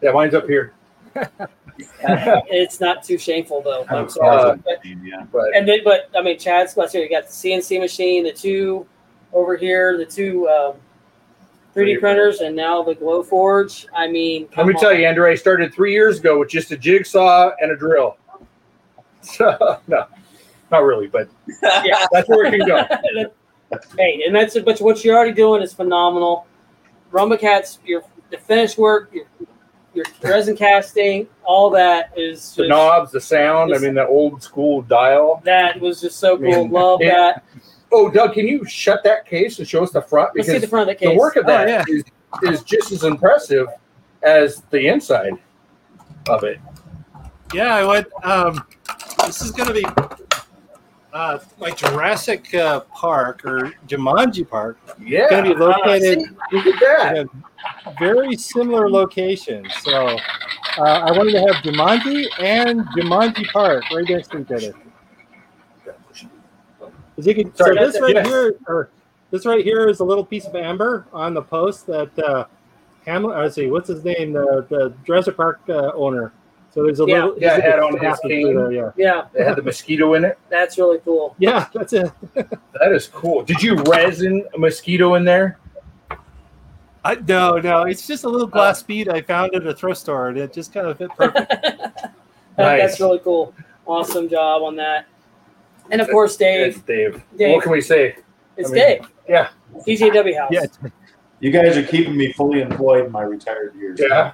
[0.00, 0.74] Yeah, mine's up here.
[2.00, 3.84] it's not too shameful though.
[3.88, 4.58] I'm Uh, sorry.
[4.64, 5.24] But- Yeah.
[5.32, 8.32] But And then, but I mean, Chad's let's see, you got the CNC machine, the
[8.32, 8.86] two
[9.32, 10.74] over here, the two um,
[11.74, 13.86] 3D 3D printers, and now the Glowforge.
[13.94, 16.76] I mean, let me tell you, Andrew, I started three years ago with just a
[16.76, 18.16] jigsaw and a drill.
[19.24, 20.06] So no,
[20.72, 21.28] not really, but
[21.62, 22.06] yeah.
[22.10, 22.84] that's where it can go.
[23.96, 26.44] hey, and that's but what you're already doing is phenomenal.
[27.12, 28.02] Rumba Cats, your
[28.32, 29.24] the finished work, your
[29.94, 33.74] your resin casting, all that is The knobs, the sound.
[33.74, 35.42] I mean, the old school dial.
[35.44, 36.46] that was just so cool.
[36.46, 36.80] I mean, cool.
[36.92, 37.44] Love it- that.
[37.94, 40.30] Oh, Doug, can you shut that case and show us the front?
[40.34, 41.10] Let's see the front of the case.
[41.14, 41.84] the work of Oh, yeah.
[41.86, 42.04] is,
[42.42, 43.66] is just as impressive
[44.22, 45.34] as the inside
[46.30, 46.58] of it.
[47.52, 48.06] Yeah, I went.
[48.24, 48.64] Um,
[49.26, 49.84] this is going to be
[51.12, 54.78] uh, like Jurassic uh, Park or Jumanji Park.
[55.00, 56.18] Yeah, Going to be located
[56.52, 57.16] look at that.
[57.18, 57.30] in
[57.86, 59.66] a very similar location.
[59.82, 60.16] So
[60.78, 64.74] uh, I wanted to have Jumanji and Jumanji Park right next to each other.
[67.18, 68.26] you can, Sorry, so this right yes.
[68.26, 68.90] here, or
[69.30, 72.46] this right here is a little piece of amber on the post that uh,
[73.06, 73.36] Hamlet.
[73.36, 74.32] Let's see, what's his name?
[74.32, 76.32] The the Jurassic Park uh, owner.
[76.74, 77.24] So there's a Yeah.
[77.24, 77.38] little.
[77.38, 78.54] Yeah, it had on his passage cane.
[78.56, 80.38] there, Yeah, Yeah, It had the mosquito in it.
[80.48, 81.36] that's really cool.
[81.38, 82.10] yeah, that's it.
[82.34, 83.42] That is cool.
[83.42, 85.58] Did you resin a mosquito in there?
[87.04, 88.50] I, no, no, it's just a little oh.
[88.50, 91.52] glass bead I found at a thrift store, and it just kind of fit perfect.
[92.58, 92.80] Nice.
[92.80, 93.54] That's really cool.
[93.86, 95.06] Awesome job on that.
[95.90, 96.86] And of course, It's Dave.
[96.86, 97.22] Dave.
[97.36, 97.54] Dave.
[97.54, 98.16] What can we say?
[98.56, 99.08] It's I mean, Dave.
[99.28, 99.48] yeah.
[99.86, 100.50] DJW House.
[100.52, 100.64] yeah,
[101.40, 104.00] You guys are keeping me fully employed in my retired years.
[104.00, 104.32] Yeah.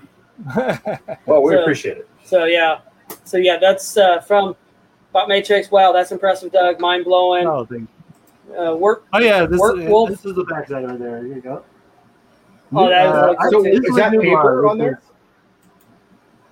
[1.26, 2.08] Well, we So- appreciate it.
[2.28, 2.80] So yeah.
[3.24, 4.54] So yeah, that's uh, from
[5.12, 5.70] Bot Matrix.
[5.70, 6.78] Wow, that's impressive, Doug.
[6.78, 7.46] Mind blowing.
[7.46, 7.88] oh, thank-
[8.58, 9.04] Uh, work.
[9.12, 10.10] oh, yeah, this, Work is, wolf.
[10.10, 11.24] this is the backside over there.
[11.24, 11.62] Here you go.
[12.74, 13.50] Oh, that is Uh, really I- cool.
[13.50, 13.86] so too.
[13.88, 15.00] Is that Nublar, paper which on there?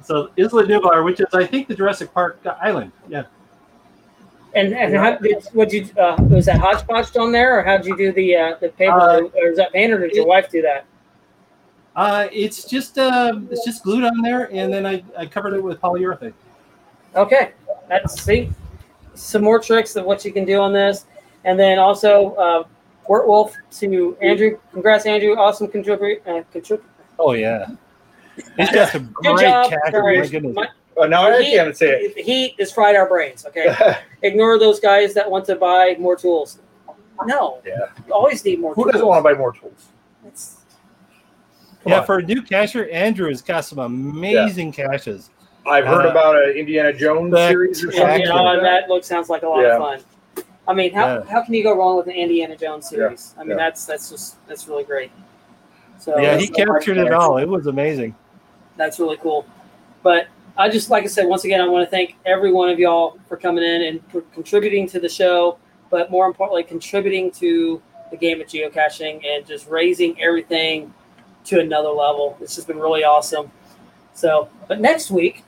[0.01, 2.93] is- So Isla Nublar, which is I think the Jurassic Park island.
[3.09, 3.25] Yeah.
[4.55, 7.87] And and how did what you uh, was that hodgepodge on there, or how did
[7.87, 10.49] you do the uh, the paper, Uh, or is that painted, or did your wife
[10.51, 10.87] do that?
[11.97, 15.63] Uh, it's just um, it's just glued on there, and then I, I covered it
[15.63, 16.35] with polyurethane.
[17.15, 17.53] Okay,
[17.89, 18.51] that's see
[19.15, 21.07] some more tricks of what you can do on this,
[21.45, 22.65] and then also uh,
[23.09, 24.59] Wort Wolf to Andrew.
[24.73, 25.37] Congrats, Andrew!
[25.37, 26.23] Awesome contribute.
[26.27, 26.83] Uh, contrib-
[27.19, 27.65] Oh yeah,
[28.59, 29.71] he's got some Good great job.
[29.71, 29.93] cache.
[29.95, 30.67] My goodness.
[30.99, 32.15] Oh, now I He- can't say it.
[32.15, 33.47] the heat has fried our brains.
[33.47, 33.75] Okay,
[34.23, 36.59] ignore those guys that want to buy more tools.
[37.25, 37.87] No, Yeah.
[38.07, 38.75] you always need more.
[38.75, 38.93] Who tools.
[38.93, 39.89] doesn't want to buy more tools?
[40.27, 40.56] It's- Come
[41.87, 42.07] yeah, on.
[42.07, 45.31] for a new cashier, Andrew has got some amazing caches.
[45.67, 47.99] I've heard Uh, about an Indiana Jones that- series or something.
[48.01, 48.37] you Exactly.
[48.37, 48.83] know, like that.
[48.83, 49.77] that looks sounds like a lot Yeah.
[49.77, 50.45] of fun.
[50.69, 51.23] I mean, how, Yeah.
[51.31, 53.35] how can you go wrong with an Indiana Jones series?
[53.39, 53.57] I mean, Yeah.
[53.57, 55.11] that's that's just that's really great.
[55.99, 57.39] So yeah, he captured it all.
[57.39, 58.15] It was amazing.
[58.77, 59.47] that's really cool.
[60.03, 60.27] But
[60.59, 63.19] I just like I said once again, I want to thank every one of y'all
[63.29, 65.57] for coming in and for contributing to the show,
[65.91, 67.81] but more importantly, contributing to
[68.11, 70.93] the game of geocaching and just raising everything
[71.47, 72.37] to another level.
[72.41, 73.51] It's just been really awesome.
[74.15, 75.45] So, but next week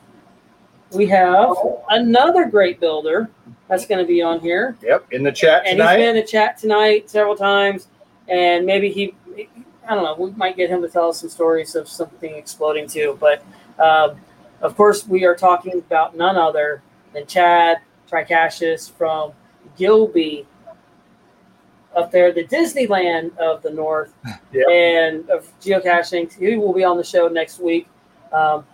[0.92, 1.54] we have
[1.90, 3.30] another great builder
[3.68, 4.76] that's going to be on here.
[4.82, 5.96] Yep, in the chat and tonight.
[5.96, 7.88] he's been in the chat tonight several times,
[8.28, 9.14] and maybe he,
[9.88, 12.88] I don't know, we might get him to tell us some stories of something exploding
[12.88, 13.18] too.
[13.20, 13.42] But
[13.78, 14.20] um,
[14.60, 17.78] of course, we are talking about none other than Chad
[18.10, 19.32] Tricashis from
[19.76, 20.46] Gilby
[21.98, 24.14] up there, the Disneyland of the North,
[24.52, 24.68] Yep.
[24.68, 26.32] and of geocaching.
[26.32, 27.88] He will be on the show next week.
[28.32, 28.64] Um,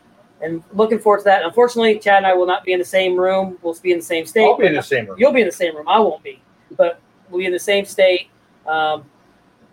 [0.43, 1.43] and looking forward to that.
[1.45, 3.57] Unfortunately, Chad and I will not be in the same room.
[3.63, 4.45] We'll be in the same state.
[4.45, 5.17] I'll be in the same room.
[5.19, 5.89] You'll be in the same room.
[5.89, 6.43] I won't be,
[6.77, 8.29] but we'll be in the same state.
[8.67, 9.05] Um,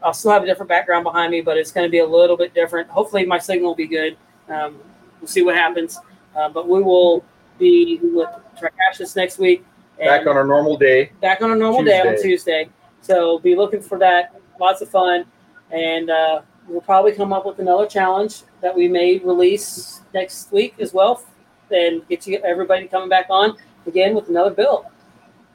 [0.03, 2.37] I'll still have a different background behind me, but it's going to be a little
[2.37, 2.89] bit different.
[2.89, 4.17] Hopefully, my signal will be good.
[4.49, 4.79] Um,
[5.19, 5.99] we'll see what happens.
[6.35, 7.23] Uh, but we will
[7.59, 8.29] be with
[8.59, 9.65] Tricashis next week.
[9.99, 11.11] and Back on our normal day.
[11.21, 12.69] back on a normal day on Tuesday.
[13.01, 13.13] Tuesday.
[13.13, 14.35] So be looking for that.
[14.59, 15.25] Lots of fun,
[15.71, 20.75] and uh, we'll probably come up with another challenge that we may release next week
[20.79, 21.23] as well,
[21.71, 23.57] and get you everybody coming back on
[23.87, 24.85] again with another build.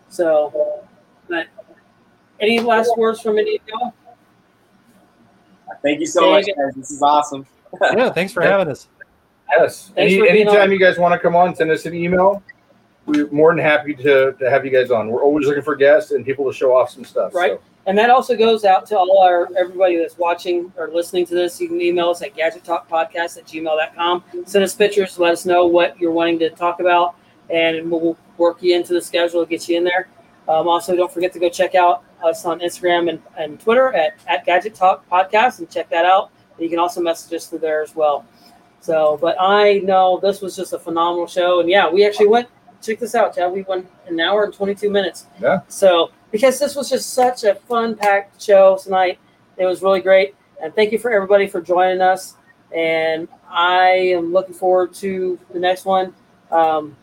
[0.09, 0.83] So,
[1.29, 1.47] but
[2.41, 3.95] any last words from any of y'all?
[5.83, 6.75] Thank you so There much, you guys.
[6.75, 7.47] This is awesome.
[7.81, 8.89] Yeah, thanks for having us.
[9.51, 9.93] Yes.
[9.97, 10.73] Any, for anytime on.
[10.73, 12.43] you guys want to come on, send us an email.
[13.07, 15.09] We're more than happy to, to have you guys on.
[15.09, 17.35] We're always looking for guests and people to show off some stuff.
[17.35, 17.53] Right.
[17.53, 21.35] So, And that also goes out to all our everybody that's watching or listening to
[21.35, 21.61] this.
[21.61, 24.25] You can email us at gadgettalkpodcast at gmail.com.
[24.45, 27.15] Send us pictures, let us know what you're wanting to talk about,
[27.49, 30.09] and we'll work you into the schedule to get you in there.
[30.49, 34.15] Um, also, don't forget to go check out us on Instagram and, and Twitter at,
[34.27, 36.31] at Gadget Talk Podcast and check that out.
[36.59, 38.25] You can also message us through there as well.
[38.81, 41.61] So, but I know this was just a phenomenal show.
[41.61, 42.49] And yeah, we actually went,
[42.83, 43.53] check this out, Chad.
[43.53, 45.27] We went an hour and 22 minutes.
[45.41, 45.61] Yeah.
[45.69, 49.19] So, because this was just such a fun packed show tonight,
[49.57, 50.35] it was really great.
[50.63, 52.35] And thank you for everybody for joining us.
[52.75, 56.15] And I am looking forward to the next one.
[56.51, 56.97] Um,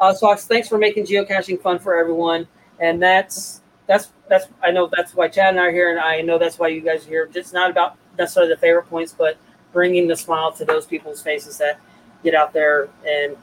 [0.00, 2.46] Ozfox, thanks for making geocaching fun for everyone.
[2.78, 6.22] And that's that's that's I know that's why Chad and I are here, and I
[6.22, 7.30] know that's why you guys are here.
[7.34, 9.36] It's not about necessarily the favorite points, but
[9.72, 11.80] bringing the smile to those people's faces that
[12.22, 13.36] get out there and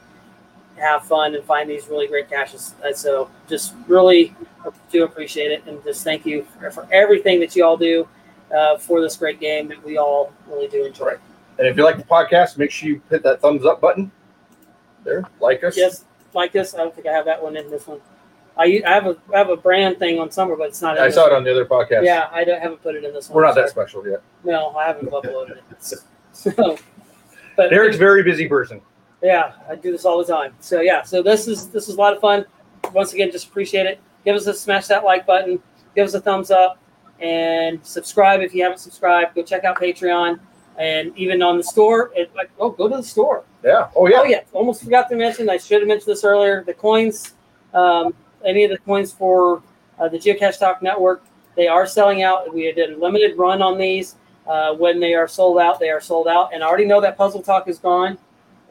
[0.78, 2.76] have fun and find these really great caches.
[2.96, 4.36] So just really
[4.92, 8.08] do appreciate it, and just thank you for, for everything that you all do
[8.56, 11.16] uh, for this great game that we all really do enjoy.
[11.58, 14.12] and if you like the podcast, make sure you hit that thumbs up button.
[15.04, 15.78] There, like us.
[15.78, 16.74] Yes, like us.
[16.74, 18.02] I don't think I have that one in this one.
[18.58, 20.98] I, I have a I have a brand thing on summer, but it's not.
[20.98, 22.04] In I saw it on the other podcast.
[22.04, 23.36] Yeah, I don't, haven't put it in this one.
[23.38, 24.22] We're not that special yet.
[24.44, 25.64] No, I haven't uploaded it.
[26.34, 26.78] So,
[27.56, 28.80] but Derek's a very busy person.
[29.22, 30.54] Yeah, I do this all the time.
[30.60, 32.46] So yeah, so this is this is a lot of fun.
[32.94, 34.00] Once again, just appreciate it.
[34.26, 35.62] Give us a smash that like button.
[35.96, 36.80] Give us a thumbs up
[37.20, 39.36] and subscribe if you haven't subscribed.
[39.36, 40.40] Go check out Patreon
[40.78, 42.12] and even on the store.
[42.16, 43.44] It, like oh, go to the store.
[43.64, 43.90] Yeah.
[43.96, 44.18] Oh yeah.
[44.20, 45.50] Oh yeah, almost forgot to mention.
[45.50, 46.64] I should have mentioned this earlier.
[46.64, 47.34] The coins,
[47.74, 48.14] um,
[48.46, 49.64] any of the coins for
[50.00, 51.24] uh, the Geocache Talk Network,
[51.56, 52.54] they are selling out.
[52.54, 54.16] We did a limited run on these.
[54.46, 56.54] Uh, when they are sold out, they are sold out.
[56.54, 58.18] And I already know that Puzzle Talk is gone.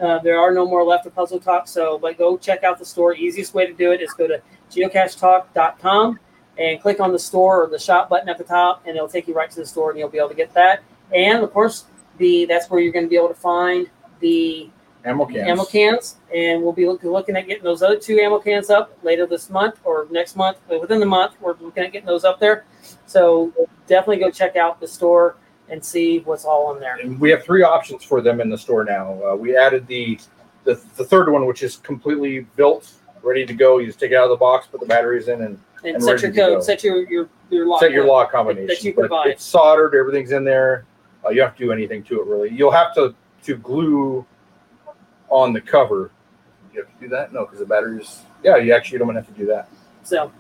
[0.01, 1.68] Uh, there are no more left of Puzzle Talk.
[1.68, 3.14] So, but go check out the store.
[3.14, 6.18] Easiest way to do it is go to geocachetalk.com
[6.59, 9.28] and click on the store or the shop button at the top, and it'll take
[9.28, 10.82] you right to the store, and you'll be able to get that.
[11.14, 11.85] And of course,
[12.18, 13.90] the that's where you're going to be able to find
[14.20, 14.70] the
[15.05, 15.48] Ammo cans.
[15.48, 18.97] ammo cans, and we'll be look, looking at getting those other two ammo cans up
[19.02, 20.59] later this month or next month.
[20.68, 22.64] But within the month, we're looking at getting those up there.
[23.06, 23.52] So
[23.86, 25.36] definitely go check out the store
[25.68, 26.97] and see what's all in there.
[26.97, 29.20] And we have three options for them in the store now.
[29.24, 30.18] Uh, we added the,
[30.64, 33.78] the the third one, which is completely built, ready to go.
[33.78, 36.02] You just take it out of the box, put the batteries in, and And, And
[36.05, 37.80] set your code, set your your your lock.
[37.80, 38.66] set your lock combination.
[38.68, 39.28] that you provide.
[39.28, 39.94] It's soldered.
[39.94, 40.84] Everything's in there.
[41.24, 42.51] Uh, you don't have to do anything to it really.
[42.51, 43.14] You'll have to
[43.44, 44.24] to glue
[45.28, 46.10] on the cover.
[46.72, 47.32] You have to do that?
[47.32, 48.22] No, because the batteries.
[48.44, 49.68] Yeah, you actually don't have to do that.
[50.05, 50.30] So,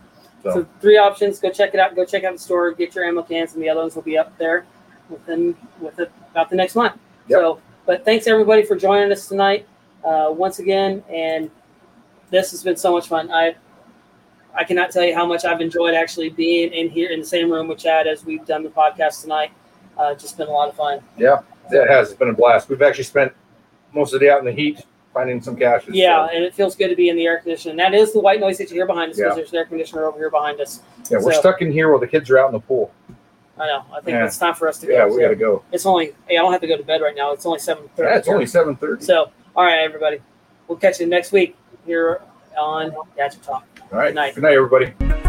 [0.42, 1.40] So, so three options.
[1.40, 1.96] Go check it out.
[1.96, 2.72] Go check out the store.
[2.72, 4.64] Get your ammo cans, and the other ones will be up there
[5.10, 6.94] within with it, about the next month.
[7.28, 7.40] Yep.
[7.40, 9.66] So, but thanks everybody for joining us tonight
[10.04, 11.50] uh, once again, and
[12.30, 13.30] this has been so much fun.
[13.30, 13.54] I
[14.54, 17.50] I cannot tell you how much I've enjoyed actually being in here in the same
[17.50, 19.50] room with Chad as we've done the podcast tonight.
[19.98, 21.00] Uh, just been a lot of fun.
[21.16, 22.10] yeah, it has.
[22.10, 22.68] It's been a blast.
[22.68, 23.32] We've actually spent
[23.92, 24.84] most of the day out in the heat
[25.14, 25.94] finding some caches.
[25.94, 27.76] Yeah, so, and it feels good to be in the air conditioning.
[27.78, 29.34] That is the white noise that you hear behind us because Yeah.
[29.36, 30.82] there's an air conditioner over here behind us.
[31.10, 32.92] yeah, we're stuck in here while the kids are out in the pool.
[33.58, 33.84] I know.
[33.92, 34.26] I think Yeah.
[34.26, 34.92] it's time for us to go.
[34.92, 35.62] Yeah, we So got to go.
[35.72, 36.14] It's only.
[36.28, 37.32] Hey, I don't have to go to bed right now.
[37.32, 38.08] It's only seven thirty.
[38.10, 39.04] Yeah, it's only seven thirty.
[39.04, 40.20] So, all right, everybody.
[40.68, 41.56] We'll catch you next week
[41.86, 42.20] here
[42.58, 43.64] on Gadget Talk.
[43.92, 44.08] All right.
[44.08, 44.34] Good night.
[44.34, 45.25] Good night, everybody.